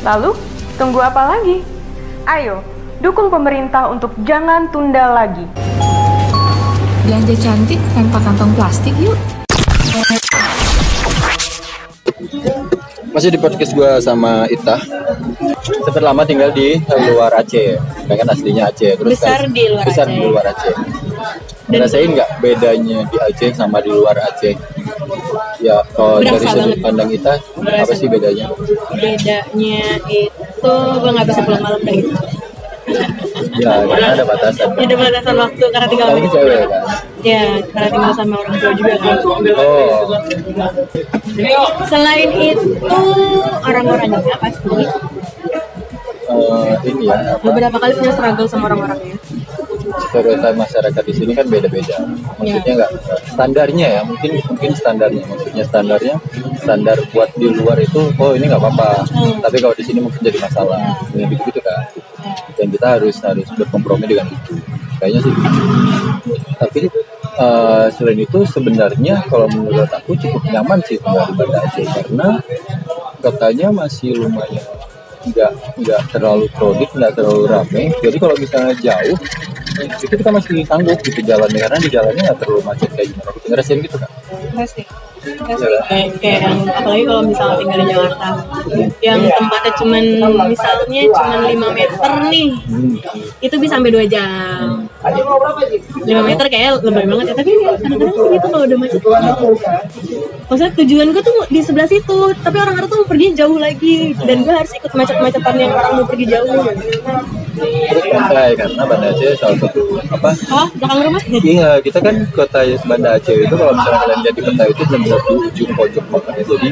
Lalu, 0.01 0.33
tunggu 0.73 1.05
apa 1.05 1.37
lagi? 1.37 1.61
Ayo, 2.25 2.65
dukung 2.97 3.29
pemerintah 3.29 3.93
untuk 3.93 4.09
jangan 4.25 4.73
tunda 4.73 5.13
lagi. 5.13 5.45
Belanja 7.05 7.37
cantik 7.37 7.77
tanpa 7.93 8.25
kantong 8.25 8.49
plastik 8.57 8.97
yuk. 8.97 9.38
Masih 13.09 13.29
di 13.29 13.39
podcast 13.39 13.71
gue 13.71 13.89
sama 13.99 14.45
Ita. 14.47 14.77
Sempat 15.61 15.99
lama 15.99 16.23
tinggal 16.23 16.49
di 16.49 16.77
luar 17.09 17.33
Aceh. 17.33 17.75
Kan 18.05 18.27
aslinya 18.27 18.69
Aceh. 18.69 18.95
Terus 18.95 19.11
Besar 19.11 19.43
kan- 19.43 19.51
di 19.51 19.63
luar 19.67 19.83
besar 19.83 20.05
Aceh. 20.05 20.13
di 20.13 20.23
luar 20.23 20.45
Aceh. 20.47 20.73
Rasain 21.69 22.09
nggak 22.09 22.29
bedanya 22.39 22.99
di 23.05 23.17
Aceh 23.19 23.51
sama 23.53 23.77
di 23.79 23.89
luar 23.89 24.17
Aceh? 24.19 24.55
Ya, 25.59 25.83
kalau 25.91 26.17
Berasa 26.17 26.31
dari 26.31 26.47
sudut 26.47 26.55
banget. 26.55 26.79
pandang 26.81 27.09
kita, 27.09 27.31
apa 27.35 27.59
Berasa 27.61 27.93
sih 27.93 28.07
bedanya? 28.07 28.45
bedanya 28.91 29.81
itu 30.07 30.73
gue 30.95 31.11
nggak 31.11 31.27
bisa 31.27 31.41
pulang 31.43 31.61
malam 31.61 31.81
dari 31.81 31.99
itu 31.99 32.15
Ya, 33.59 33.71
karena 33.87 34.07
ada 34.15 34.23
batasan. 34.27 34.67
ada 34.75 34.95
batasan 34.95 35.35
waktu 35.39 35.63
karena 35.71 35.87
tinggal 35.87 36.07
Paling 36.11 36.27
cewek 36.29 36.57
kan? 36.59 36.69
ya 37.19 37.43
karena 37.71 37.87
tinggal 37.91 38.13
sama 38.15 38.35
orang 38.39 38.53
tua 38.59 38.71
juga 38.75 38.95
kan 38.99 39.17
Oh, 41.49 41.69
selain 41.87 42.29
itu 42.35 42.69
orang-orangnya 43.61 44.35
pasti 44.39 44.69
eh, 46.29 46.75
ini 46.85 47.09
ya, 47.09 47.15
apa? 47.17 47.41
beberapa 47.41 47.77
kali 47.81 47.93
punya 47.97 48.13
struggle 48.13 48.47
sama 48.47 48.63
orang-orangnya 48.69 49.17
stereotip 50.09 50.55
masyarakat 50.55 51.03
di 51.05 51.13
sini 51.13 51.31
kan 51.33 51.45
beda-beda. 51.49 51.97
Maksudnya 52.37 52.73
nggak 52.77 52.91
standarnya 53.33 53.87
ya, 53.99 54.01
mungkin 54.05 54.31
mungkin 54.45 54.71
standarnya. 54.77 55.23
Maksudnya 55.25 55.63
standarnya 55.65 56.15
standar 56.61 56.97
buat 57.13 57.29
di 57.37 57.47
luar 57.49 57.77
itu, 57.81 58.13
oh 58.17 58.31
ini 58.37 58.45
nggak 58.49 58.61
apa-apa. 58.61 59.05
Tapi 59.43 59.57
kalau 59.61 59.75
di 59.77 59.83
sini 59.85 59.99
mungkin 60.01 60.21
jadi 60.21 60.37
masalah. 60.41 60.79
Ya, 61.13 61.25
gitu-gitu 61.29 61.61
kan. 61.61 61.83
Dan 62.57 62.67
kita 62.73 62.87
harus 62.99 63.15
harus 63.21 63.47
berkompromi 63.55 64.05
dengan 64.09 64.27
itu. 64.29 64.59
Kayaknya 64.99 65.19
sih. 65.23 65.31
gitu. 65.33 65.61
Tapi 66.59 66.79
eh, 67.39 67.85
selain 67.95 68.19
itu 68.19 68.39
sebenarnya 68.45 69.15
kalau 69.31 69.47
menurut 69.47 69.89
aku 69.89 70.13
cukup 70.19 70.43
nyaman 70.49 70.79
sih 70.83 70.99
tinggal 70.99 71.25
di 71.31 71.33
Banda 71.39 71.59
Aceh 71.63 71.85
karena 71.87 72.29
kotanya 73.19 73.67
masih 73.71 74.15
lumayan 74.15 74.63
nggak 75.19 75.51
nggak 75.83 76.01
terlalu 76.15 76.47
crowded 76.55 76.87
nggak 76.95 77.11
terlalu 77.19 77.43
rame 77.51 77.83
jadi 77.99 78.17
kalau 78.23 78.35
misalnya 78.39 78.75
jauh 78.79 79.17
itu 79.79 80.05
kita 80.07 80.31
masih 80.31 80.63
sanggup 80.63 80.99
gitu 81.03 81.19
jalan 81.27 81.51
karena 81.51 81.77
di 81.79 81.89
jalannya 81.91 82.21
nggak 82.23 82.39
terlalu 82.39 82.61
macet 82.63 82.89
kayak 82.95 83.07
gimana 83.11 83.31
ngerasain 83.43 83.79
gitu 83.83 83.97
kan 83.99 84.09
pasti 84.55 84.83
pasti 85.49 85.67
kayak 85.89 86.07
kayak 86.21 86.39
yang 86.45 86.57
apalagi 86.69 87.03
kalau 87.09 87.21
misalnya 87.25 87.55
tinggal 87.57 87.77
di 87.81 87.85
Jakarta. 87.89 88.29
Yang 89.01 89.19
tempatnya 89.33 89.71
cuman 89.81 90.03
misalnya 90.45 91.01
cuman 91.09 91.39
5 91.49 91.77
meter 91.79 92.11
nih 92.29 92.49
itu 93.41 93.55
bisa 93.57 93.73
sampai 93.77 93.91
2 93.91 94.05
jam. 94.05 94.85
5 95.01 96.05
meter 96.05 96.45
kayak 96.51 96.85
lebay 96.85 97.05
banget 97.09 97.25
ya 97.31 97.35
tapi 97.39 97.51
ya 97.55 97.71
kadang-kadang 97.79 98.15
sih 98.15 98.29
gitu 98.37 98.47
kalau 98.51 98.65
udah 98.69 98.77
macet. 98.77 99.01
Maksudnya 100.49 100.71
tujuan 100.81 101.07
gue 101.13 101.23
tuh 101.23 101.37
di 101.49 101.59
sebelah 101.65 101.87
situ 101.89 102.17
tapi 102.45 102.57
orang-orang 102.57 102.89
tuh 102.89 102.97
mau 103.01 103.07
pergi 103.09 103.27
jauh 103.33 103.57
lagi. 103.57 104.13
Dan 104.21 104.45
gue 104.45 104.53
harus 104.53 104.73
ikut 104.77 104.91
macet-macetan 104.93 105.55
yang 105.57 105.73
orang 105.73 105.91
mau 106.01 106.05
pergi 106.05 106.25
jauh 106.29 106.53
terus 107.59 108.05
pantai 108.09 108.49
karena 108.55 108.83
Banda 108.87 109.07
Aceh 109.11 109.31
salah 109.37 109.57
satu 109.59 109.81
apa? 110.09 110.29
Oh 110.49 110.67
rumah? 110.79 111.21
Iya 111.27 111.69
kita 111.83 111.99
kan 111.99 112.15
kota 112.31 112.59
Banda 112.87 113.09
Aceh 113.19 113.35
itu 113.35 113.55
kalau 113.55 113.73
misalnya 113.75 113.99
kalian 114.03 114.19
lihat 114.23 114.35
di 114.35 114.41
peta 114.43 114.63
itu 114.67 114.83
benar 114.89 115.19
di 115.19 115.33
ujung 115.35 115.71
pojok 115.75 116.05
banget 116.09 116.45
jadi 116.47 116.69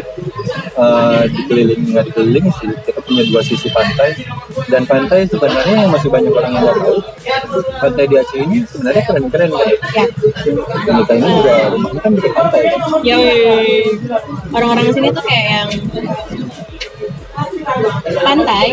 eh, 0.77 1.21
dikelilingi 1.33 1.87
nggak 1.93 2.05
dikelilingi 2.11 2.51
sih 2.57 2.67
kita 2.85 2.99
punya 3.03 3.23
dua 3.27 3.41
sisi 3.43 3.67
pantai. 3.71 4.11
Dan 4.67 4.83
pantai 4.83 5.23
sebenarnya 5.29 5.85
yang 5.85 5.91
masih 5.93 6.09
banyak 6.11 6.33
orang 6.33 6.51
yang 6.51 6.63
nggak 6.65 6.77
tahu 6.81 6.97
pantai 7.79 8.03
di 8.09 8.15
Aceh 8.17 8.37
ini 8.41 8.57
sebenarnya 8.67 9.03
keren-keren 9.05 9.49
kan? 9.53 9.67
Ya. 9.95 10.05
Dan 10.87 10.93
kita 11.03 11.13
ini 11.15 11.29
juga 11.39 11.53
rumahnya 11.71 11.99
kan 12.01 12.11
dekat 12.17 12.33
pantai. 12.35 12.59
Kan 12.67 12.81
ya 13.05 13.17
orang-orang 14.51 14.85
sini 14.91 15.07
tuh 15.13 15.23
kayak 15.23 15.45
yang 15.47 15.69
pantai. 18.23 18.67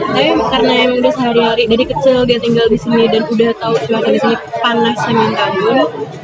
Tapi 0.00 0.28
karena 0.38 0.72
emang 0.86 0.98
udah 1.02 1.12
sehari-hari 1.12 1.64
dari 1.66 1.84
kecil 1.86 2.22
dia 2.26 2.38
tinggal 2.38 2.66
di 2.70 2.78
sini 2.78 3.06
dan 3.10 3.22
udah 3.26 3.50
tahu 3.58 3.74
cuaca 3.86 4.10
di 4.10 4.20
sini 4.20 4.36
panas 4.62 4.96
semin 5.02 5.32
tahun 5.34 5.76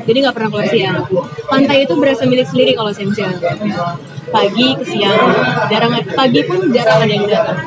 jadi 0.06 0.18
nggak 0.22 0.34
pernah 0.38 0.48
keluar 0.54 0.68
siang. 0.70 1.02
Pantai 1.50 1.78
itu 1.82 1.94
berasa 1.98 2.22
milik 2.30 2.46
sendiri 2.46 2.72
kalau 2.78 2.94
siang-siang. 2.94 3.34
Pagi 4.30 4.68
ke 4.78 4.84
siang 4.86 5.18
jarang 5.70 5.92
pagi 6.14 6.40
pun 6.46 6.70
jarang 6.70 6.98
ada 7.02 7.10
yang 7.10 7.26
datang. 7.26 7.58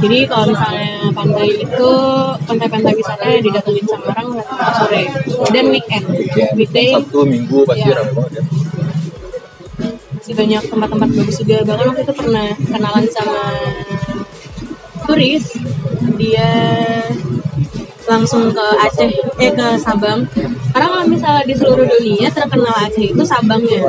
Jadi 0.00 0.18
kalau 0.28 0.44
misalnya 0.52 0.92
pantai 1.12 1.48
itu 1.64 1.90
pantai-pantai 2.44 2.92
wisata 2.96 3.40
didatengin 3.40 3.84
sama 3.88 4.04
orang 4.12 4.28
sore. 4.76 5.02
Dan 5.52 5.64
weekend 5.72 6.04
weekday 6.56 6.96
Sabtu 6.96 7.24
Minggu 7.24 7.64
pasti 7.64 7.88
Iya. 7.88 7.96
ramai 7.96 8.12
banget 8.12 8.32
ya 8.36 8.42
masih 10.28 10.44
banyak 10.44 10.64
tempat-tempat 10.68 11.08
bagus 11.16 11.36
juga. 11.40 11.56
Bahkan 11.64 11.84
waktu 11.88 12.02
itu 12.04 12.12
pernah 12.12 12.52
kenalan 12.68 13.06
sama 13.08 13.44
turis. 15.08 15.56
Dia 16.20 16.52
langsung 18.04 18.52
ke 18.52 18.66
Aceh 18.76 19.08
eh 19.40 19.52
ke 19.56 19.68
Sabang. 19.80 20.28
Karena 20.76 20.86
kalau 20.92 21.08
misalnya 21.08 21.48
di 21.48 21.56
seluruh 21.56 21.88
dunia 21.88 22.28
terkenal 22.28 22.76
Aceh 22.76 23.08
itu 23.08 23.24
Sabangnya. 23.24 23.88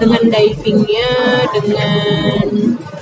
Dengan 0.00 0.22
divingnya 0.32 1.12
dengan 1.52 2.48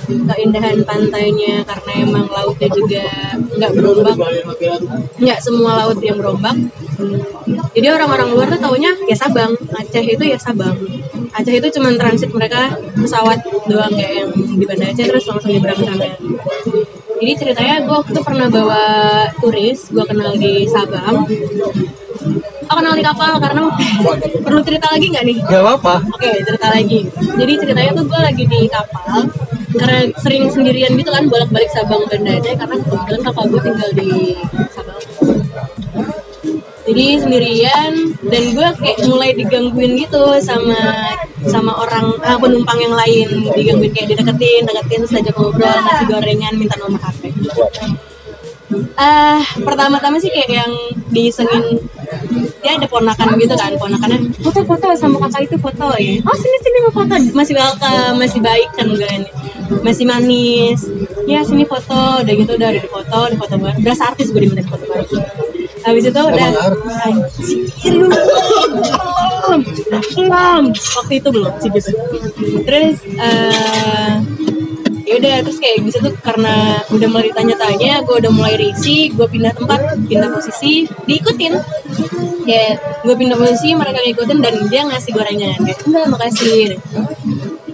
keindahan 0.09 0.83
pantainya 0.83 1.63
karena 1.63 1.91
emang 1.95 2.27
lautnya 2.27 2.67
juga 2.75 3.07
nggak 3.55 3.71
berombak. 3.71 4.19
Nggak 5.15 5.39
semua 5.39 5.79
laut 5.79 6.03
yang 6.03 6.19
berombak. 6.19 6.59
Jadi 7.71 7.87
orang-orang 7.87 8.35
luar 8.35 8.51
tuh 8.51 8.59
taunya 8.59 8.91
ya 9.07 9.15
Sabang. 9.15 9.55
Aceh 9.79 10.03
itu 10.03 10.27
ya 10.27 10.35
Sabang 10.35 10.75
Aceh 11.29 11.53
itu 11.53 11.67
cuma 11.77 11.93
transit 11.95 12.31
mereka 12.33 12.73
pesawat 12.97 13.39
doang 13.69 13.93
kayak 13.93 14.13
yang 14.25 14.29
di 14.33 14.65
Banda 14.65 14.85
Aceh 14.89 15.05
terus 15.05 15.25
langsung 15.29 15.51
nyebrang 15.53 15.79
sana 15.79 16.09
jadi 17.19 17.31
ceritanya 17.35 17.75
gue 17.83 17.95
waktu 17.99 18.11
itu 18.15 18.21
pernah 18.23 18.47
bawa 18.47 18.83
turis 19.43 19.79
gue 19.91 20.05
kenal 20.07 20.31
di 20.39 20.65
Sabang 20.65 21.27
Oh 22.69 22.77
kenal 22.77 22.93
di 22.93 23.01
kapal 23.01 23.41
karena 23.41 23.65
perlu 24.45 24.61
cerita 24.61 24.93
lagi 24.93 25.09
nggak 25.09 25.25
nih? 25.25 25.37
nggak 25.41 25.61
apa-apa 25.65 26.05
Oke, 26.13 26.29
cerita 26.45 26.69
lagi. 26.69 27.01
Jadi 27.17 27.53
ceritanya 27.65 27.91
tuh 27.97 28.05
gue 28.05 28.19
lagi 28.21 28.43
di 28.45 28.59
kapal 28.69 29.25
karena 29.73 29.99
sering 30.21 30.49
sendirian 30.53 30.93
gitu 30.93 31.09
kan 31.09 31.25
bolak-balik 31.25 31.65
Sabang 31.73 32.05
Banda 32.05 32.37
Aceh 32.37 32.53
karena 32.53 32.75
kebetulan 32.77 33.21
kakak 33.25 33.45
gue 33.49 33.61
tinggal 33.65 33.89
di. 33.97 34.09
Jadi 36.89 37.05
sendirian 37.21 37.93
dan 38.25 38.43
gue 38.57 38.69
kayak 38.81 38.97
mulai 39.05 39.37
digangguin 39.37 39.93
gitu 40.01 40.41
sama 40.41 41.13
sama 41.45 41.77
orang 41.77 42.17
eh, 42.17 42.39
penumpang 42.41 42.79
yang 42.81 42.95
lain. 42.97 43.27
Digangguin 43.53 43.93
kayak 43.93 44.17
dideketin 44.17 44.65
deketin 44.65 45.01
ajak 45.05 45.35
ngobrol 45.37 45.69
ngasih 45.69 46.05
gorengan 46.09 46.53
minta 46.57 46.75
nomor 46.81 46.97
HP 46.97 47.29
eh 48.99 49.41
pertama-tama 49.65 50.21
sih 50.21 50.29
kayak 50.29 50.49
yang 50.61 50.71
diisengin 51.09 51.81
dia 52.61 52.77
ada 52.77 52.85
ponakan 52.85 53.33
gitu 53.39 53.55
kan 53.57 53.71
ponakannya 53.79 54.29
foto-foto 54.43 54.93
sama 54.93 55.17
kakak 55.25 55.49
itu 55.49 55.57
foto 55.57 55.87
ya. 55.95 56.19
Oh 56.27 56.35
sini 56.35 56.57
sini 56.61 56.77
mau 56.83 56.93
foto. 56.93 57.15
Masih 57.31 57.55
welcome 57.55 58.15
masih 58.19 58.39
baik 58.43 58.69
kan 58.75 58.87
kan 58.93 59.21
masih 59.81 60.05
manis. 60.05 60.85
Ya 61.25 61.41
sini 61.41 61.63
foto. 61.63 62.21
Udah 62.21 62.33
gitu 62.35 62.51
udah 62.59 62.67
ada 62.69 62.81
foto 62.85 63.19
di 63.31 63.37
foto 63.39 63.53
bareng 63.57 63.81
berasa 63.81 64.11
artis 64.11 64.29
gue 64.29 64.41
diminta 64.43 64.67
foto 64.67 64.83
bareng 64.85 65.07
habis 65.89 66.05
itu 66.05 66.21
udah 66.21 66.47
lu. 66.53 66.65
Belum 69.49 69.61
belum 70.13 70.63
waktu 70.77 71.13
itu 71.17 71.29
belum 71.33 71.53
sih 71.57 71.69
gitu. 71.73 71.91
Terus 72.69 73.01
eh 73.17 74.13
ya 75.09 75.17
udah 75.17 75.35
terus 75.41 75.57
kayak 75.57 75.89
bisa 75.89 75.97
tuh 76.05 76.13
karena 76.21 76.85
udah 76.93 77.07
mulai 77.09 77.33
ditanya-tanya 77.33 78.05
gue 78.05 78.15
udah 78.21 78.29
mulai 78.29 78.61
risih 78.61 79.09
gue 79.17 79.25
pindah 79.25 79.57
tempat 79.57 79.97
pindah 80.05 80.29
posisi 80.29 80.85
diikutin. 81.09 81.57
Kayak 82.45 83.01
gue 83.01 83.15
pindah 83.17 83.37
posisi 83.41 83.73
mereka 83.73 84.05
ngikutin 84.05 84.37
dan 84.37 84.53
dia 84.69 84.81
ngasih 84.85 85.11
gorengan. 85.17 85.57
Kayak 85.65 85.79
enggak 85.89 86.05
makasih. 86.13 86.77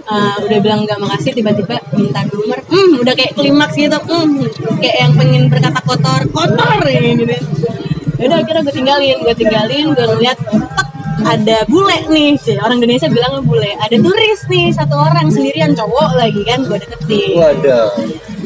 Uh, 0.06 0.38
udah 0.38 0.58
bilang 0.62 0.86
nggak 0.86 1.02
makasih 1.02 1.34
tiba-tiba 1.34 1.82
minta 1.90 2.22
nomor 2.30 2.62
hmm 2.70 3.02
udah 3.02 3.10
kayak 3.18 3.34
klimaks 3.34 3.74
gitu. 3.74 3.98
Hmm 4.06 4.48
kayak 4.80 4.96
yang 5.02 5.12
pengen 5.18 5.42
berkata 5.52 5.82
kotor. 5.84 6.20
Kotor 6.32 6.78
ya 6.88 7.00
gitu 7.04 7.36
udah 8.16 8.36
akhirnya 8.40 8.62
gue 8.64 8.74
tinggalin 8.74 9.16
gue 9.20 9.34
tinggalin 9.36 9.86
gue 9.92 10.06
ngeliat 10.16 10.38
ada 11.26 11.66
bule 11.66 11.98
nih. 12.06 12.38
Cih, 12.38 12.56
orang 12.62 12.78
Indonesia 12.78 13.10
bilang 13.10 13.42
bule 13.42 13.74
ada 13.82 13.96
turis 13.98 14.40
nih 14.46 14.70
satu 14.70 14.94
orang 14.94 15.26
sendirian 15.32 15.74
cowok 15.74 16.14
lagi 16.14 16.42
kan? 16.46 16.62
Gue 16.64 16.78
deketin. 16.78 17.36
Waduh. 17.36 17.90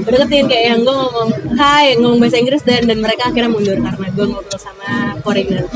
gue 0.00 0.12
deketin 0.16 0.48
kayak 0.48 0.64
yang 0.72 0.80
gue 0.80 0.94
ngomong 0.96 1.28
hai 1.60 1.92
ngomong 2.00 2.18
bahasa 2.24 2.40
Inggris 2.40 2.64
dan 2.64 2.88
dan 2.88 3.04
mereka 3.04 3.28
akhirnya 3.28 3.52
mundur 3.52 3.76
karena 3.76 4.06
gue 4.16 4.26
ngobrol 4.32 4.60
sama 4.60 5.18
foreigner. 5.20 5.68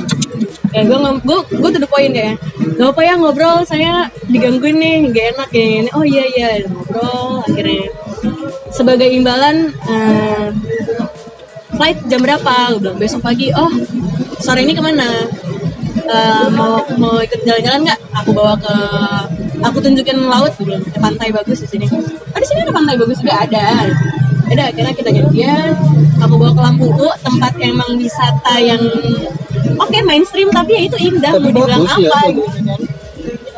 Kayak 0.72 0.84
gue 0.90 0.98
ngom 0.98 1.16
gue 1.20 1.38
gue 1.60 1.70
tuh 1.76 1.80
the 1.82 1.90
point 1.90 2.12
kayak 2.14 2.40
gak 2.74 2.88
apa 2.90 3.00
ya 3.04 3.14
ngobrol 3.20 3.62
saya 3.68 4.08
digangguin 4.26 4.80
nih 4.80 4.96
gak 5.12 5.26
enak 5.36 5.48
kayak 5.52 5.68
gini. 5.68 5.90
Oh 5.92 6.04
iya 6.06 6.24
iya 6.32 6.48
ngobrol 6.72 7.44
akhirnya. 7.44 7.92
Sebagai 8.72 9.06
imbalan 9.12 9.70
eh, 9.86 10.46
flight 11.76 11.98
jam 12.10 12.20
berapa? 12.22 12.74
Gue 12.76 12.80
bilang 12.82 12.98
besok 12.98 13.20
pagi. 13.22 13.50
Oh 13.54 13.70
sore 14.40 14.62
ini 14.62 14.72
ke 14.74 14.82
mana? 14.82 15.08
Eh, 16.04 16.46
mau 16.52 16.84
mau 17.00 17.16
ikut 17.22 17.40
jalan-jalan 17.46 17.86
nggak? 17.88 18.00
Aku 18.22 18.30
bawa 18.36 18.54
ke 18.60 18.74
aku 19.62 19.78
tunjukin 19.80 20.18
laut. 20.28 20.52
Gue 20.58 20.68
bilang 20.74 20.82
"Ada 20.84 21.00
pantai 21.00 21.28
bagus 21.32 21.64
di 21.64 21.68
sini. 21.68 21.86
Oh 21.88 22.38
di 22.38 22.46
sini 22.46 22.66
ada 22.66 22.74
pantai 22.74 22.94
bagus? 22.98 23.18
Juga 23.20 23.40
ada. 23.44 23.88
Ada 24.44 24.62
akhirnya 24.68 24.92
kita 24.92 25.08
gantian 25.08 25.72
aku 26.20 26.34
bawa 26.36 26.52
ke 26.52 26.60
Lampuku 26.60 27.08
tempat 27.24 27.52
yang 27.56 27.70
emang 27.80 27.90
wisata 27.96 28.54
yang 28.60 28.82
oke 29.80 29.98
mainstream 30.04 30.48
tapi 30.52 30.76
ya 30.76 30.82
itu 30.88 30.96
indah 31.00 31.32
Tapi 31.32 31.42
mau 31.42 31.64
dibilang 31.64 31.84
ya, 31.84 32.08
apa 32.12 32.20
gitu. 32.28 32.42
kan 32.44 32.63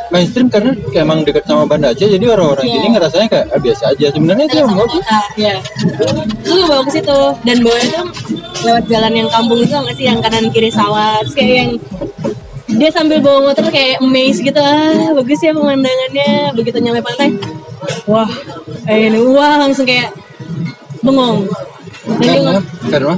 Mainstream 0.06 0.46
karena 0.46 0.70
kayak 0.90 1.02
emang 1.02 1.20
dekat 1.26 1.44
sama 1.44 1.66
Banda 1.66 1.90
Aceh 1.90 2.06
jadi 2.06 2.26
orang-orang 2.30 2.62
Iya. 2.62 2.74
sini 2.78 2.86
ngerasanya 2.94 3.26
kayak 3.26 3.46
ah, 3.50 3.60
biasa 3.60 3.82
aja. 3.90 4.06
Sebenarnya 4.14 4.44
itu 4.46 4.56
yang 4.56 4.70
bagus. 4.70 5.04
ya 5.34 5.54
terus 6.46 6.54
gue 6.56 6.66
bawa 6.70 6.82
ke 6.86 6.92
situ 6.94 7.20
dan 7.42 7.56
bawa 7.60 7.78
itu 7.82 8.00
lewat 8.62 8.84
jalan 8.86 9.12
yang 9.14 9.28
kampung 9.28 9.58
itu 9.60 9.74
nggak 9.74 9.96
sih 9.98 10.06
yang 10.06 10.18
kanan 10.22 10.46
kiri 10.50 10.70
sawah 10.70 11.18
terus 11.22 11.34
kayak 11.34 11.54
yang 11.58 11.70
dia 12.66 12.90
sambil 12.90 13.18
bawa 13.22 13.50
motor 13.50 13.66
kayak 13.70 13.98
amazed 14.02 14.42
gitu 14.42 14.58
ah 14.58 15.10
bagus 15.14 15.40
ya 15.40 15.50
pemandangannya 15.54 16.50
begitu 16.52 16.76
nyampe 16.78 17.00
pantai 17.02 17.30
wah 18.04 18.28
eh 18.86 19.08
ini 19.08 19.18
wah 19.22 19.58
langsung 19.58 19.86
kayak 19.86 20.10
bengong 21.02 21.46
Karena, 22.06 22.62
karena 22.86 23.14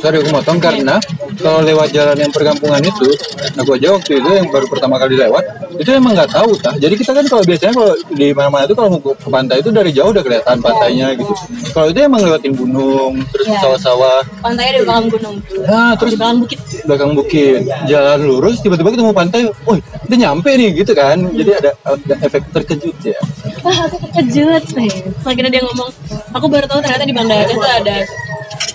sorry 0.00 0.16
aku 0.20 0.28
motong 0.28 0.58
karena 0.60 0.96
kalau 1.38 1.60
lewat 1.62 1.88
jalan 1.92 2.16
yang 2.16 2.32
perkampungan 2.32 2.80
itu, 2.80 3.08
aku 3.56 3.76
aja 3.76 3.92
waktu 3.92 4.20
itu 4.20 4.30
yang 4.32 4.48
baru 4.48 4.66
pertama 4.68 4.96
kali 4.96 5.16
lewat, 5.16 5.44
itu 5.76 5.90
emang 5.92 6.16
nggak 6.16 6.32
tahu 6.32 6.56
tah. 6.58 6.74
Jadi 6.76 6.94
kita 6.96 7.12
kan 7.12 7.24
kalau 7.28 7.42
biasanya 7.44 7.74
kalau 7.76 7.92
di 8.12 8.26
mana-mana 8.32 8.64
itu 8.64 8.74
kalau 8.74 8.88
mau 8.96 9.00
ke 9.00 9.28
pantai 9.28 9.56
itu 9.60 9.70
dari 9.70 9.90
jauh 9.92 10.10
udah 10.10 10.24
kelihatan 10.24 10.56
pantainya 10.60 11.12
gitu. 11.16 11.32
Kalau 11.72 11.86
itu 11.92 11.98
emang 12.00 12.20
lewatin 12.24 12.52
gunung, 12.56 13.12
terus 13.32 13.46
Iya. 13.46 13.60
sawah-sawah, 13.62 14.20
pantainya 14.42 14.72
di 14.72 14.80
belakang 14.82 15.08
gunung 15.12 15.36
nah 15.66 15.92
terus 15.98 16.14
di 16.14 16.18
belakang 16.18 16.38
bukit 16.42 16.60
belakang 16.86 17.10
bukit 17.14 17.60
jalan 17.90 18.18
lurus 18.22 18.56
tiba-tiba 18.62 18.88
ketemu 18.94 19.12
pantai, 19.14 19.40
woi 19.66 19.78
kita 20.06 20.14
nyampe 20.16 20.50
nih 20.54 20.70
gitu 20.78 20.92
kan. 20.96 21.16
Jadi 21.30 21.50
ada, 21.52 21.70
ada 21.84 22.14
efek 22.22 22.42
terkejut 22.54 22.96
ya. 23.02 23.20
wah 23.62 23.76
aku 23.86 23.96
terkejut 24.02 24.64
nih 24.78 24.90
terus 24.90 25.26
akhirnya 25.26 25.50
dia 25.52 25.62
ngomong 25.66 25.90
aku 26.32 26.46
baru 26.46 26.66
tahu 26.70 26.80
ternyata 26.82 27.04
di 27.04 27.14
Banda 27.14 27.34
Aceh 27.42 27.56
tuh 27.56 27.70
ada 27.70 27.96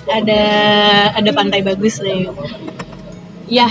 ada 0.09 0.43
ada 1.13 1.29
pantai 1.35 1.61
bagus 1.61 2.01
nih 2.01 2.31
ya 3.51 3.67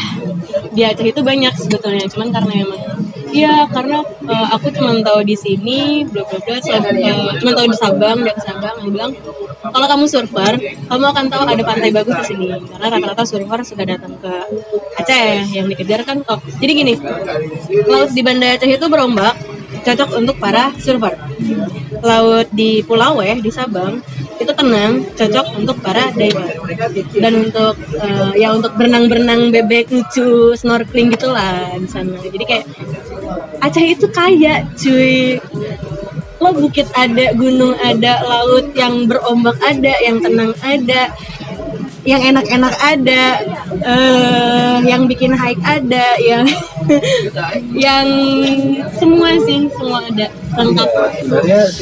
di 0.76 0.84
Aceh 0.84 1.08
itu 1.08 1.20
banyak 1.24 1.56
sebetulnya 1.56 2.04
cuman 2.12 2.28
karena 2.30 2.52
emang 2.68 2.82
Iya, 3.30 3.70
karena 3.70 4.02
eh, 4.02 4.46
aku 4.50 4.74
cuma 4.74 4.90
tahu 5.06 5.22
di 5.22 5.38
sini, 5.38 6.02
bla 6.02 6.26
bla 6.26 6.38
bla. 6.42 6.56
so, 6.58 6.74
eh, 6.74 7.38
cuma 7.38 7.54
tahu 7.54 7.66
di 7.70 7.78
Sabang, 7.78 8.18
ke 8.26 8.42
Sabang, 8.42 8.74
dia 8.82 8.90
bilang 8.90 9.12
kalau 9.70 9.86
kamu 9.86 10.04
surfer, 10.10 10.52
kamu 10.90 11.04
akan 11.14 11.24
tahu 11.30 11.42
ada 11.46 11.62
pantai 11.62 11.90
bagus 11.94 12.14
di 12.22 12.34
sini. 12.34 12.46
Karena 12.58 12.86
rata-rata 12.90 13.22
surfer 13.22 13.60
sudah 13.62 13.86
datang 13.86 14.18
ke 14.18 14.34
Aceh, 14.98 15.46
yang 15.54 15.70
dikejar 15.70 16.02
kan 16.02 16.26
kok. 16.26 16.42
Jadi 16.58 16.72
gini, 16.74 16.94
laut 17.86 18.10
di 18.10 18.22
Banda 18.26 18.58
Aceh 18.58 18.66
itu 18.66 18.86
berombak, 18.90 19.38
cocok 19.82 20.10
untuk 20.20 20.36
para 20.38 20.72
surfer. 20.78 21.14
Laut 22.00 22.48
di 22.52 22.80
Pulau 22.84 23.20
Weh 23.20 23.40
di 23.40 23.50
Sabang 23.52 24.00
itu 24.40 24.52
tenang, 24.56 25.04
cocok 25.12 25.46
untuk 25.60 25.76
para 25.84 26.08
diver. 26.16 26.56
Dan 27.16 27.48
untuk 27.48 27.76
eh, 28.00 28.32
ya 28.40 28.56
untuk 28.56 28.72
berenang-berenang 28.76 29.52
bebek 29.52 29.92
lucu, 29.92 30.56
snorkeling 30.56 31.12
gitulah 31.12 31.76
di 31.76 31.88
sana. 31.88 32.16
Jadi 32.16 32.44
kayak 32.48 32.64
Aceh 33.60 33.84
itu 33.84 34.08
kaya, 34.08 34.64
cuy. 34.74 35.36
Lo 36.40 36.56
bukit 36.56 36.88
ada, 36.96 37.36
gunung 37.36 37.76
ada, 37.76 38.24
laut 38.24 38.72
yang 38.72 39.04
berombak 39.04 39.60
ada, 39.60 39.92
yang 40.00 40.24
tenang 40.24 40.56
ada, 40.64 41.12
yang 42.08 42.22
enak-enak 42.32 42.74
ada, 42.80 43.24
eh 43.84 44.76
yang 44.88 45.04
bikin 45.04 45.36
hike 45.36 45.60
ada, 45.62 46.16
yang 46.16 46.44
yang 47.88 48.08
semua 48.96 49.36
sih, 49.44 49.68
semua 49.76 50.00
ada 50.08 50.26
lengkap. 50.56 50.88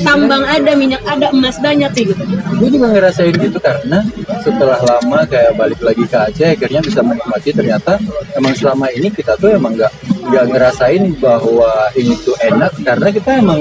Tambang 0.03 0.45
ada, 0.45 0.71
minyak 0.75 1.03
ada, 1.07 1.31
emas 1.31 1.57
banyak 1.63 1.91
sih 1.95 2.05
gitu. 2.11 2.23
gue 2.59 2.69
juga 2.75 2.87
ngerasain 2.91 3.35
gitu 3.39 3.59
karena 3.63 4.03
setelah 4.43 4.79
lama 4.83 5.23
kayak 5.29 5.55
balik 5.55 5.81
lagi 5.83 6.05
ke 6.05 6.17
Aceh 6.17 6.49
akhirnya 6.59 6.81
bisa 6.83 7.01
menikmati 7.05 7.51
ternyata 7.55 8.01
emang 8.35 8.55
selama 8.59 8.91
ini 8.91 9.09
kita 9.13 9.39
tuh 9.39 9.55
emang 9.55 9.79
nggak 9.79 9.93
nggak 10.29 10.45
ngerasain 10.51 11.03
bahwa 11.23 11.89
ini 11.97 12.15
tuh 12.21 12.37
enak 12.43 12.73
karena 12.83 13.09
kita 13.15 13.31
emang 13.39 13.61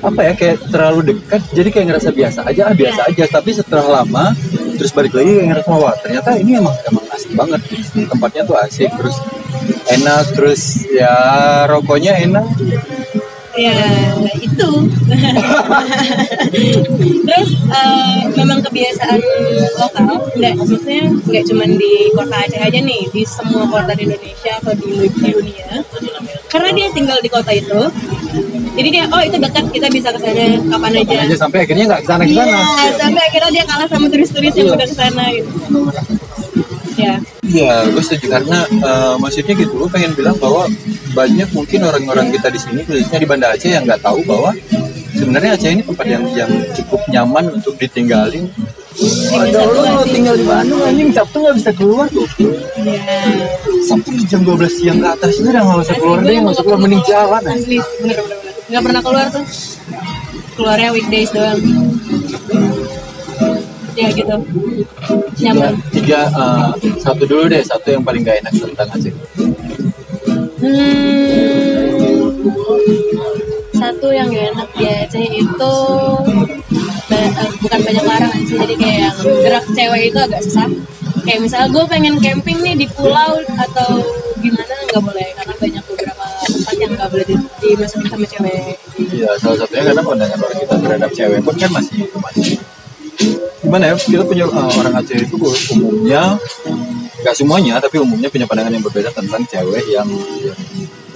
apa 0.00 0.20
ya 0.24 0.32
kayak 0.32 0.56
terlalu 0.72 1.00
dekat 1.14 1.40
jadi 1.52 1.68
kayak 1.68 1.86
ngerasa 1.92 2.10
biasa 2.10 2.40
aja 2.48 2.62
ah 2.72 2.74
biasa 2.74 3.00
aja 3.12 3.24
tapi 3.28 3.50
setelah 3.52 3.86
lama 4.00 4.32
terus 4.80 4.92
balik 4.96 5.12
lagi 5.12 5.30
kayak 5.36 5.48
ngerasa 5.52 5.70
wah 5.76 5.94
ternyata 6.00 6.30
ini 6.40 6.56
emang 6.56 6.76
emang 6.88 7.04
asik 7.12 7.32
banget 7.36 7.60
tempatnya 8.08 8.42
tuh 8.48 8.56
asik 8.64 8.90
terus 8.96 9.16
enak 9.92 10.24
terus 10.32 10.62
ya 10.88 11.14
rokoknya 11.68 12.16
enak 12.24 12.46
Ya 13.58 13.74
itu. 14.38 14.70
Terus 17.26 17.50
eh, 17.66 18.20
memang 18.38 18.62
kebiasaan 18.62 19.20
lokal, 19.74 20.22
nggak 20.38 20.54
maksudnya 20.54 21.10
nggak 21.10 21.44
cuma 21.50 21.66
di 21.66 22.14
kota 22.14 22.36
Aceh 22.46 22.62
aja 22.62 22.78
nih, 22.78 23.10
di 23.10 23.26
semua 23.26 23.66
kota 23.66 23.90
di 23.98 24.06
Indonesia 24.06 24.54
atau 24.62 24.72
di 24.78 25.10
dunia. 25.10 25.82
Karena 26.46 26.70
dia 26.78 26.88
tinggal 26.94 27.18
di 27.18 27.26
kota 27.26 27.50
itu, 27.50 27.90
jadi 28.76 28.88
dia 28.90 29.04
oh 29.10 29.22
itu 29.22 29.36
dekat 29.36 29.64
kita 29.74 29.88
bisa 29.90 30.08
ke 30.14 30.18
sana 30.22 30.42
kapan 30.70 30.90
aja. 31.02 31.16
aja 31.26 31.36
sampai 31.36 31.58
akhirnya 31.66 31.84
nggak 31.90 32.02
ke 32.02 32.08
sana 32.08 32.22
ke 32.22 32.34
sana 32.34 32.58
Iya, 32.60 32.90
sampai 32.98 33.22
akhirnya 33.26 33.50
dia 33.50 33.64
kalah 33.66 33.88
sama 33.90 34.06
turis-turis 34.08 34.54
yang 34.54 34.68
udah 34.74 34.86
ke 34.86 34.96
sana 34.96 35.24
gitu. 35.34 35.50
Ya. 37.00 37.14
Iya, 37.40 37.88
gue 37.88 38.02
setuju 38.04 38.26
karena 38.28 38.58
eh, 38.68 39.14
maksudnya 39.16 39.54
gitu, 39.56 39.72
gue 39.72 39.88
pengen 39.88 40.12
bilang 40.12 40.36
bahwa 40.36 40.68
banyak 41.16 41.48
mungkin 41.56 41.80
orang-orang 41.88 42.28
kita 42.30 42.52
di 42.52 42.60
sini, 42.60 42.80
khususnya 42.84 43.18
di 43.18 43.28
Banda 43.28 43.56
Aceh 43.56 43.72
yang 43.72 43.88
nggak 43.88 44.04
tahu 44.04 44.20
bahwa 44.28 44.52
sebenarnya 45.16 45.56
Aceh 45.56 45.70
ini 45.72 45.82
tempat 45.82 46.06
yang 46.06 46.24
yang 46.36 46.50
cukup 46.76 47.00
nyaman 47.08 47.56
untuk 47.56 47.74
ditinggalin. 47.80 48.52
Ada 49.32 49.60
lo 49.64 50.04
tinggal 50.04 50.34
di 50.36 50.44
Bandung 50.44 50.82
anjing 50.84 51.08
Sabtu 51.14 51.36
nggak 51.40 51.56
bisa 51.56 51.70
keluar 51.72 52.06
tuh. 52.12 52.28
Iya. 52.84 53.00
Sabtu 53.88 54.12
jam 54.28 54.44
12 54.44 54.68
siang 54.76 54.98
ke 55.00 55.08
atas 55.08 55.40
itu 55.40 55.48
udah 55.48 55.62
nggak 55.62 55.80
usah 55.88 55.96
keluar 55.96 56.18
deh, 56.20 56.36
nggak 56.36 56.54
usah 56.54 56.64
keluar 56.68 56.80
mending 56.84 57.04
jalan. 57.08 57.42
Asli, 57.48 57.78
bener-bener. 58.02 58.49
Nggak 58.70 58.82
pernah 58.86 59.02
keluar 59.02 59.26
tuh. 59.28 59.44
Keluarnya 60.54 60.90
weekdays 60.94 61.30
doang. 61.34 61.58
Ya 63.98 64.08
gitu. 64.14 64.36
Tiga, 65.34 65.50
Nyaman. 65.52 65.74
tiga 65.90 66.20
eh, 66.30 66.68
satu 67.02 67.26
dulu 67.26 67.50
deh, 67.50 67.60
satu 67.60 67.90
yang 67.90 68.06
paling 68.06 68.22
gak 68.22 68.38
enak 68.40 68.54
tentang 68.54 68.88
Aceh. 68.94 69.12
Hmm, 70.60 71.90
satu 73.72 74.08
yang 74.14 74.30
gak 74.30 74.46
enak 74.54 74.68
di 74.78 74.84
Aceh 74.86 75.26
itu 75.40 75.74
ba- 77.10 77.32
eh, 77.34 77.48
bukan 77.58 77.80
banyak 77.82 78.04
larangan 78.06 78.40
sih 78.46 78.56
jadi 78.56 78.74
kayak 78.78 78.98
yang 79.00 79.16
gerak 79.42 79.64
cewek 79.72 80.02
itu 80.12 80.18
agak 80.20 80.40
susah 80.44 80.68
kayak 81.24 81.40
misalnya 81.42 81.68
gue 81.72 81.84
pengen 81.88 82.14
camping 82.20 82.58
nih 82.60 82.74
di 82.76 82.86
pulau 82.92 83.40
atau 83.58 83.90
gimana 84.38 84.72
nggak 84.88 85.02
boleh 85.02 85.28
nggak 87.10 87.26
boleh 87.26 87.26
di- 87.26 87.50
dimasukin 87.74 88.06
sama 88.06 88.26
cewek? 88.30 88.78
Iya, 89.10 89.30
salah 89.42 89.56
satunya 89.58 89.82
karena 89.90 90.02
pandangan 90.06 90.38
orang 90.38 90.58
kita 90.62 90.74
terhadap 90.78 91.10
cewek 91.10 91.38
pun 91.42 91.54
kan 91.58 91.70
masih 91.74 91.98
masih 92.14 92.54
gimana 93.60 93.84
ya 93.92 93.94
kita 93.98 94.24
punya 94.24 94.44
uh, 94.48 94.72
orang 94.80 94.94
Aceh 95.02 95.18
itu 95.18 95.36
umumnya 95.36 96.38
nggak 97.20 97.34
semuanya 97.36 97.74
tapi 97.82 98.00
umumnya 98.00 98.32
punya 98.32 98.46
pandangan 98.48 98.72
yang 98.72 98.84
berbeda 98.86 99.10
tentang 99.12 99.42
cewek 99.44 99.84
yang, 99.90 100.08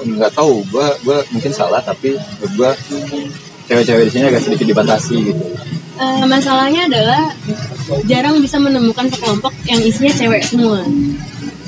nggak 0.03 0.32
tahu. 0.34 0.66
Gua 0.68 0.92
gua 1.07 1.22
mungkin 1.30 1.55
salah 1.55 1.78
tapi 1.80 2.18
gua 2.59 2.74
cewek-cewek 3.70 4.11
di 4.11 4.12
sini 4.12 4.24
agak 4.28 4.42
sedikit 4.45 4.66
dibatasi 4.66 5.16
gitu. 5.30 5.45
Eh, 5.95 6.26
masalahnya 6.26 6.90
adalah 6.90 7.30
jarang 8.11 8.42
bisa 8.42 8.59
menemukan 8.59 9.07
sekelompok 9.07 9.55
yang 9.64 9.78
isinya 9.78 10.11
cewek 10.11 10.42
semua. 10.42 10.82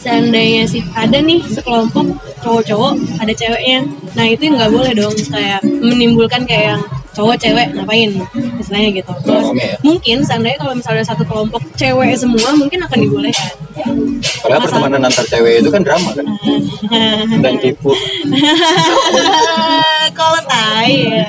Seandainya 0.07 0.63
sih 0.71 0.83
ada 0.95 1.19
nih 1.19 1.43
sekelompok 1.43 2.07
cowok-cowok, 2.47 2.95
ada 3.19 3.33
ceweknya. 3.35 3.83
Nah 4.15 4.27
itu 4.31 4.47
nggak 4.47 4.71
boleh 4.71 4.93
dong 4.95 5.15
kayak 5.35 5.67
menimbulkan 5.67 6.47
kayak 6.47 6.79
yang 6.79 6.83
cowok 7.17 7.37
cewek 7.41 7.67
ngapain 7.73 8.13
istilahnya 8.61 8.91
gitu. 9.03 9.13
Oh, 9.27 9.51
oke 9.51 9.57
ya. 9.57 9.75
Mungkin 9.81 10.21
seandainya 10.21 10.61
kalau 10.61 10.77
misalnya 10.77 11.03
satu 11.03 11.25
kelompok 11.25 11.65
cewek 11.75 12.13
semua 12.15 12.55
mungkin 12.55 12.85
akan 12.85 12.99
dibolehkan. 13.03 13.51
padahal 14.41 14.63
pertemanan 14.65 15.05
antar 15.05 15.27
cewek 15.29 15.61
itu 15.61 15.69
kan 15.69 15.85
drama 15.85 16.09
kan 16.17 16.25
dan 17.45 17.55
tipu 17.61 17.93
kalau 20.19 20.41
tai 20.49 21.05
ya. 21.05 21.29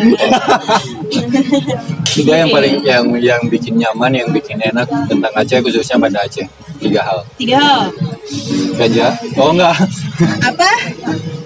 tiga 2.16 2.34
yang 2.40 2.50
paling 2.56 2.76
yang 2.88 3.06
yang 3.20 3.42
bikin 3.52 3.76
nyaman 3.76 4.16
yang 4.16 4.30
bikin 4.32 4.64
enak 4.64 4.88
tentang 5.12 5.32
Aceh 5.36 5.60
khususnya 5.60 6.00
pada 6.00 6.24
Aceh 6.24 6.48
tiga 6.80 7.02
hal. 7.04 7.20
Tiga 7.38 7.58
hal. 7.60 7.82
gajah 8.78 9.14
oh 9.40 9.56
enggak. 9.56 9.76
Apa? 10.44 10.72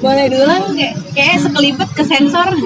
Boleh 0.02 0.26
diulang 0.34 0.74
kayak 0.74 0.96
kayak 1.14 1.38
sekelibet 1.42 1.90
ke 1.94 2.04
sensor. 2.04 2.50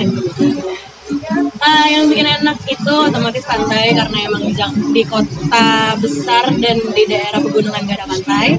Ah, 1.61 1.85
yang 1.85 2.09
bikin 2.09 2.25
enak 2.25 2.57
itu 2.65 2.93
otomatis 2.93 3.45
pantai 3.45 3.93
karena 3.93 4.17
emang 4.25 4.53
di, 4.89 5.01
kota 5.05 5.97
besar 6.01 6.49
dan 6.57 6.77
di 6.81 7.03
daerah 7.05 7.41
pegunungan 7.41 7.85
gak 7.85 8.01
ada 8.01 8.05
pantai. 8.09 8.57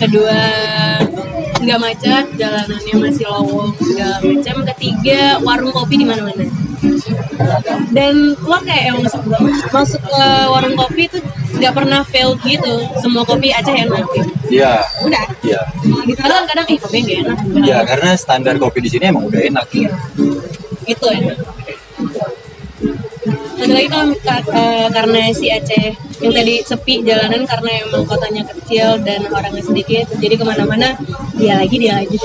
Kedua 0.00 0.40
nggak 1.56 1.80
macet 1.80 2.26
jalanannya 2.36 2.94
masih 3.00 3.26
lowong 3.28 3.72
segala 3.80 4.16
macam 4.20 4.56
ketiga 4.74 5.40
warung 5.40 5.72
kopi 5.72 6.04
di 6.04 6.06
mana-mana 6.08 6.44
dan 7.92 8.14
lo 8.36 8.58
kayak 8.62 8.84
yang 8.92 8.98
masuk, 9.00 9.22
masuk 9.72 10.00
ke 10.02 10.22
warung 10.50 10.76
kopi 10.76 11.08
itu 11.08 11.18
nggak 11.56 11.72
pernah 11.72 12.00
fail 12.04 12.36
gitu. 12.44 12.74
Semua 13.00 13.22
kopi 13.24 13.48
Aceh 13.52 13.72
enak. 13.72 14.04
Gitu. 14.12 14.30
iya. 14.60 14.84
Udah. 15.04 15.24
Iya. 15.40 15.60
Di 16.04 16.12
sana 16.14 16.32
kan 16.42 16.44
kadang 16.52 16.66
ih 16.68 16.78
kopi 16.80 16.96
nggak 17.02 17.18
enak. 17.24 17.38
Iya 17.64 17.78
karena 17.88 18.10
standar 18.14 18.54
kopi 18.60 18.78
di 18.84 18.90
sini 18.92 19.04
emang 19.08 19.24
udah 19.28 19.40
enak. 19.40 19.66
Itu 20.84 21.06
enak. 21.08 21.38
Ada 23.56 23.72
lagi 23.72 23.88
kalau 23.88 24.12
ka- 24.20 24.44
eh, 24.52 24.86
karena 24.92 25.20
si 25.32 25.48
Aceh 25.48 25.96
yang 26.20 26.32
tadi 26.36 26.54
sepi 26.60 27.00
jalanan 27.00 27.48
karena 27.48 27.70
emang 27.88 28.04
kotanya 28.04 28.44
kecil 28.52 29.00
dan 29.00 29.24
orangnya 29.32 29.64
sedikit 29.64 30.04
jadi 30.20 30.36
ke 30.36 30.44
mana-mana 30.44 30.92
dia 31.40 31.56
lagi 31.56 31.76
dia 31.80 31.96
lagi 32.04 32.20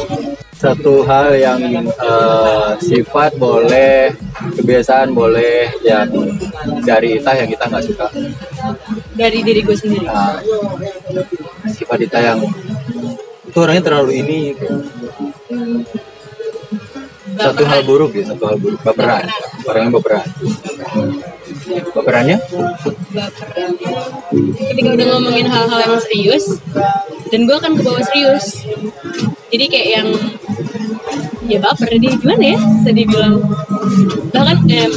satu 0.62 1.02
hal 1.10 1.34
yang 1.34 1.58
eh, 1.90 2.72
sifat 2.78 3.34
boleh 3.42 4.14
kebiasaan 4.62 5.10
boleh 5.10 5.74
yang 5.82 6.06
dari 6.86 7.18
Itah 7.18 7.34
yang 7.34 7.50
kita 7.50 7.66
nggak 7.66 7.86
suka. 7.90 8.08
Dari 9.18 9.42
diri 9.42 9.66
gue 9.66 9.74
sendiri? 9.74 10.06
Nah, 10.06 10.38
sifat 11.66 12.06
Itah 12.06 12.22
yang 12.22 12.40
itu 13.42 13.58
orangnya 13.58 13.84
terlalu 13.84 14.22
ini 14.22 14.38
satu 17.42 17.64
hal 17.66 17.82
buruk 17.82 18.14
ya 18.14 18.24
satu 18.30 18.44
hal 18.46 18.58
buruk. 18.62 18.80
Baperan 18.86 19.26
orangnya 19.66 19.92
baperan 19.98 20.26
baperannya 21.92 22.38
baperan 23.18 23.72
ketika 24.72 24.90
udah 24.94 25.06
ngomongin 25.18 25.48
hal-hal 25.50 25.80
yang 25.84 25.98
serius 26.06 26.62
dan 27.34 27.50
gue 27.50 27.56
akan 27.56 27.80
ke 27.80 27.82
bawah 27.82 28.04
serius. 28.06 28.62
Jadi 29.52 29.66
kayak 29.68 29.90
yang 30.00 30.08
ya 31.52 31.60
baper. 31.60 31.90
Dia 32.00 32.12
gimana 32.16 32.44
ya? 32.56 32.60
Sedih 32.88 33.06
bilang 33.08 33.36
bahkan 34.32 34.58
em, 34.72 34.92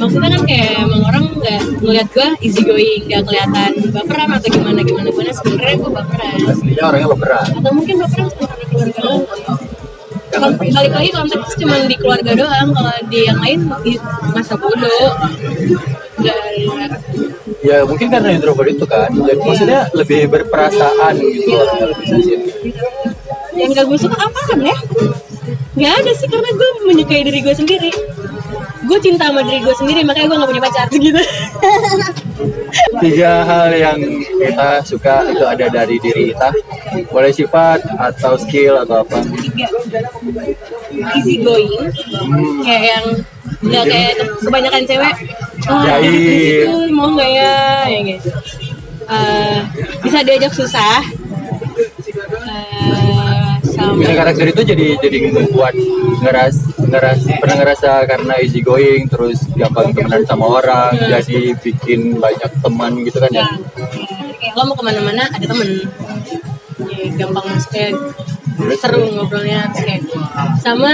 maksudnya 0.00 0.28
kan 0.34 0.42
kayak 0.48 0.70
emang 0.82 1.02
orang 1.06 1.24
nggak 1.38 1.62
ngeliat 1.78 2.08
gue 2.10 2.28
easy 2.42 2.60
going 2.66 3.02
nggak 3.06 3.22
kelihatan 3.22 3.70
baperan 3.94 4.28
atau 4.34 4.48
gimana 4.50 4.80
gimana 4.82 5.08
gue 5.14 5.24
sebenarnya 5.30 5.76
gue 5.78 5.90
baperan. 5.94 6.36
Aslinya 6.50 6.82
orangnya 6.90 7.08
baperan. 7.14 7.46
Atau 7.54 7.72
mungkin 7.74 7.94
baperan 8.02 8.26
cuma 8.34 8.46
karena 8.50 8.64
keluarga 8.66 9.00
doang. 9.00 9.24
Kalau 10.30 10.48
balik 10.54 10.92
lagi 10.94 11.10
konteks 11.10 11.50
cuma 11.58 11.74
di 11.86 11.96
keluarga 11.98 12.32
doang 12.38 12.68
kalau 12.70 12.94
di 13.10 13.20
yang 13.26 13.38
lain 13.42 13.58
di 13.82 13.92
masa 14.34 14.54
bodoh. 14.58 15.10
Nggak 16.20 16.36
ya 17.60 17.84
mungkin 17.84 18.08
karena 18.08 18.28
introvert 18.34 18.70
itu 18.72 18.86
kan. 18.88 19.10
Jadi 19.14 19.40
maksudnya 19.46 19.80
lebih 19.94 20.26
berperasaan 20.26 21.14
gitu 21.18 21.50
orangnya 21.54 21.86
lebih 21.94 22.06
sensitif. 22.08 22.74
Yang 23.54 23.70
gak 23.76 23.84
gue 23.92 23.98
suka 24.00 24.16
apaan 24.16 24.58
ya 24.64 24.76
nggak 25.70 25.92
ada 25.96 26.12
sih 26.12 26.26
karena 26.26 26.50
gue 26.50 26.68
menyukai 26.84 27.22
diri 27.22 27.40
gue 27.40 27.54
sendiri. 27.54 27.90
Gue 28.80 28.98
cinta 28.98 29.28
sama 29.28 29.40
diri 29.40 29.60
gue 29.60 29.74
sendiri 29.76 30.00
makanya 30.02 30.26
gue 30.26 30.38
gak 30.38 30.50
punya 30.50 30.62
pacar 30.62 30.86
gitu. 30.96 31.20
Tiga 32.98 33.44
hal 33.44 33.68
yang 33.70 33.98
kita 34.32 34.68
suka 34.82 35.28
itu 35.28 35.44
ada 35.44 35.66
dari 35.68 35.96
diri 35.98 36.32
kita. 36.32 36.48
Boleh 37.06 37.30
sifat 37.30 37.84
atau 37.92 38.34
skill 38.34 38.78
atau 38.78 39.04
apa? 39.04 39.20
Tiga. 39.36 39.66
Easy 41.14 41.38
going. 41.38 41.70
Kayak 42.60 42.82
yang 42.88 43.04
nggak 43.60 43.84
kayak 43.86 44.12
ke- 44.16 44.30
kebanyakan 44.42 44.82
cewek. 44.84 45.14
Oh, 45.68 45.84
mau 46.90 47.08
nggak 47.12 47.30
ya? 47.30 47.54
Yang 47.86 48.04
gitu. 48.16 48.30
Eh, 49.06 49.58
bisa 50.00 50.18
diajak 50.22 50.52
susah. 50.52 51.04
Eh, 52.40 53.19
punya 53.96 54.14
karakter 54.14 54.46
itu 54.52 54.62
jadi 54.62 54.86
jadi 55.00 55.16
membuat 55.32 55.74
ngeras 56.20 56.56
ngeras 56.80 57.18
pernah 57.38 57.56
ngerasa 57.64 57.90
karena 58.04 58.34
easy 58.42 58.60
going 58.60 59.06
terus 59.08 59.46
gampang 59.56 59.92
temenan 59.96 60.22
sama 60.26 60.46
orang 60.60 60.92
jadi 60.96 61.54
bikin 61.58 62.20
banyak 62.20 62.50
teman 62.60 62.92
gitu 63.06 63.18
kan 63.22 63.30
ya? 63.32 63.46
Kayak 64.40 64.54
lo 64.56 64.62
mau 64.72 64.76
ke 64.76 64.84
mana-mana 64.84 65.24
ada 65.30 65.46
temen. 65.46 65.68
Ya, 66.80 67.12
gampang 67.12 67.44
masuknya 67.44 67.92
seru 68.76 69.00
ngobrolnya 69.16 69.72
kayak 69.72 70.04
sama 70.60 70.92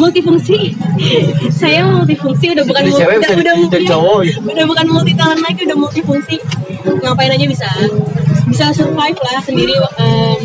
multifungsi. 0.00 0.76
Saya 1.60 1.84
multifungsi 1.84 2.52
udah 2.52 2.64
bukan 2.64 2.82
multi, 2.88 3.04
udah, 3.04 3.18
bisa 3.20 3.34
udah, 3.36 3.54
iya, 3.80 3.88
cowok 3.88 4.18
gitu. 4.24 4.38
udah 4.48 4.66
bukan 4.68 4.86
multi 4.88 5.12
talent 5.16 5.42
lagi 5.44 5.60
udah 5.68 5.76
multifungsi. 5.76 6.36
Ngapain 6.84 7.32
aja 7.32 7.46
bisa. 7.48 7.68
Bisa 8.48 8.72
survive 8.72 9.18
lah 9.20 9.38
sendiri 9.44 9.76
em, 9.76 10.40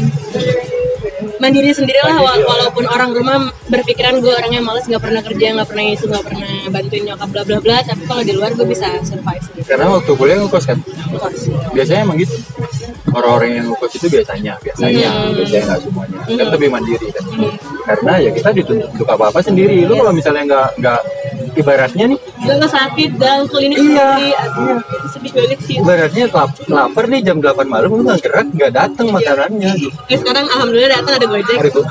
mandiri 1.43 1.69
sendiri 1.69 1.99
lah 1.99 2.15
wa- 2.17 2.39
walaupun 2.41 2.87
orang 2.87 3.11
rumah 3.11 3.37
berpikiran 3.67 4.17
gue 4.17 4.31
orangnya 4.31 4.61
males 4.61 4.87
nggak 4.87 5.03
pernah 5.03 5.19
kerja 5.19 5.45
nggak 5.51 5.67
pernah 5.67 5.83
isu 5.91 6.05
nggak 6.07 6.23
pernah 6.23 6.47
bantuin 6.71 7.03
nyokap 7.03 7.27
bla 7.29 7.43
bla 7.43 7.57
bla 7.59 7.77
tapi 7.83 8.03
kalau 8.05 8.23
di 8.23 8.31
luar 8.31 8.51
gue 8.53 8.63
bisa 8.65 8.87
survive 9.03 9.43
sendiri 9.43 9.65
karena 9.65 9.85
waktu 9.89 10.11
kuliah 10.13 10.37
ngekos 10.39 10.65
kan? 10.65 10.77
Biasanya 11.71 12.01
emang 12.01 12.17
gitu. 12.17 12.35
Orang-orang 13.09 13.49
yang 13.53 13.65
ngekos 13.69 13.91
itu 13.93 14.07
biasanya 14.09 14.53
biasanya 14.57 15.09
Hmm. 15.09 15.35
biasanya 15.35 15.63
nggak 15.67 15.79
semuanya. 15.81 16.17
Kan 16.23 16.47
lebih 16.49 16.69
mandiri 16.69 17.07
kan? 17.11 17.23
Karena 17.83 18.13
ya 18.17 18.29
kita 18.31 18.49
dituntut 18.53 19.05
apa 19.05 19.23
apa 19.29 19.39
sendiri. 19.39 19.83
Lu 19.83 19.93
kalau 19.93 20.11
misalnya 20.11 20.43
nggak 20.45 20.67
nggak 20.79 20.99
ibaratnya 21.55 22.05
nih 22.09 22.19
Gak 22.43 22.67
sakit, 22.67 23.15
dangkul 23.15 23.61
ini 23.61 23.75
Iya. 23.77 24.35
itu 24.75 25.07
sedih 25.09 25.31
banget 25.31 25.59
sih. 25.63 25.75
ibaratnya 25.79 26.25
lap- 26.29 26.59
lapar 26.67 27.05
nih 27.07 27.19
jam 27.21 27.39
8 27.39 27.63
malam 27.63 27.87
lu 27.89 28.03
nggak 28.03 28.19
gerak 28.19 28.47
nggak 28.49 28.71
datang 28.73 29.07
makanannya 29.09 29.71
Eh, 30.05 30.17
sekarang 30.17 30.45
alhamdulillah 30.45 30.91
datang 30.93 31.13
ada 31.13 31.25
Gojek. 31.25 31.57
Itu 31.63 31.81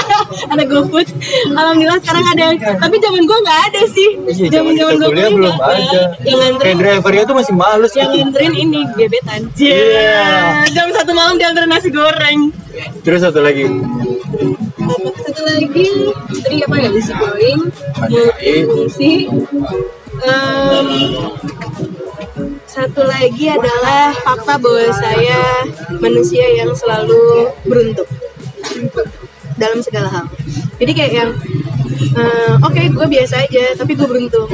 ada 0.52 0.64
GoFood. 0.64 1.08
Alhamdulillah 1.50 2.00
sekarang 2.00 2.24
ada. 2.26 2.46
Tapi 2.78 2.96
zaman 2.98 3.22
gua 3.22 3.38
nggak 3.38 3.60
ada 3.66 3.82
sih. 3.86 4.08
Iya, 4.24 4.46
zaman 4.50 4.72
kita 4.72 4.84
gua 4.88 5.06
kuliah 5.06 5.30
belum 5.30 5.56
ada. 5.56 6.00
Yang 6.20 6.38
nganterin 6.38 6.76
drivernya 6.78 7.24
tuh 7.24 7.36
masih 7.36 7.54
males 7.54 7.92
yang 7.92 8.08
gitu. 8.08 8.18
nganterin 8.22 8.54
ini 8.56 8.80
gebetan. 8.94 9.40
Iya. 9.54 10.64
Jam 10.70 10.88
satu 10.90 11.12
malam 11.12 11.36
diantar 11.36 11.64
nasi 11.64 11.88
goreng. 11.88 12.48
Terus 13.02 13.20
satu 13.20 13.40
lagi, 13.40 13.68
satu 14.96 15.42
lagi? 15.44 15.88
Tadi 16.42 16.56
apa 16.64 16.76
ya? 16.80 16.88
Easy 16.92 17.12
going, 17.14 17.60
multifungsi. 17.98 19.12
Em, 20.18 20.88
satu 22.66 23.02
lagi 23.06 23.46
adalah 23.50 24.10
fakta 24.18 24.54
bahwa 24.58 24.86
saya 24.98 25.40
manusia 26.02 26.46
yang 26.58 26.74
selalu 26.74 27.52
beruntung 27.66 28.10
dalam 29.58 29.78
segala 29.82 30.08
hal. 30.10 30.26
Jadi 30.78 30.92
kayak 30.94 31.12
yang 31.14 31.32
Eh, 31.98 32.54
oke 32.62 32.82
gue 32.94 33.06
biasa 33.10 33.46
aja 33.46 33.74
tapi 33.74 33.98
gue 33.98 34.06
beruntung 34.06 34.48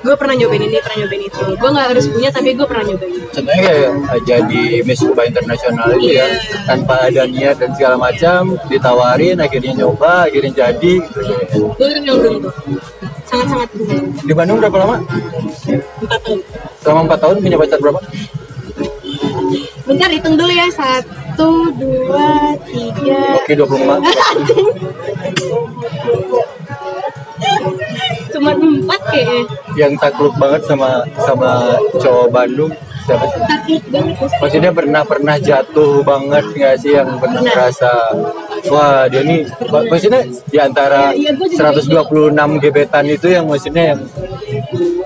gue 0.00 0.14
pernah 0.16 0.34
nyobain 0.34 0.62
ini 0.62 0.78
pernah 0.80 0.98
nyobain 1.04 1.22
itu. 1.22 1.40
Gue 1.54 1.68
nggak 1.70 1.86
harus 1.92 2.04
punya 2.08 2.28
tapi 2.28 2.48
gue 2.52 2.66
pernah 2.66 2.84
nyobain. 2.86 3.20
Contohnya 3.30 3.60
kayak 3.62 3.90
eh, 4.10 4.22
jadi 4.24 4.64
Miss 4.82 5.00
Kuba 5.00 5.22
Internasional 5.24 5.86
itu 5.94 6.08
ya 6.10 6.26
Iya. 6.26 6.26
tanpa 6.64 6.94
ada 7.06 7.22
niat 7.24 7.56
dan 7.56 7.70
segala 7.76 7.96
macam 7.96 8.40
ditawarin 8.66 9.36
akhirnya 9.38 9.72
nyoba 9.76 10.26
akhirnya 10.26 10.52
jadi 10.52 10.94
gitu. 11.04 11.70
gue 11.70 11.86
orang 11.86 12.04
yang 12.04 12.16
beruntung 12.18 12.54
sangat 13.24 13.46
sangat 13.46 13.68
beruntung 13.70 14.04
di 14.20 14.32
Bandung 14.32 14.58
berapa 14.58 14.76
lama? 14.76 14.96
Empat 16.00 16.20
tahun. 16.24 16.38
Selama 16.80 17.00
empat 17.06 17.18
tahun 17.20 17.36
punya 17.38 17.56
pacar 17.56 17.78
berapa? 17.78 18.00
Bentar 19.84 20.10
hitung 20.10 20.34
dulu 20.34 20.50
ya. 20.50 20.66
Satu 20.70 21.48
dua 21.74 22.54
tiga. 22.64 23.20
Oke 23.42 23.52
24 23.54 24.02
cuma 28.40 28.52
empat 28.56 29.00
kayaknya. 29.12 29.42
Yang 29.76 29.92
takluk 30.00 30.34
banget 30.40 30.62
sama 30.64 30.88
sama 31.20 31.50
cowok 32.00 32.28
Bandung 32.32 32.72
siapa 33.00 33.26
sih? 33.26 33.40
takut 33.42 33.82
banget 33.90 34.16
maksudnya 34.38 34.70
pernah 34.70 35.02
pernah 35.02 35.36
jatuh 35.40 35.92
banget 36.04 36.44
nggak 36.52 36.74
sih 36.78 36.92
yang 36.94 37.08
pernah 37.18 37.40
merasa 37.42 37.90
wah 38.68 39.08
dia 39.10 39.22
nih 39.24 39.40
mak- 39.66 39.88
maksudnya 39.88 40.22
di 40.46 40.58
antara 40.60 41.10
Iya, 41.10 41.30
iya, 41.30 41.30
gua 41.34 41.46
juga 41.48 42.06
126 42.06 42.62
gebetan 42.62 43.04
itu 43.08 43.26
yang 43.32 43.44
maksudnya 43.48 43.84
yang 43.96 44.00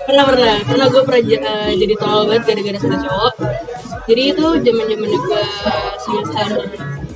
pernah 0.04 0.24
pernah. 0.28 0.54
Pernah 0.68 0.86
gue 0.90 1.02
pernah 1.06 1.20
eh, 1.22 1.74
jadi 1.80 1.94
tolol 1.96 2.22
banget 2.28 2.42
gara-gara 2.44 2.78
satu 2.78 2.96
cowok. 3.08 3.34
Jadi 4.04 4.22
itu 4.36 4.46
zaman 4.60 4.84
zaman 4.84 5.08
gue 5.08 5.42
semester 5.96 6.46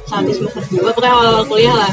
satu 0.08 0.30
semester 0.32 0.62
dua 0.72 0.90
pokoknya 0.96 1.12
awal 1.12 1.44
kuliah 1.44 1.76
lah 1.76 1.92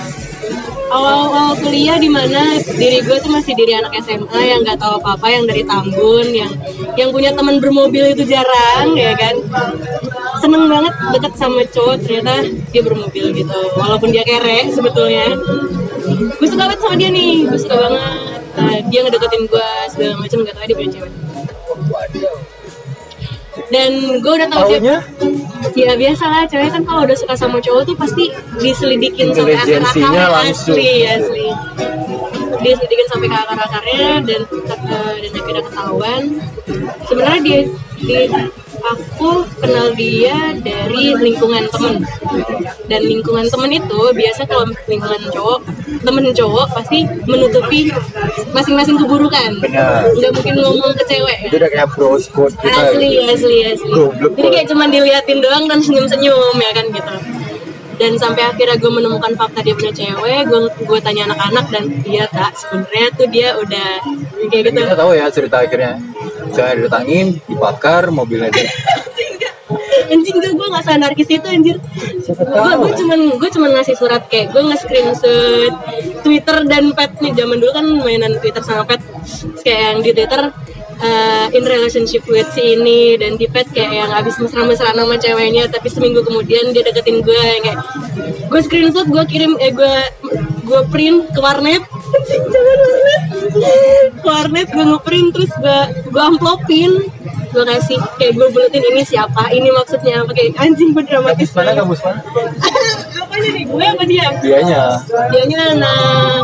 awal 0.95 1.27
awal 1.27 1.49
kuliah 1.59 1.99
di 1.99 2.07
mana 2.07 2.55
diri 2.63 3.03
gue 3.03 3.17
tuh 3.19 3.31
masih 3.31 3.51
diri 3.59 3.75
anak 3.75 3.91
SMA 3.99 4.39
yang 4.39 4.63
nggak 4.63 4.79
tahu 4.79 5.03
apa 5.03 5.19
apa 5.19 5.27
yang 5.27 5.43
dari 5.43 5.63
Tambun 5.67 6.27
yang 6.31 6.51
yang 6.95 7.09
punya 7.11 7.35
teman 7.35 7.59
bermobil 7.59 8.15
itu 8.15 8.23
jarang 8.23 8.95
ya 8.95 9.11
kan? 9.19 9.35
Seneng 10.39 10.71
banget 10.71 10.93
deket 11.11 11.33
sama 11.35 11.67
cowok 11.67 11.95
ternyata 11.99 12.47
dia 12.71 12.81
bermobil 12.81 13.35
gitu 13.35 13.59
walaupun 13.75 14.15
dia 14.15 14.23
kere 14.23 14.71
sebetulnya. 14.71 15.35
Gue 16.39 16.47
suka 16.47 16.71
banget 16.71 16.79
sama 16.79 16.95
dia 16.95 17.09
nih 17.11 17.43
gue 17.51 17.59
suka 17.59 17.75
banget. 17.75 18.39
Nah, 18.55 18.79
dia 18.87 18.99
ngedeketin 19.03 19.43
gue 19.51 19.69
segala 19.91 20.13
macam 20.15 20.37
nggak 20.47 20.55
tahu 20.55 20.65
dia 20.71 20.77
punya 20.79 20.91
cewek 20.95 21.24
dan 23.73 24.21
gue 24.21 24.33
udah 24.37 24.47
tahu 24.49 24.77
dia 24.77 25.01
ya 25.75 25.91
biasa 25.97 26.23
lah 26.29 26.41
cewek 26.47 26.71
kan 26.71 26.81
kalau 26.87 27.01
udah 27.03 27.17
suka 27.17 27.35
sama 27.35 27.59
cowok 27.59 27.83
tuh 27.83 27.95
pasti 27.99 28.31
diselidikin 28.63 29.35
sampai 29.35 29.59
akar-akarnya 29.59 30.25
asli 30.47 31.03
asli. 31.03 31.47
Diselidikin 32.63 33.07
sampai 33.11 33.27
ke 33.27 33.35
akar-akarnya 33.35 34.11
dan 34.23 34.41
eh, 34.47 35.13
dan 35.19 35.31
akhirnya 35.35 35.63
ketahuan. 35.67 36.21
Sebenarnya 37.05 37.39
dia 37.43 37.59
di 37.99 38.13
aku 38.85 39.43
kenal 39.57 39.91
dia 39.97 40.53
dari 40.61 41.17
lingkungan 41.17 41.65
temen. 41.73 42.05
Dan 42.85 43.01
lingkungan 43.01 43.49
temen 43.49 43.71
itu 43.73 44.01
biasa 44.13 44.45
kalau 44.45 44.69
lingkungan 44.85 45.21
cowok 45.33 45.59
temen 46.05 46.25
cowok 46.29 46.67
pasti 46.77 46.99
menutupi 47.25 47.89
masing-masing 48.53 48.97
keburukan. 49.01 49.51
Benar. 49.61 50.13
nggak 50.13 50.31
mungkin 50.37 50.55
ngomong 50.61 50.91
ke 50.93 51.03
cewek. 51.09 51.37
Itu 51.49 51.55
udah 51.57 51.69
kayak 51.73 51.87
bros 51.97 52.25
code 52.29 52.53
kita 52.61 52.79
asli 52.93 53.09
asli 53.25 53.57
asli. 53.73 53.91
Goblok 53.93 54.31
jadi 54.37 54.47
kayak 54.53 54.67
cuman 54.69 54.87
diliatin 54.93 55.39
doang 55.41 55.65
dan 55.65 55.79
senyum 55.81 56.05
senyum 56.05 56.55
ya 56.61 56.71
kan 56.73 56.85
gitu. 56.93 57.15
Dan 57.95 58.19
sampai 58.19 58.43
akhirnya 58.43 58.75
gue 58.75 58.91
menemukan 58.91 59.31
fakta 59.39 59.63
dia 59.63 59.71
punya 59.71 59.93
cewek 59.95 60.51
gue 60.51 60.59
gue 60.83 60.99
tanya 60.99 61.31
anak-anak 61.31 61.65
dan 61.71 61.83
dia 62.03 62.27
tak 62.27 62.51
sebenarnya 62.59 63.07
tuh 63.15 63.27
dia 63.31 63.55
udah 63.55 63.89
kayak 64.51 64.63
gitu. 64.67 64.79
Kita 64.83 64.99
tahu 64.99 65.11
ya 65.15 65.25
cerita 65.31 65.63
akhirnya 65.63 65.95
jangan 66.55 66.75
didatangin 66.79 67.27
dibakar 67.45 68.03
mobilnya 68.09 68.49
dia 68.55 68.71
anjing 70.05 70.37
gue 70.37 70.51
gue 70.53 70.67
nggak 70.69 70.85
sanarkis 70.85 71.29
itu 71.29 71.47
anjir. 71.49 71.77
Gue 72.29 72.73
gue 72.77 72.91
cuman 73.01 73.19
gue 73.41 73.49
cuman 73.49 73.69
ngasih 73.79 73.95
surat 73.97 74.23
kayak 74.29 74.53
gue 74.53 74.61
nge 74.61 74.77
screenshot 74.85 75.73
Twitter 76.21 76.57
dan 76.69 76.93
pet 76.93 77.11
nih. 77.21 77.33
Zaman 77.33 77.57
dulu 77.57 77.71
kan 77.73 77.85
mainan 78.05 78.37
Twitter 78.37 78.61
sama 78.61 78.85
pet. 78.85 79.01
Kayak 79.65 79.81
yang 79.81 79.99
di 80.05 80.11
Twitter 80.13 80.41
uh, 81.01 81.47
in 81.51 81.63
relationship 81.65 82.23
with 82.29 82.47
si 82.53 82.77
ini 82.77 83.17
dan 83.19 83.35
di 83.35 83.49
pet 83.49 83.67
kayak 83.71 83.91
yang 83.91 84.11
abis 84.13 84.39
mesra-mesra 84.39 84.93
nama 84.95 85.15
ceweknya 85.17 85.67
tapi 85.67 85.87
seminggu 85.91 86.23
kemudian 86.23 86.71
dia 86.71 86.83
deketin 86.85 87.19
gue 87.25 87.35
yang 87.35 87.63
kayak 87.63 87.79
gue 88.47 88.61
screenshot 88.63 89.07
gue 89.09 89.23
kirim 89.27 89.57
eh 89.59 89.73
gue 89.73 89.95
gue 90.65 90.81
print 90.91 91.29
ke 91.33 91.39
warnet 91.41 91.83
jangan 92.23 92.77
warnet 92.79 93.21
warnet 94.23 94.67
gue 94.71 94.85
ngeprint 94.85 95.29
terus 95.35 95.51
gue 95.59 95.79
gue 96.11 96.23
amplopin. 96.23 96.91
Gue 97.55 97.63
kasih 97.63 97.95
kayak 98.19 98.35
gue 98.35 98.47
buletin 98.51 98.83
ini 98.83 99.03
siapa? 99.07 99.47
Ini 99.47 99.71
maksudnya 99.71 100.27
apa? 100.27 100.35
Kayak 100.35 100.59
anjing 100.59 100.91
gue 100.91 101.03
dramatis 101.07 101.55
mana 101.55 101.71
kampus 101.71 102.03
mana? 102.03 102.19
Apanya 103.23 103.49
nih 103.55 103.63
gue 103.63 103.85
apa 103.85 104.03
dia? 104.03 104.27
Dianya. 104.43 104.83
Dianya 105.31 105.59
anak 105.71 106.43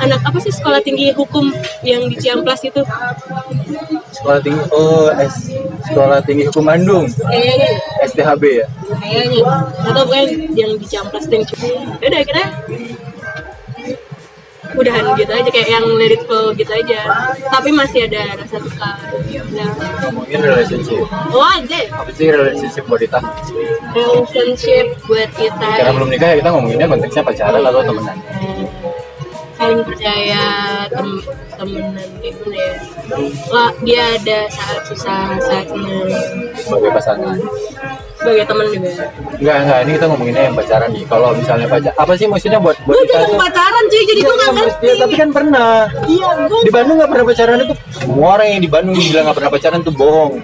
anak 0.00 0.20
apa 0.24 0.38
sih 0.40 0.52
sekolah 0.52 0.80
tinggi 0.80 1.12
hukum 1.12 1.52
yang 1.84 2.08
di 2.08 2.16
Ciamplas 2.16 2.64
itu? 2.64 2.80
Sekolah 4.16 4.40
tinggi 4.40 4.64
oh 4.72 5.12
S. 5.12 5.52
Sekolah 5.92 6.24
tinggi 6.24 6.48
hukum 6.48 6.64
Bandung. 6.64 7.04
Kayaknya. 7.08 7.70
STHB 8.08 8.42
ya? 8.64 8.66
Kayaknya. 8.96 9.42
Atau 9.84 10.02
bukan 10.08 10.26
yang 10.56 10.72
di 10.80 10.86
Ciamplas 10.88 11.24
dan 11.28 11.44
ya 12.00 12.06
udah 12.08 12.20
akhirnya 12.24 12.48
udahan 14.76 15.04
gitu 15.18 15.32
aja 15.32 15.50
kayak 15.50 15.68
yang 15.68 15.84
let 15.98 16.14
it 16.14 16.22
flow 16.26 16.54
gitu 16.54 16.70
aja. 16.70 17.00
Tapi 17.50 17.70
masih 17.74 18.06
ada 18.06 18.38
rasa 18.38 18.56
suka. 18.62 18.90
Udah 19.50 19.68
ngomongin 20.06 20.40
relationship. 20.42 21.04
Oh 21.34 21.44
aja. 21.44 21.80
Apa 21.90 22.10
sih 22.14 22.30
relationship 22.30 22.84
buat 22.86 23.00
kita? 23.02 23.18
Relationship 23.94 24.86
buat 25.06 25.30
kita. 25.34 25.68
Karena 25.80 25.92
belum 25.94 26.08
nikah 26.10 26.28
ya 26.32 26.36
kita 26.38 26.48
ngomonginnya 26.54 26.86
konteksnya 26.86 27.22
pacaran 27.26 27.62
atau 27.62 27.82
temenan 27.82 28.18
saling 29.60 29.84
percaya 29.84 30.44
tem 30.88 31.08
temenan 31.60 32.08
gimana 32.24 32.56
ya. 32.56 32.74
Wah, 33.52 33.70
dia 33.84 34.02
ada 34.16 34.38
saat 34.48 34.80
susah 34.88 35.36
saat 35.36 35.66
senang 35.68 36.08
sebagai 36.56 36.90
pasangan. 36.96 37.36
Sebagai 38.16 38.44
teman 38.48 38.66
juga. 38.72 39.04
Enggak 39.36 39.56
enggak. 39.60 39.78
Ini 39.84 39.90
kita 40.00 40.06
ngomonginnya 40.08 40.42
yang 40.48 40.56
pacaran 40.56 40.88
nih. 40.96 41.04
Kalau 41.04 41.28
misalnya 41.36 41.66
pacar 41.68 41.92
apa 41.92 42.12
sih 42.16 42.26
maksudnya 42.28 42.60
buat 42.60 42.76
buat 42.88 42.96
gue 42.96 43.04
juga 43.12 43.36
pacaran 43.36 43.84
cuy. 43.84 44.02
Jadi 44.08 44.20
gue 44.24 44.36
nggak 44.40 44.52
ngerti. 44.56 44.86
Ya, 44.88 44.94
tapi 44.96 45.14
kan 45.20 45.28
pernah. 45.28 45.72
Iya 46.08 46.28
gue 46.48 46.60
di 46.64 46.72
Bandung 46.72 46.96
nggak 46.96 47.10
pernah 47.12 47.26
pacaran 47.28 47.58
itu. 47.60 47.74
Semua 47.92 48.28
orang 48.40 48.48
yang 48.48 48.62
di 48.64 48.70
Bandung 48.72 48.96
bilang 48.96 49.24
nggak 49.28 49.36
pernah 49.36 49.52
pacaran 49.52 49.80
tuh 49.84 49.92
bohong. 49.92 50.34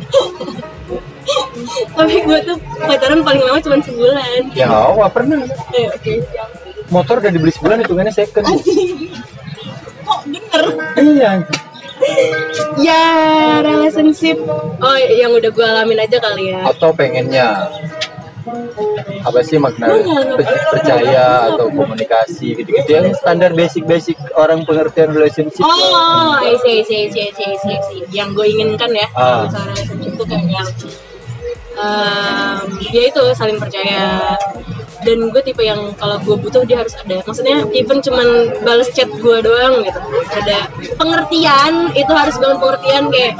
Tapi 1.96 2.14
gue 2.20 2.38
tuh 2.44 2.56
pacaran 2.84 3.20
paling 3.24 3.42
lama 3.48 3.58
cuma 3.64 3.76
sebulan. 3.80 4.40
Ya 4.52 4.68
nggak 4.68 5.12
pernah. 5.16 5.40
Eh, 5.72 5.88
oke 5.88 6.14
motor 6.88 7.18
udah 7.18 7.32
dibeli 7.32 7.52
sebulan 7.52 7.82
hitungannya 7.82 8.14
second. 8.14 8.46
Kok 10.06 10.20
bener? 10.24 10.64
Iya. 10.96 11.30
Ya 12.78 13.04
relationship. 13.60 14.38
Oh 14.78 14.96
yang 14.96 15.32
udah 15.32 15.50
gue 15.50 15.66
alamin 15.66 15.98
aja 16.00 16.18
kali 16.20 16.52
ya. 16.52 16.62
Atau 16.68 16.92
pengennya? 16.92 17.66
Apa 19.26 19.42
sih 19.42 19.58
makna 19.58 19.90
percaya 20.70 21.50
atau 21.50 21.66
komunikasi 21.66 22.54
gitu-gitu? 22.54 22.86
Yang 22.86 23.18
standar 23.18 23.50
basic-basic 23.50 24.14
orang 24.38 24.62
pengertian 24.62 25.10
relationship. 25.10 25.66
Oh, 25.66 26.38
I 26.38 26.54
see, 26.62 26.78
I 26.78 26.82
see, 26.86 26.98
I 27.02 27.10
see, 27.10 27.22
I 27.26 27.30
see, 27.34 27.46
I 27.50 27.56
see, 27.58 27.74
I 27.74 27.80
see. 27.82 28.00
Yang 28.14 28.38
gue 28.38 28.46
inginkan 28.46 28.90
ya, 28.94 29.06
Ah. 29.18 29.50
misalnya 29.50 29.74
relationship 29.74 30.12
itu 30.14 30.24
kayak 30.30 30.46
yang 30.46 30.68
em, 31.76 32.62
ya 32.86 33.02
itu 33.10 33.22
saling 33.34 33.58
percaya 33.58 34.04
dan 35.06 35.30
gue 35.30 35.42
tipe 35.46 35.62
yang 35.62 35.94
kalau 35.94 36.18
gue 36.18 36.34
butuh 36.34 36.66
dia 36.66 36.82
harus 36.82 36.98
ada. 36.98 37.22
Maksudnya 37.22 37.62
even 37.70 38.02
cuman 38.02 38.58
balas 38.66 38.90
chat 38.90 39.06
gue 39.06 39.38
doang 39.38 39.86
gitu. 39.86 40.00
Ada 40.34 40.66
pengertian 40.98 41.94
itu 41.94 42.12
harus 42.12 42.34
banget 42.42 42.58
pengertian 42.58 43.04
kayak 43.14 43.34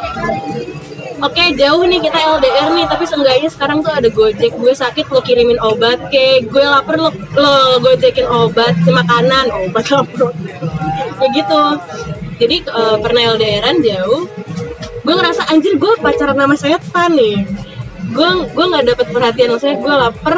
oke 1.16 1.44
jauh 1.58 1.82
nih 1.88 1.98
kita 1.98 2.18
LDR 2.38 2.68
nih 2.76 2.86
tapi 2.86 3.04
seenggaknya 3.08 3.50
sekarang 3.50 3.80
tuh 3.82 3.90
ada 3.90 4.08
gojek 4.12 4.52
gue 4.54 4.72
sakit 4.72 5.10
lo 5.10 5.20
kirimin 5.26 5.58
obat. 5.58 5.98
Kayak 6.14 6.54
gue 6.54 6.62
lapar 6.62 6.96
lo, 7.02 7.10
lo 7.34 7.82
gojekin 7.82 8.30
obat 8.30 8.78
makanan 8.86 9.50
obat 9.66 9.84
lapar. 9.94 10.30
Kayak 11.18 11.30
gitu. 11.34 11.62
Jadi 12.36 12.56
eh, 12.62 12.96
pernah 13.02 13.22
LDRan 13.34 13.82
jauh 13.82 14.30
gue 15.06 15.14
ngerasa 15.14 15.46
anjir 15.54 15.78
gue 15.78 15.92
pacaran 16.02 16.34
sama 16.34 16.56
setan 16.58 17.10
nih. 17.14 17.46
Gue 18.10 18.28
gue 18.50 18.64
nggak 18.66 18.86
dapet 18.90 19.06
perhatian 19.14 19.54
maksudnya 19.54 19.78
gue 19.78 19.94
lapar 19.94 20.36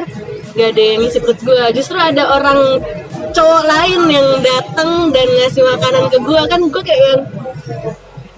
gak 0.59 0.75
ada 0.75 0.83
yang 0.83 0.99
ngisi 1.07 1.19
perut 1.23 1.39
gue 1.39 1.63
justru 1.71 1.95
ada 1.95 2.35
orang 2.35 2.83
cowok 3.31 3.63
lain 3.63 4.03
yang 4.11 4.29
datang 4.43 5.15
dan 5.15 5.27
ngasih 5.31 5.63
makanan 5.63 6.05
ke 6.11 6.19
gue 6.19 6.41
kan 6.51 6.61
gue 6.67 6.83
kayak 6.83 7.03
yang 7.15 7.23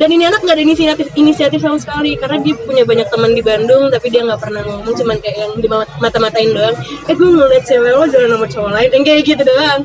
dan 0.00 0.08
ini 0.08 0.24
anak 0.24 0.40
nggak 0.40 0.56
ada 0.56 0.64
inisiatif 0.64 1.12
inisiatif 1.12 1.60
sama 1.60 1.76
sekali. 1.76 2.16
Karena 2.16 2.40
dia 2.40 2.56
punya 2.56 2.88
banyak 2.88 3.12
teman 3.12 3.36
di 3.36 3.44
Bandung 3.44 3.92
tapi 3.92 4.08
dia 4.08 4.24
nggak 4.24 4.40
pernah 4.40 4.64
ngomong 4.64 4.96
cuman 4.96 5.20
kayak 5.20 5.36
yang 5.44 5.52
di 5.60 5.68
mata 5.68 6.16
matain 6.16 6.56
doang. 6.56 6.72
Eh 7.04 7.12
gue 7.12 7.28
ngeliat 7.28 7.68
cewek 7.68 7.92
lo 7.92 8.08
jalan 8.08 8.32
sama 8.32 8.46
cowok 8.48 8.70
lain. 8.80 8.88
Yang 8.96 9.04
kayak 9.04 9.20
gitu 9.28 9.42
doang 9.44 9.84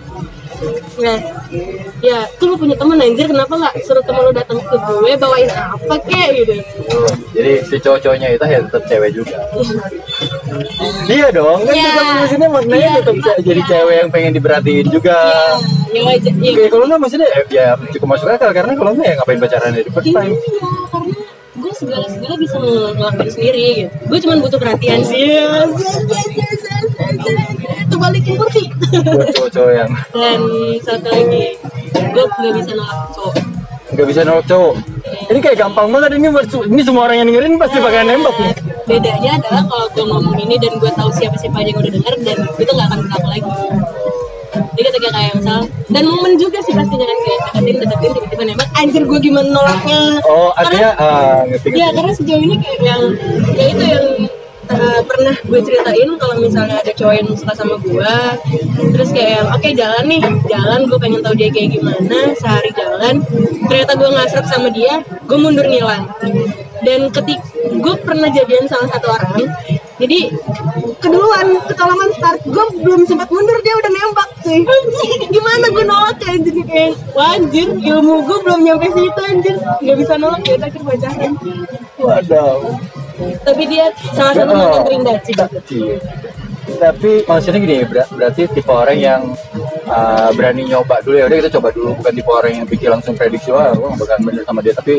nah 0.96 1.18
ya 2.00 2.24
tuh 2.36 2.46
lu 2.48 2.56
punya 2.56 2.74
temen 2.74 2.96
anjir 2.98 3.26
kenapa 3.26 3.54
nggak 3.54 3.74
suruh 3.82 4.00
temen 4.02 4.22
lu 4.22 4.32
datang 4.32 4.58
ke 4.58 4.76
gue 4.78 5.12
bawain 5.16 5.50
apa 5.52 5.96
kek 6.02 6.30
gitu 6.36 6.54
Jadi 7.32 7.52
si 7.64 7.76
cowok-cowoknya 7.78 8.28
itu 8.32 8.46
ya 8.46 8.60
tetap 8.62 8.84
cewek 8.88 9.12
juga. 9.12 9.36
Iya 11.06 11.28
dong, 11.30 11.60
kan 11.62 11.74
Iya. 11.74 11.84
tetap 11.86 12.06
maksudnya 12.16 12.48
maknanya 12.50 12.80
Iya, 12.80 12.94
tetap 12.98 13.16
iya, 13.18 13.34
jadi 13.44 13.60
iya. 13.60 13.70
cewek 13.70 13.96
yang 13.98 14.10
pengen 14.10 14.32
diperhatiin 14.34 14.88
juga. 14.88 15.18
ya 15.92 16.02
wajar 16.02 16.34
ya, 16.34 16.52
Oke, 16.52 16.64
kalau 16.68 16.86
nggak 16.88 17.00
maksudnya 17.00 17.28
ya, 17.28 17.42
ya 17.50 17.66
cukup 17.90 18.08
masuk 18.10 18.28
akal 18.28 18.52
karena 18.52 18.74
kalau 18.74 18.92
nggak 18.92 19.06
ya 19.06 19.14
ngapain 19.16 19.40
pacaran 19.40 19.72
dari 19.72 19.90
first 19.90 20.06
Iya, 20.06 20.16
time. 20.18 20.36
karena 20.90 21.16
gue 21.76 21.92
segala 21.92 22.08
segala 22.08 22.36
bisa 22.40 22.56
ngelakuin 22.96 23.32
sendiri 23.36 23.66
gitu. 23.84 23.90
Gue 24.08 24.20
cuma 24.24 24.40
butuh 24.40 24.60
perhatian 24.60 25.04
sih. 25.04 25.44
Itu 27.84 27.96
balikin 28.00 28.40
kursi. 28.40 28.72
Buat 29.04 29.36
cowok-cowok 29.36 29.74
yang 29.76 29.92
Dan 30.16 30.40
satu 30.80 31.08
lagi, 31.12 31.60
gue 31.92 32.24
nggak 32.24 32.54
bisa 32.56 32.72
nolak 32.80 33.00
cowok. 33.12 33.36
nggak 33.86 34.08
bisa 34.08 34.22
nolak 34.24 34.46
cowok. 34.48 34.76
Ini 35.36 35.40
kayak 35.44 35.58
gampang 35.60 35.88
banget 35.92 36.12
ini 36.16 36.28
ini 36.72 36.82
semua 36.82 37.12
orang 37.12 37.18
yang 37.22 37.28
dengerin 37.28 37.60
pasti 37.60 37.78
bakal 37.84 38.04
nembak 38.08 38.36
nih. 38.40 38.54
Bedanya 38.88 39.32
adalah 39.36 39.64
kalau 39.68 39.88
gue 39.92 40.06
ngomong 40.08 40.36
ini 40.40 40.56
dan 40.56 40.80
gue 40.80 40.92
tahu 40.96 41.10
siapa 41.12 41.36
siapa 41.36 41.60
aja 41.60 41.76
yang 41.76 41.80
udah 41.84 41.92
denger 41.92 42.14
dan 42.24 42.38
itu 42.56 42.72
nggak 42.72 42.88
akan 42.88 43.00
berlaku 43.04 43.28
lagi. 43.28 43.52
Jadi 44.56 44.82
ketika 44.92 45.10
kayak 45.12 45.32
misal 45.40 45.60
dan 45.92 46.04
momen 46.08 46.34
juga 46.40 46.60
sih 46.64 46.74
pastinya 46.76 47.06
kan 47.06 47.18
kayak 47.24 47.40
deketin 47.46 47.76
deketin 47.82 48.12
tiba-tiba 48.16 48.44
nembak 48.48 48.70
anjir 48.76 49.04
gue 49.04 49.20
gimana 49.20 49.50
nolaknya? 49.52 50.02
Oh, 50.28 50.50
artinya 50.56 50.90
ngerti 51.48 51.68
Iya 51.72 51.86
ngerti. 51.92 51.96
karena 51.98 52.12
sejauh 52.16 52.44
ini 52.44 52.56
kayak 52.60 52.80
yang 52.84 53.02
ya 53.56 53.66
itu 53.72 53.84
yang 53.86 54.06
uh, 54.72 55.00
pernah 55.06 55.36
gue 55.36 55.60
ceritain 55.64 56.10
kalau 56.18 56.36
misalnya 56.42 56.76
ada 56.82 56.92
cowok 56.96 57.14
yang 57.16 57.28
suka 57.36 57.54
sama 57.54 57.76
gue 57.80 58.16
terus 58.96 59.10
kayak 59.12 59.32
yang 59.44 59.48
oke 59.52 59.70
jalan 59.76 60.04
nih 60.08 60.22
jalan 60.48 60.80
gue 60.88 60.98
pengen 61.00 61.22
tahu 61.24 61.36
dia 61.36 61.50
kayak 61.52 61.70
gimana 61.76 62.20
sehari 62.40 62.72
jalan. 62.76 63.16
Ternyata 63.66 63.94
gue 63.98 64.10
ngasrep 64.14 64.46
sama 64.48 64.70
dia 64.70 65.02
gue 65.04 65.38
mundur 65.38 65.66
ngilang. 65.66 66.06
Dan 66.86 67.10
ketik 67.10 67.42
gue 67.66 67.96
pernah 68.06 68.30
jadian 68.30 68.70
sama 68.70 68.86
satu 68.94 69.10
orang 69.10 69.50
jadi 69.96 70.28
keduluan 71.00 71.56
kecolongan 71.72 72.10
start 72.20 72.40
gue 72.44 72.66
belum 72.84 73.08
sempat 73.08 73.32
cuy 74.46 74.62
gimana 75.28 75.66
gue 75.68 75.84
nolak 75.84 76.18
ya 76.22 76.34
jadi 76.38 76.62
kayak 76.64 76.92
wah 77.12 77.34
anjir 77.34 77.68
ilmu 77.74 78.22
gue 78.22 78.38
belum 78.42 78.60
nyampe 78.62 78.88
situ 78.90 79.22
anjir 79.24 79.56
nggak 79.82 79.98
bisa 79.98 80.14
nolak 80.16 80.42
ya 80.42 80.54
udah 80.56 80.68
akhirnya 80.68 80.86
pacaran 80.88 81.34
Waduh. 81.96 82.58
tapi 83.42 83.64
dia 83.66 83.86
salah 84.12 84.34
satu 84.36 84.52
Oh. 84.52 84.58
mantan 84.60 84.82
terindah 84.84 85.18
sih 85.22 85.34
Iya. 85.72 85.98
Tapi 86.66 87.22
maksudnya 87.24 87.62
gini, 87.62 87.78
ber- 87.86 88.10
berarti 88.10 88.50
tipe 88.50 88.68
orang 88.68 88.98
yang 88.98 89.22
uh, 89.86 90.34
berani 90.34 90.66
nyoba 90.66 90.98
dulu 91.00 91.14
ya. 91.16 91.30
Udah 91.30 91.38
kita 91.40 91.52
coba 91.56 91.70
dulu. 91.70 91.94
Bukan 91.94 92.12
tipe 92.12 92.26
orang 92.28 92.52
yang 92.52 92.66
pikir 92.66 92.90
langsung 92.90 93.14
prediksi 93.14 93.54
wah 93.54 93.70
gue 93.70 93.86
gak 93.86 94.02
bakal 94.02 94.18
bener 94.26 94.44
sama 94.44 94.60
dia. 94.60 94.74
Tapi 94.74 94.98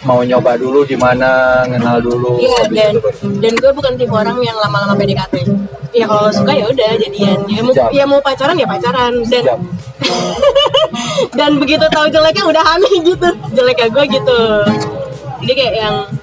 mau 0.00 0.22
nyoba 0.22 0.54
dulu 0.54 0.80
di 0.82 0.94
mana 0.94 1.60
kenal 1.66 2.00
dulu 2.00 2.40
iya 2.40 2.64
dan 2.66 2.96
itu 2.96 3.10
dan 3.36 3.52
gue 3.52 3.68
bukan 3.70 3.92
tipe 3.94 4.08
orang 4.10 4.38
yang 4.40 4.56
lama-lama 4.56 4.96
PDKT 4.96 5.44
ya 5.90 6.06
kalau 6.06 6.30
suka 6.30 6.52
ya 6.54 6.64
udah 6.70 6.90
jadian. 6.98 7.38
Ya 7.50 7.60
mau 7.62 7.74
ya 7.90 8.04
mau 8.06 8.20
pacaran 8.22 8.56
ya 8.58 8.66
pacaran. 8.66 9.12
Dan 9.26 9.44
dan 11.38 11.50
begitu 11.60 11.84
tahu 11.90 12.06
jeleknya 12.10 12.44
udah 12.46 12.62
hamil 12.62 12.94
gitu. 13.04 13.28
Jeleknya 13.54 13.88
gue 13.90 14.04
gitu. 14.10 14.40
Jadi 15.40 15.52
kayak 15.56 15.74
yang 15.76 15.96
ya 16.04 16.19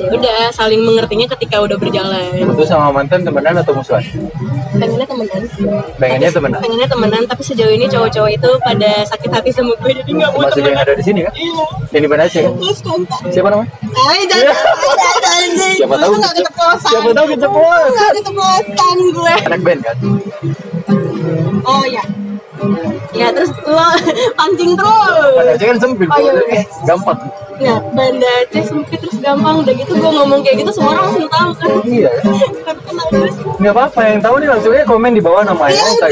udah 0.00 0.50
saling 0.50 0.78
mengertinya 0.80 1.26
ketika 1.28 1.58
udah 1.58 1.74
berjalan 1.74 2.30
itu 2.32 2.64
sama 2.64 2.90
mantan 2.90 3.20
temenan 3.20 3.54
atau 3.56 3.72
musuhan 3.72 4.02
pengennya 4.72 5.04
temenan 5.04 5.42
pengennya 5.96 6.30
temenan 6.30 6.58
pengennya 6.58 6.86
temenan 6.86 7.22
tapi 7.24 7.42
sejauh 7.42 7.68
ini 7.68 7.86
cowok-cowok 7.86 8.30
itu 8.32 8.50
pada 8.60 8.90
sakit 9.04 9.30
hati 9.30 9.50
sama 9.50 9.74
gue 9.76 9.92
jadi 9.96 10.10
nggak 10.12 10.30
mau 10.30 10.40
termasuk 10.44 10.62
yang 10.64 10.78
ada 10.78 10.92
di 10.92 11.02
sini 11.02 11.20
kan 11.20 11.32
Iya. 11.34 11.64
yang 11.90 12.02
di 12.02 12.08
mana 12.08 12.22
kan 12.24 12.52
kontak. 12.78 13.20
siapa 13.28 13.48
namanya 13.48 13.70
Ay, 14.00 14.20
jangan, 14.24 14.46
jangan, 14.46 15.48
jangan. 15.50 15.76
Siapa 15.78 15.94
tahu 15.96 16.12
nggak 16.14 16.32
kece- 16.32 16.44
keceplosan. 16.44 16.88
siapa 16.88 17.10
tahu 17.10 17.26
keceplosan. 17.28 17.90
Nggak 17.90 18.12
keceplosan 18.14 18.96
gue. 19.10 19.34
anak 19.44 19.60
band 19.60 19.80
kan 19.80 19.96
Oh 21.64 21.84
iya. 21.84 22.02
Ya 23.12 23.28
terus 23.30 23.50
lo 23.60 23.86
pancing 24.38 24.72
terus. 24.74 25.32
pada 25.34 25.50
aja 25.52 25.64
kan 25.64 25.76
sempit 25.78 26.08
Oh, 26.08 26.18
iya, 26.18 26.32
iya. 26.48 26.62
gampang 26.84 27.18
Ya, 27.58 27.82
Banda 27.90 28.30
Aceh 28.46 28.70
sempit 28.70 29.02
terus 29.02 29.18
gampang 29.18 29.66
udah 29.66 29.74
gitu 29.74 29.98
gue 29.98 30.10
ngomong 30.14 30.46
kayak 30.46 30.62
gitu 30.62 30.70
semua 30.78 30.94
orang 30.94 31.04
langsung 31.10 31.26
tahu 31.26 31.50
kan. 31.58 31.68
iya 31.90 32.10
terus. 33.10 33.34
nggak 33.58 33.74
apa-apa 33.74 34.00
yang 34.06 34.20
tahu 34.22 34.34
nih 34.38 34.48
langsung 34.54 34.70
aja 34.78 34.86
komen 34.86 35.10
di 35.10 35.22
bawah 35.22 35.42
namanya 35.42 35.74
Iya, 35.74 36.06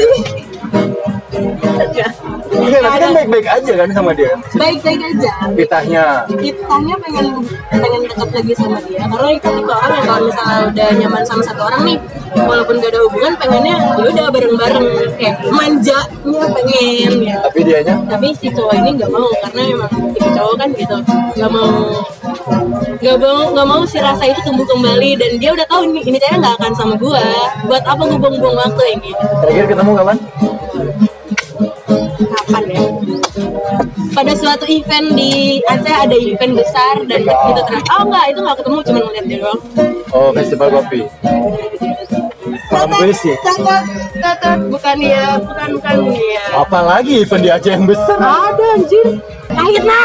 Ya. 1.97 2.07
Iya, 2.47 2.77
nanti 2.81 2.97
kan 3.01 3.11
baik-baik 3.13 3.47
aja 3.47 3.71
kan 3.73 3.89
sama 3.93 4.11
dia. 4.13 4.33
Baik-baik 4.53 5.01
aja. 5.01 5.31
Kitanya. 5.53 6.05
Kitanya 6.29 6.95
pengen 7.01 7.27
pengen 7.69 8.01
dekat 8.07 8.29
lagi 8.31 8.53
sama 8.55 8.77
dia 8.87 9.03
karena 9.05 9.29
itu 9.35 9.49
tipe 9.51 9.73
orang 9.73 9.97
yang 9.97 10.07
kalau 10.07 10.21
misalnya 10.29 10.59
udah 10.71 10.87
nyaman 10.97 11.23
sama 11.27 11.41
satu 11.43 11.61
orang 11.67 11.81
nih 11.83 11.97
walaupun 12.47 12.75
gak 12.79 12.91
ada 12.93 12.99
hubungan 13.03 13.33
pengennya 13.35 13.75
ya 13.77 14.07
udah 14.07 14.25
bareng-bareng 14.31 14.85
kayak 15.19 15.35
manjanya 15.51 16.47
pengen 16.55 17.11
ya 17.23 17.35
Tapi 17.43 17.59
dianya 17.63 17.95
tapi 18.07 18.27
si 18.37 18.47
cowok 18.53 18.73
ini 18.77 18.89
nggak 18.99 19.11
mau 19.11 19.27
karena 19.43 19.61
emang 19.67 19.91
tipe 20.15 20.29
cowok 20.31 20.55
kan 20.55 20.69
gitu 20.73 20.97
nggak 21.37 21.51
mau 21.51 21.71
nggak 22.97 23.17
mau 23.19 23.39
nggak 23.53 23.67
mau 23.67 23.81
si 23.85 23.97
rasa 23.99 24.23
itu 24.25 24.39
tumbuh 24.41 24.65
kembali 24.65 25.09
dan 25.19 25.31
dia 25.37 25.51
udah 25.53 25.65
tahu 25.69 25.81
ini 25.91 26.01
ini 26.07 26.17
cewek 26.17 26.37
nggak 26.39 26.55
akan 26.61 26.71
sama 26.73 26.93
gua 26.97 27.21
buat 27.67 27.83
apa 27.83 28.01
gue 28.07 28.19
buang-buang 28.19 28.57
waktu 28.57 28.81
yang 28.95 28.99
gitu 29.03 29.23
terakhir 29.43 29.65
ketemu 29.69 29.91
kapan? 29.97 30.17
Kapan 32.19 32.63
ya 32.67 32.83
pada 34.11 34.33
suatu 34.33 34.65
event 34.65 35.13
di 35.13 35.61
Aceh 35.63 35.93
ada 35.93 36.15
event 36.15 36.53
besar 36.55 37.05
dan 37.05 37.21
gitu 37.21 37.61
terus 37.63 37.83
oh 37.91 38.01
enggak 38.03 38.25
itu 38.29 38.39
nggak 38.41 38.57
ketemu 38.57 38.77
cuma 38.83 38.99
ngeliat 39.03 39.25
dia 39.25 39.39
doang 39.39 39.61
Oh, 40.09 40.31
festival 40.31 40.71
kopi. 40.71 41.03
Paham 42.71 42.89
gue 42.95 43.11
sih. 43.11 43.35
bukan 44.71 44.97
ya 44.97 45.35
bukan 45.35 45.67
bukan 45.75 45.95
ya 46.15 46.45
Apalagi 46.57 47.21
event 47.21 47.43
di 47.43 47.49
Aceh 47.51 47.71
yang 47.71 47.83
besar. 47.83 48.15
ada 48.17 48.65
anjir 48.73 49.19
Kahitna 49.47 50.01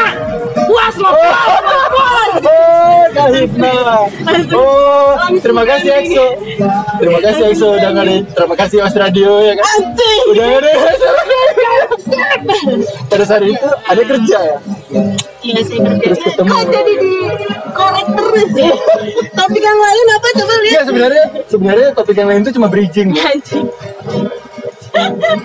puas 0.63 0.95
lo 0.97 1.09
puas 1.09 1.61
puas 1.87 2.33
Oh, 2.43 3.01
Kahitna. 3.15 3.73
Oh, 4.51 5.15
terima 5.39 5.63
kasih 5.63 5.89
EXO. 5.95 6.27
Terima 6.99 7.19
kasih 7.21 7.43
EXO 7.49 7.67
udah 7.73 7.89
ngadain. 7.91 8.23
Terima 8.27 8.55
kasih 8.55 8.77
Mas 8.81 8.95
Radio 8.95 9.31
ya 9.39 9.53
kan. 9.55 9.65
anjing 9.65 10.21
Udah 10.29 10.45
ngadain. 10.51 11.41
Pada 13.07 13.23
saat 13.23 13.43
itu 13.43 13.67
ada 13.83 14.01
kerja 14.01 14.37
ya. 14.39 14.57
Iya 15.39 15.61
saya 15.61 15.79
kerja. 15.83 16.03
Terus 16.03 16.19
ketemu. 16.23 16.49
Kok 16.49 16.63
jadi 16.69 16.93
di 16.95 17.11
korek 17.71 18.07
terus 18.13 18.51
ya? 18.53 18.71
Topik 19.33 19.63
yang 19.63 19.79
lain 19.79 20.05
apa 20.09 20.27
coba 20.35 20.53
Iya 20.53 20.61
lihat? 20.63 20.83
sebenarnya 20.85 21.23
sebenarnya 21.47 21.87
topik 21.93 22.15
yang 22.15 22.29
lain 22.29 22.41
itu 22.41 22.51
cuma 22.55 22.67
bridging. 22.67 23.09
Anjing. 23.13 23.65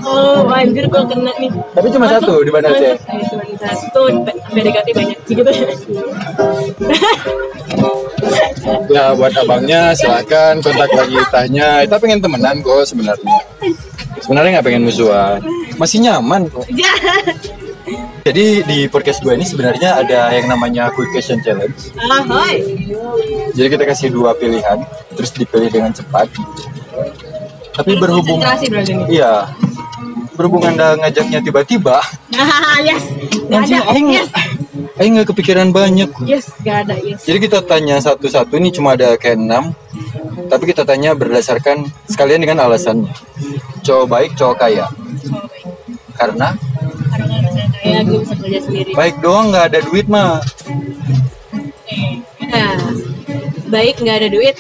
Oh 0.05 0.45
anjir 0.53 0.84
gua 0.86 1.09
kena 1.09 1.32
nih. 1.41 1.49
Tapi 1.72 1.89
cuma 1.89 2.05
satu 2.07 2.45
di 2.45 2.51
Aceh. 2.53 2.68
Masuk. 2.68 3.01
Eh, 3.09 3.24
Cuma 3.24 3.45
satu. 3.57 4.03
PDKT 4.53 4.89
banyak 4.93 5.18
gitu. 5.24 5.51
Ya 8.89 9.14
buat 9.16 9.32
abangnya 9.32 9.97
silakan 9.97 10.61
kontak 10.61 10.91
lagi 10.93 11.16
tanya. 11.32 11.80
Kita 11.84 11.97
pengen 11.97 12.20
temenan 12.20 12.61
kok 12.61 12.84
sebenarnya. 12.84 13.36
Sebenarnya 14.20 14.51
nggak 14.59 14.66
pengen 14.66 14.82
musuhan. 14.84 15.41
Masih 15.78 15.98
nyaman 16.02 16.50
kok. 16.50 16.66
Ya. 16.74 16.92
Jadi 18.28 18.60
di 18.68 18.78
podcast 18.92 19.24
gue 19.24 19.32
ini 19.32 19.48
sebenarnya 19.48 19.96
ada 19.96 20.28
yang 20.36 20.44
namanya 20.44 20.92
quick 20.92 21.08
question 21.08 21.40
challenge. 21.40 21.88
Ahoy. 21.96 22.84
Jadi 23.56 23.68
kita 23.72 23.88
kasih 23.88 24.12
dua 24.12 24.36
pilihan, 24.36 24.84
terus 25.16 25.32
dipilih 25.32 25.72
dengan 25.72 25.96
cepat. 25.96 26.28
Tapi 27.72 27.96
berhubung 27.96 28.44
iya 29.08 29.48
berhubung 30.36 30.60
anda 30.62 31.00
ngajaknya 31.00 31.40
tiba-tiba, 31.40 32.04
Ah, 32.36 32.76
yes. 32.84 33.02
Gak 33.48 33.64
ada. 33.64 33.78
aing 33.90 34.08
Yes. 34.12 34.28
aing 35.00 35.12
nggak 35.16 35.28
kepikiran 35.32 35.72
banyak. 35.72 36.12
Yes, 36.22 36.52
gak 36.60 36.84
ada. 36.84 37.00
Yes. 37.00 37.24
Jadi 37.24 37.38
kita 37.48 37.64
tanya 37.64 37.96
satu-satu 37.98 38.54
ini 38.54 38.68
cuma 38.70 38.92
ada 38.94 39.16
kayak 39.16 39.40
enam, 39.40 39.72
tapi 40.46 40.68
kita 40.68 40.84
tanya 40.84 41.16
berdasarkan 41.16 41.88
sekalian 42.04 42.44
dengan 42.44 42.68
alasannya. 42.68 43.10
Cowok 43.82 44.06
baik, 44.06 44.30
cowok 44.36 44.56
kaya. 44.60 44.86
Karena 44.86 45.57
Karena 46.18 46.48
kalau 47.08 47.38
saya 47.72 48.00
gue 48.02 48.18
bisa 48.20 48.34
kerja 48.36 48.60
sendiri. 48.60 48.90
baik 48.92 49.16
doang 49.22 49.54
nggak 49.54 49.64
ada 49.72 49.80
duit 49.86 50.06
mah. 50.10 50.42
Nah, 52.42 52.74
baik 53.68 54.02
nggak 54.02 54.16
ada 54.24 54.28
duit. 54.28 54.56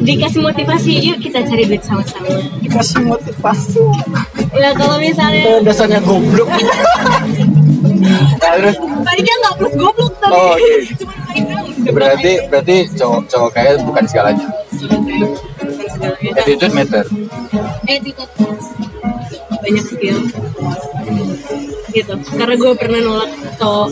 Dikasih 0.00 0.40
motivasi, 0.40 0.92
yuk 1.04 1.20
kita 1.20 1.44
cari 1.44 1.68
duit 1.68 1.84
sama-sama. 1.84 2.32
Dikasih 2.64 3.04
motivasi. 3.04 3.76
Ya 4.56 4.72
kalau 4.72 4.96
misalnya 4.96 5.44
Eh, 5.44 5.60
dasarnya 5.60 6.00
goblok. 6.00 6.48
Terus 8.40 8.76
Tadi 8.80 9.20
kan 9.20 9.36
nggak 9.44 9.54
plus 9.60 9.74
goblok 9.76 10.14
tadi. 10.16 10.32
Oh, 10.32 10.56
oke. 10.56 10.72
Cuma 11.00 11.12
naik 11.28 11.44
doang. 11.44 11.68
berarti 11.92 12.32
berarti 12.48 12.76
cowok 12.96 13.20
cowok 13.28 13.50
kaya 13.52 13.72
bukan 13.84 14.04
segalanya. 14.08 14.46
Bukan 14.72 15.88
segalanya. 15.92 16.40
Attitude 16.40 16.72
matter. 16.72 17.04
Attitude. 17.84 18.32
Banyak 19.60 19.84
skill. 19.84 20.18
Gitu. 21.90 22.14
Karena 22.38 22.54
gue 22.54 22.72
pernah 22.78 23.00
nolak 23.02 23.30
cowok 23.58 23.90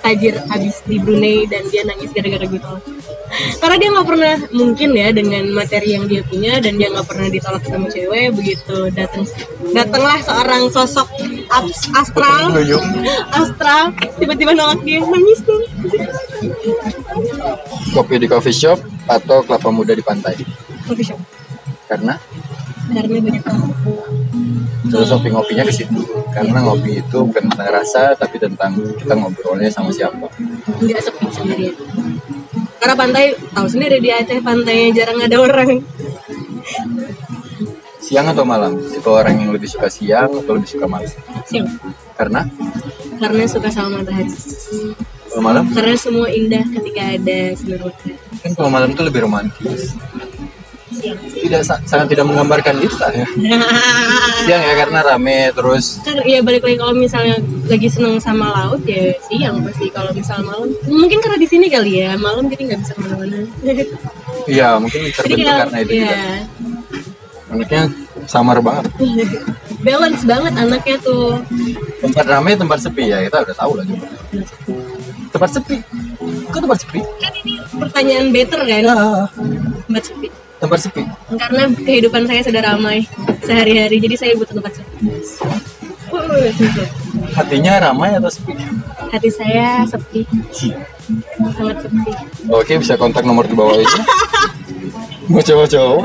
tajir 0.00 0.40
habis 0.48 0.80
di 0.88 0.96
Brunei 0.96 1.44
dan 1.44 1.68
dia 1.68 1.84
nangis 1.84 2.10
gara-gara 2.16 2.44
gue 2.48 2.60
tolak. 2.60 2.84
Karena 3.62 3.76
dia 3.78 3.88
nggak 3.94 4.08
pernah 4.08 4.34
mungkin 4.50 4.90
ya 4.96 5.08
dengan 5.14 5.44
materi 5.54 5.94
yang 5.94 6.10
dia 6.10 6.26
punya 6.26 6.58
dan 6.58 6.74
dia 6.80 6.90
nggak 6.90 7.06
pernah 7.06 7.28
ditolak 7.30 7.62
sama 7.62 7.86
cewek 7.86 8.34
begitu 8.34 8.90
datang 8.90 9.22
datanglah 9.70 10.18
seorang 10.24 10.62
sosok 10.72 11.06
astral. 11.94 12.50
Astral 13.30 13.94
tiba-tiba 14.18 14.56
nolak 14.56 14.82
dia 14.82 14.98
nangis 15.04 15.44
tuh 15.46 15.62
Kopi 17.92 18.16
di 18.16 18.26
coffee 18.26 18.54
shop 18.54 18.80
atau 19.06 19.44
kelapa 19.44 19.68
muda 19.68 19.92
di 19.92 20.02
pantai? 20.02 20.34
coffee 20.88 21.06
shop. 21.06 21.20
Karena? 21.86 22.18
Karena 22.90 23.18
banyak 23.22 23.44
orang 23.46 23.70
filosofi 24.86 25.28
ngopinya 25.28 25.64
di 25.68 25.74
situ. 25.74 26.00
Karena 26.30 26.62
ngopi 26.64 27.02
itu 27.02 27.18
bukan 27.26 27.50
tentang 27.50 27.68
rasa, 27.68 28.14
tapi 28.16 28.40
tentang 28.40 28.78
kita 28.96 29.12
ngobrolnya 29.18 29.68
sama 29.68 29.90
siapa. 29.92 30.30
nggak 30.80 31.02
sepi 31.02 31.26
sendirian 31.28 31.76
karena 32.80 32.96
pantai 32.96 33.36
tahu 33.52 33.66
sendiri 33.68 34.00
di 34.00 34.08
Aceh 34.08 34.40
pantainya 34.40 34.88
jarang 34.96 35.20
ada 35.20 35.36
orang 35.36 35.84
Siang 38.00 38.26
atau 38.26 38.42
malam? 38.42 38.74
Tipe 38.80 39.06
orang 39.06 39.38
yang 39.38 39.54
lebih 39.54 39.70
suka 39.70 39.86
siang 39.86 40.32
atau 40.32 40.56
lebih 40.58 40.66
suka 40.66 40.88
malam? 40.88 41.06
siang 41.44 41.68
Karena 42.16 42.48
karena 43.20 43.44
suka 43.44 43.68
sama 43.68 44.00
matahari 44.00 44.32
kalau 45.30 45.46
malam 45.46 45.68
karena 45.70 45.94
semua 45.94 46.26
indah 46.32 46.64
ketika 46.72 47.14
ada 47.20 47.54
sinar 47.54 47.80
matahari 47.84 48.16
kan 48.40 48.50
kalau 48.56 48.70
malam 48.72 48.88
itu 48.90 49.02
lebih 49.04 49.28
romantis. 49.28 49.94
Siang 51.00 51.18
Tidak 51.18 51.62
sa- 51.64 51.80
sangat 51.82 52.12
tidak 52.12 52.28
menggambarkan 52.28 52.76
kita 52.78 53.06
ya. 53.10 53.26
Siang 54.46 54.62
ya 54.62 54.74
karena 54.78 55.00
rame 55.02 55.38
terus 55.50 56.00
kan 56.00 56.16
ya 56.22 56.40
balik 56.40 56.62
lagi 56.62 56.76
kalau 56.76 56.92
misalnya 56.92 57.36
lagi 57.66 57.88
seneng 57.88 58.16
sama 58.16 58.46
laut 58.50 58.80
ya 58.84 59.12
siang 59.24 59.60
pasti 59.60 59.88
kalau 59.88 60.12
misal 60.12 60.40
malam 60.40 60.68
mungkin 60.86 61.18
karena 61.18 61.36
di 61.36 61.44
sini 61.44 61.66
kali 61.66 62.00
ya 62.00 62.16
malam 62.16 62.46
jadi 62.46 62.72
nggak 62.72 62.80
bisa 62.80 62.92
ke 62.92 63.00
mana-mana 63.00 63.38
Iya, 64.48 64.80
mungkin 64.80 64.98
jadi 65.04 65.12
terbentuk 65.12 65.36
kayak 65.38 65.58
karena 65.60 65.76
itu 65.78 65.92
ya 65.92 66.00
juga. 66.00 66.18
Anaknya 67.50 67.82
samar 68.24 68.56
banget. 68.60 68.84
balance 69.86 70.22
banget 70.22 70.52
anaknya 70.54 70.96
tuh 71.00 71.40
Tempat 72.00 72.24
ramai, 72.26 72.52
tempat 72.54 72.78
sepi 72.78 73.04
ya 73.06 73.18
kita 73.20 73.42
udah 73.42 73.56
tahu 73.56 73.72
lah 73.76 73.84
juga. 73.84 74.06
Tempat 75.30 75.50
sepi. 75.52 75.76
Kok 76.50 76.60
tempat 76.60 76.78
sepi? 76.80 77.00
kan 77.20 77.32
ini 77.36 77.54
pertanyaan 77.72 78.26
better 78.30 78.60
kan 78.62 78.82
tempat 79.86 80.02
sepi 80.04 80.26
Tempat 80.60 80.78
sepi. 80.78 81.02
karena 81.32 81.62
kehidupan 81.72 82.28
saya 82.28 82.44
sudah 82.44 82.60
ramai 82.62 83.08
sehari-hari 83.40 83.96
jadi 83.96 84.12
saya 84.14 84.32
butuh 84.36 84.52
tempat 84.52 84.76
sepi 84.76 85.08
Hatinya 87.32 87.78
ramai 87.80 88.12
atau 88.12 88.28
sepi? 88.28 88.52
hati 89.10 89.30
saya 89.30 89.82
sepi 89.86 90.22
sangat 91.56 91.76
sepi 91.82 92.12
Oke, 92.50 92.76
bisa 92.76 92.94
kontak 92.94 93.24
nomor 93.24 93.42
di 93.42 93.54
bawah 93.54 93.74
ini. 93.74 94.00
Mau 95.26 95.38
cowok-cowok. 95.38 96.02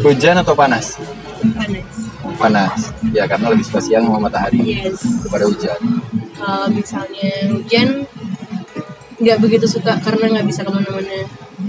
Hujan 0.00 0.36
atau 0.38 0.54
panas? 0.54 0.96
panas 1.42 1.96
Panas. 2.38 2.78
Ya 3.10 3.24
karena 3.26 3.50
lebih 3.50 3.64
suka 3.64 3.80
siang 3.80 4.06
sama 4.06 4.22
matahari 4.22 4.60
yes 4.62 5.02
daripada 5.20 5.44
hujan. 5.48 5.78
kalau 6.32 6.68
misalnya 6.70 7.30
hujan 7.50 7.88
nggak 9.18 9.38
begitu 9.38 9.66
suka 9.66 9.98
karena 10.00 10.38
nggak 10.38 10.46
bisa 10.46 10.60
ke 10.62 10.70
mana-mana 10.70 11.18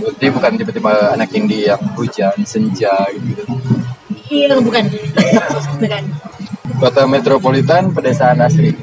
Berarti 0.04 0.26
bukan 0.30 0.52
tipe-tipe 0.56 0.92
anak 1.10 1.30
indie 1.32 1.66
yang 1.66 1.80
hujan, 1.96 2.36
senja 2.44 2.92
gitu. 3.10 3.44
iya 4.28 4.56
bukan 4.58 4.84
bukan 5.80 6.04
Kota 6.74 7.06
metropolitan, 7.06 7.94
pedesaan 7.94 8.40
asli. 8.40 8.74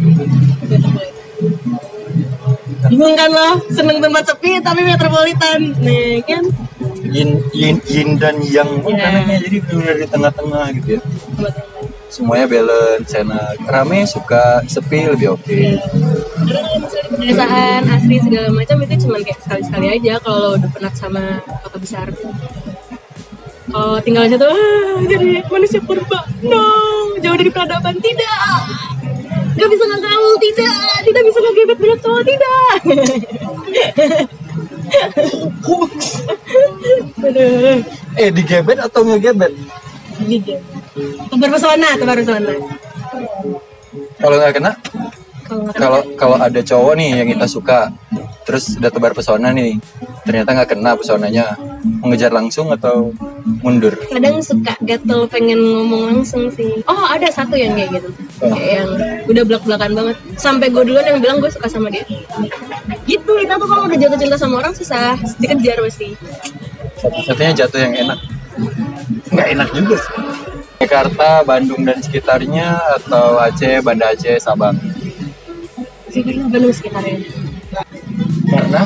bingung 2.82 3.12
kan 3.12 3.28
lo 3.28 3.60
seneng 3.68 4.00
tempat 4.00 4.24
sepi 4.26 4.56
tapi 4.58 4.80
metropolitan 4.82 5.60
nah 5.78 6.16
kan 6.24 6.42
Yin, 7.00 7.42
yin, 7.50 7.76
yin 7.84 8.08
dan 8.16 8.38
yang 8.40 8.70
Iya. 8.80 9.02
anaknya 9.04 9.36
jadi 9.42 9.58
benar 9.60 9.94
di 9.94 10.06
tengah-tengah 10.06 10.64
gitu 10.78 10.88
ya. 10.94 11.00
Semuanya 12.06 12.46
balance, 12.46 13.10
enak. 13.12 13.58
Rame 13.66 14.06
suka, 14.06 14.62
sepi 14.64 15.10
lebih 15.10 15.34
oke. 15.34 15.50
kalau 15.50 16.78
misalnya 16.78 17.02
di 17.02 17.09
pedesaan 17.20 17.82
asli 17.92 18.16
segala 18.24 18.48
macam 18.48 18.76
itu 18.80 18.94
cuma 19.04 19.20
kayak 19.20 19.40
sekali-sekali 19.44 19.86
aja 20.00 20.16
kalau 20.24 20.56
udah 20.56 20.70
penat 20.72 20.94
sama 20.96 21.44
kota 21.60 21.76
besar 21.76 22.06
kalau 23.70 24.00
tinggal 24.00 24.24
aja 24.26 24.36
tuh 24.40 24.48
ah, 24.48 24.98
jadi 25.04 25.44
manusia 25.52 25.80
purba 25.84 26.24
no 26.40 26.64
jauh 27.20 27.36
dari 27.36 27.52
peradaban 27.52 28.00
tidak 28.00 28.40
nggak 29.54 29.68
bisa 29.68 29.84
ngagaul 29.84 30.34
tidak 30.40 30.80
tidak 31.04 31.22
bisa 31.28 31.38
ngegebet 31.44 31.78
banyak 31.78 32.00
cowok 32.00 32.22
tidak 32.24 32.78
Eh, 38.18 38.28
digebet 38.34 38.78
atau 38.82 39.06
ngegebet? 39.06 39.54
Liga. 40.26 40.58
Tebar 41.30 41.48
pesona, 41.54 41.90
tebar 41.94 42.18
pesona. 42.18 42.52
Kalau 44.18 44.36
nggak 44.36 44.52
kena, 44.58 44.72
Kalau 45.50 46.00
kalau 46.14 46.36
ada 46.38 46.60
cowok 46.62 46.94
nih 46.94 47.10
yang 47.22 47.28
kita 47.34 47.46
suka, 47.50 47.90
terus 48.46 48.78
udah 48.78 48.90
tebar 48.90 49.12
pesona 49.12 49.50
nih, 49.50 49.82
ternyata 50.22 50.54
nggak 50.54 50.68
kena 50.78 50.94
pesonanya, 50.94 51.58
mengejar 52.00 52.30
langsung 52.30 52.70
atau 52.70 53.10
mundur? 53.64 53.96
kadang 54.12 54.36
suka 54.44 54.76
gatel 54.84 55.24
pengen 55.28 55.56
ngomong 55.58 56.12
langsung 56.12 56.52
sih 56.52 56.84
oh 56.84 57.04
ada 57.08 57.24
satu 57.32 57.56
yang 57.56 57.72
kayak 57.72 58.00
gitu 58.00 58.08
Oh. 58.40 58.52
kayak 58.52 58.84
yang 58.84 58.90
udah 59.28 59.42
belak 59.44 59.62
belakan 59.68 59.92
banget 59.92 60.16
sampai 60.40 60.72
gue 60.72 60.80
duluan 60.80 61.04
yang 61.04 61.20
bilang 61.20 61.44
gue 61.44 61.48
suka 61.52 61.68
sama 61.68 61.92
dia 61.92 62.04
gitu 63.04 63.32
kita 63.36 63.54
tuh 63.60 63.68
kalau 63.68 63.84
udah 63.84 63.98
jatuh 64.00 64.16
cinta 64.16 64.36
sama 64.36 64.64
orang 64.64 64.72
susah 64.72 65.16
dikejar 65.40 65.76
pasti 65.84 66.16
Satu-satunya 67.00 67.52
jatuh 67.56 67.80
yang 67.80 67.94
enak. 67.96 68.18
Nggak 69.32 69.48
enak 69.56 69.68
juga 69.72 69.94
sih. 69.96 70.12
Jakarta, 70.84 71.44
Bandung 71.44 71.84
dan 71.84 71.96
sekitarnya 72.00 72.76
atau 73.00 73.40
Aceh, 73.40 73.80
Banda 73.80 74.12
Aceh, 74.12 74.36
Sabang. 74.36 74.76
Jakarta 76.10 76.46
Bandung 76.50 76.74
sekitarnya. 76.74 77.16
Karena? 78.50 78.82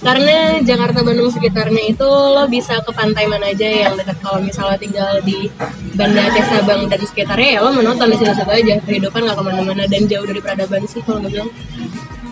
Karena 0.00 0.36
Jakarta 0.64 1.00
Bandung 1.04 1.28
sekitarnya 1.28 1.82
itu 1.92 2.08
lo 2.08 2.48
bisa 2.48 2.80
ke 2.80 2.90
pantai 2.96 3.28
mana 3.28 3.52
aja 3.52 3.68
yang 3.68 3.94
dekat. 4.00 4.16
Kalau 4.24 4.40
misalnya 4.40 4.80
tinggal 4.80 5.20
di 5.20 5.52
Banda 5.92 6.24
Aceh 6.32 6.44
Sabang 6.48 6.88
dan 6.88 7.00
sekitarnya 7.04 7.48
ya 7.56 7.58
lo 7.60 7.70
menonton 7.76 8.08
di 8.08 8.16
situ-situ 8.16 8.48
aja. 8.48 8.74
Kehidupan 8.80 9.20
nggak 9.28 9.36
ke 9.36 9.44
mana-mana 9.44 9.84
dan 9.84 10.08
jauh 10.08 10.24
dari 10.24 10.40
peradaban 10.40 10.88
sih 10.88 11.04
kalau 11.04 11.20
gue 11.20 11.36
bilang. 11.36 11.52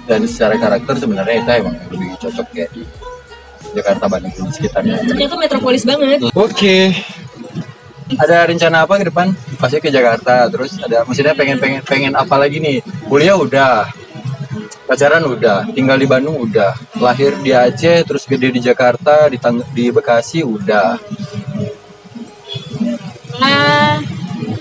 Dan 0.08 0.24
secara 0.24 0.56
karakter 0.56 0.96
sebenarnya 0.96 1.44
kita 1.44 1.52
emang 1.60 1.76
lebih 1.92 2.08
cocok 2.16 2.46
kayak 2.56 2.70
di 2.72 2.82
Jakarta, 3.76 4.04
Bandung 4.08 4.32
dan 4.32 4.48
sekitarnya. 4.48 4.94
ternyata 5.04 5.36
metropolis 5.36 5.84
banget. 5.84 6.24
Oke. 6.32 6.96
Ada 8.16 8.48
rencana 8.48 8.88
apa 8.88 8.96
ke 8.96 9.12
depan? 9.12 9.36
Pasti 9.60 9.76
ke 9.78 9.92
Jakarta, 9.92 10.48
terus 10.48 10.80
ada 10.80 11.04
maksudnya 11.04 11.36
pengen 11.36 11.60
pengen 11.60 11.82
pengen 11.84 12.12
apa 12.16 12.40
lagi 12.40 12.56
nih? 12.56 12.80
Kuliah 13.04 13.36
udah. 13.36 13.84
Pacaran 14.88 15.20
udah, 15.20 15.68
tinggal 15.76 16.00
di 16.00 16.08
Bandung 16.08 16.40
udah. 16.40 16.72
Lahir 16.96 17.36
di 17.44 17.52
Aceh, 17.52 18.08
terus 18.08 18.24
gede 18.24 18.48
di 18.48 18.60
Jakarta, 18.64 19.28
di 19.28 19.36
Tang- 19.36 19.68
di 19.76 19.92
Bekasi 19.92 20.40
udah. 20.40 20.96
Nah, 23.36 24.00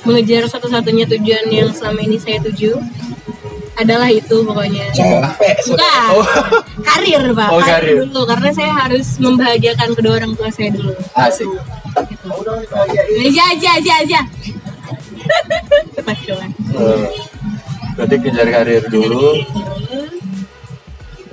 mengejar 0.04 0.44
satu-satunya 0.46 1.08
tujuan 1.08 1.48
yang 1.48 1.72
selama 1.72 2.04
ini 2.04 2.20
saya 2.20 2.44
tuju 2.44 2.76
adalah 3.78 4.10
itu 4.10 4.42
pokoknya. 4.44 4.90
Capek 4.92 5.56
Bukan, 5.70 6.10
karir 6.84 7.24
pak, 7.32 7.50
Oh, 7.54 7.62
karir. 7.62 8.04
dulu 8.04 8.26
karena 8.26 8.50
saya 8.52 8.72
harus 8.74 9.08
membahagiakan 9.22 9.96
kedua 9.96 10.18
orang 10.18 10.34
tua 10.34 10.50
saya 10.50 10.74
dulu. 10.74 10.92
Asik. 11.14 11.48
Aja 11.98 13.44
aja 13.54 13.70
aja 13.82 13.94
aja. 14.06 14.20
Berarti 17.98 18.16
kejar 18.22 18.48
karir 18.54 18.84
dulu. 18.88 19.42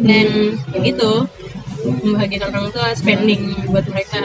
Dan 0.01 0.59
ya 0.75 0.79
gitu, 0.85 1.13
membahagiakan 1.85 2.51
orang 2.51 2.69
tua, 2.75 2.89
spending 2.97 3.55
buat 3.71 3.87
mereka 3.89 4.21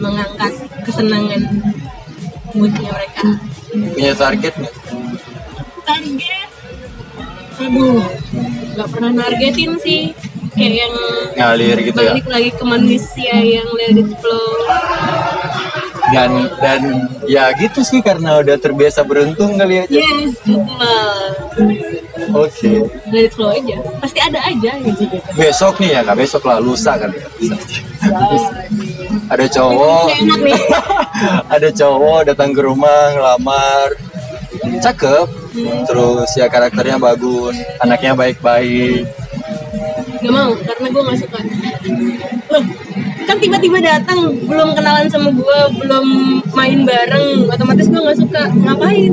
mengangkat 0.00 0.52
kesenangan 0.86 1.42
moodnya 2.56 2.90
mereka. 2.90 3.26
Punya 3.70 4.12
target 4.16 4.52
nggak? 4.56 4.74
Target, 5.82 6.48
aduh, 7.60 8.02
nggak 8.74 8.88
pernah 8.88 9.10
nargetin 9.12 9.72
sih. 9.82 10.14
Kayak 10.52 10.84
yang 10.84 10.94
Ngalir 11.32 11.78
gitu 11.80 12.00
ya. 12.04 12.12
balik 12.12 12.28
lagi 12.28 12.50
ke 12.52 12.64
manusia 12.68 13.34
yang 13.40 13.64
let 13.72 13.96
it 13.96 14.10
flow. 14.20 14.52
Dan 16.12 16.30
dan 16.60 16.80
ya 17.24 17.48
gitu 17.56 17.80
sih 17.80 18.04
karena 18.04 18.44
udah 18.44 18.56
terbiasa 18.60 19.00
beruntung 19.02 19.56
kali 19.56 19.80
aja. 19.80 19.96
Yes, 19.96 20.36
betul. 20.44 21.24
Oke. 22.32 22.70
let 23.10 23.28
it 23.28 23.32
flow 23.32 23.50
aja. 23.50 23.76
Pasti 23.98 24.20
ada 24.20 24.40
aja 24.44 24.72
gitu. 24.78 25.04
Besok 25.34 25.80
nih 25.80 25.96
ya, 25.96 26.00
nggak 26.04 26.18
besok 26.20 26.42
lah, 26.44 26.60
lusa 26.60 27.00
kali 27.00 27.16
ya. 27.18 27.26
Ada 29.32 29.46
cowok, 29.48 30.06
ada 31.54 31.68
cowok 31.72 32.20
datang 32.28 32.50
ke 32.52 32.60
rumah 32.60 33.14
ngelamar, 33.16 33.88
cakep, 34.84 35.28
terus 35.88 36.30
ya 36.36 36.46
karakternya 36.52 37.00
bagus, 37.00 37.56
anaknya 37.80 38.12
baik-baik. 38.12 39.08
Gak 40.22 40.30
mau, 40.30 40.54
karena 40.54 40.86
gue 40.86 41.02
gak 41.02 41.18
suka. 41.18 41.38
Loh, 42.52 42.62
kan 43.26 43.36
tiba-tiba 43.38 43.78
datang 43.82 44.34
Belum 44.46 44.74
kenalan 44.76 45.08
sama 45.10 45.30
gue 45.32 45.58
Belum 45.82 46.06
main 46.54 46.78
bareng 46.86 47.48
Otomatis 47.48 47.86
gue 47.88 48.00
gak 48.00 48.18
suka 48.18 48.42
Ngapain? 48.52 49.12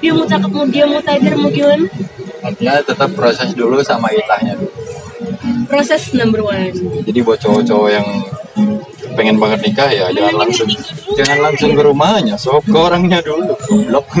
Dia 0.00 0.16
mau 0.16 0.24
cakep, 0.24 0.50
mau 0.50 0.64
dia 0.64 0.84
mau 0.88 1.00
tajir, 1.04 1.34
mau 1.36 1.50
gimana 1.52 1.84
Artinya 2.40 2.80
tetap 2.80 3.10
proses 3.12 3.52
dulu 3.52 3.84
sama 3.84 4.08
itahnya 4.16 4.56
dulu. 4.56 4.72
Proses 5.68 6.16
number 6.16 6.40
one 6.40 6.72
Jadi 7.04 7.18
buat 7.20 7.36
cowok-cowok 7.36 7.90
yang 7.92 8.06
pengen 9.14 9.36
banget 9.42 9.60
nikah 9.68 9.90
ya 9.90 10.06
jangan 10.14 10.46
langsung 10.46 10.68
jangan 11.18 11.38
langsung 11.42 11.70
ke 11.74 11.82
rumahnya, 11.82 12.38
sok 12.38 12.62
ke 12.64 12.78
orangnya 12.78 13.18
dulu. 13.20 13.52
Goblok. 13.68 14.06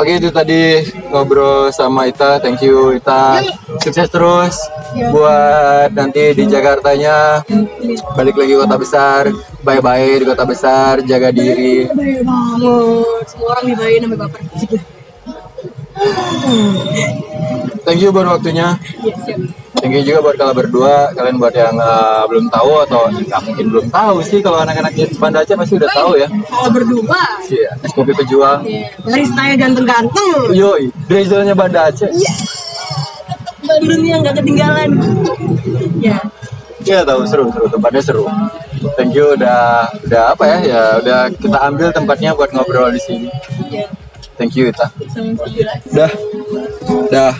Oke 0.00 0.20
itu 0.20 0.28
tadi 0.28 0.84
ngobrol 1.10 1.72
sama 1.72 2.06
Ita, 2.06 2.38
thank 2.38 2.60
you 2.60 2.92
Ita. 2.96 3.40
Sukses 3.80 4.08
terus 4.12 4.56
buat 4.92 5.88
nanti 5.96 6.36
di 6.36 6.44
Jakartanya 6.48 7.42
balik 8.14 8.36
lagi 8.36 8.54
kota 8.56 8.76
besar, 8.76 9.22
bye-bye 9.64 10.20
di 10.20 10.24
kota 10.28 10.44
besar, 10.44 11.00
jaga 11.04 11.32
diri. 11.32 11.88
Semua 13.26 13.48
orang 13.56 13.64
dibayain 13.68 14.02
sampai 14.04 14.18
baper 14.20 14.40
Thank 17.82 17.98
you 17.98 18.14
buat 18.14 18.26
waktunya. 18.38 18.78
Iya, 19.02 19.14
Thank 19.82 19.98
you 19.98 20.02
juga 20.06 20.22
buat 20.22 20.36
kalian 20.38 20.54
berdua, 20.54 21.10
kalian 21.10 21.36
buat 21.42 21.50
yang 21.58 21.74
uh, 21.74 22.22
belum 22.30 22.46
tahu 22.54 22.72
atau 22.86 23.10
nggak 23.10 23.40
mungkin 23.42 23.66
belum 23.66 23.86
tahu 23.90 24.16
sih 24.22 24.38
kalau 24.38 24.62
anak-anak 24.62 24.94
Hits 24.94 25.18
Banda 25.18 25.42
Aceh 25.42 25.58
pasti 25.58 25.74
udah 25.74 25.90
tahu 25.90 26.14
ya. 26.22 26.30
Kalau 26.30 26.70
berdua 26.70 27.22
Iya, 27.50 27.70
es 27.82 27.90
kopi 27.90 28.14
pejuang. 28.14 28.62
Dari 29.02 29.24
style 29.26 29.58
ganteng-ganteng 29.58 30.54
Yoi, 30.54 30.94
Drizzle-nya 31.10 31.58
Banda 31.58 31.90
Aceh. 31.90 32.14
Bandungnya 33.80 34.16
gak 34.20 34.34
ketinggalan 34.42 34.90
Ya 36.02 36.18
Iya 36.82 37.06
tahu 37.06 37.22
seru 37.30 37.46
seru 37.54 37.70
tempatnya 37.70 38.02
seru. 38.02 38.26
Thank 38.98 39.14
you 39.14 39.38
udah 39.38 39.86
udah 40.02 40.22
apa 40.34 40.42
ya 40.50 40.58
ya 40.66 40.82
udah 40.98 41.20
kita 41.30 41.58
ambil 41.62 41.94
tempatnya 41.94 42.34
buat 42.34 42.50
ngobrol 42.50 42.90
di 42.90 42.98
sini. 42.98 43.30
Iya 43.70 43.86
Thank 44.34 44.58
you 44.58 44.66
Ita. 44.66 44.90
Sama-sama 45.14 45.46
Dah. 45.94 46.10
Dah. 47.06 47.34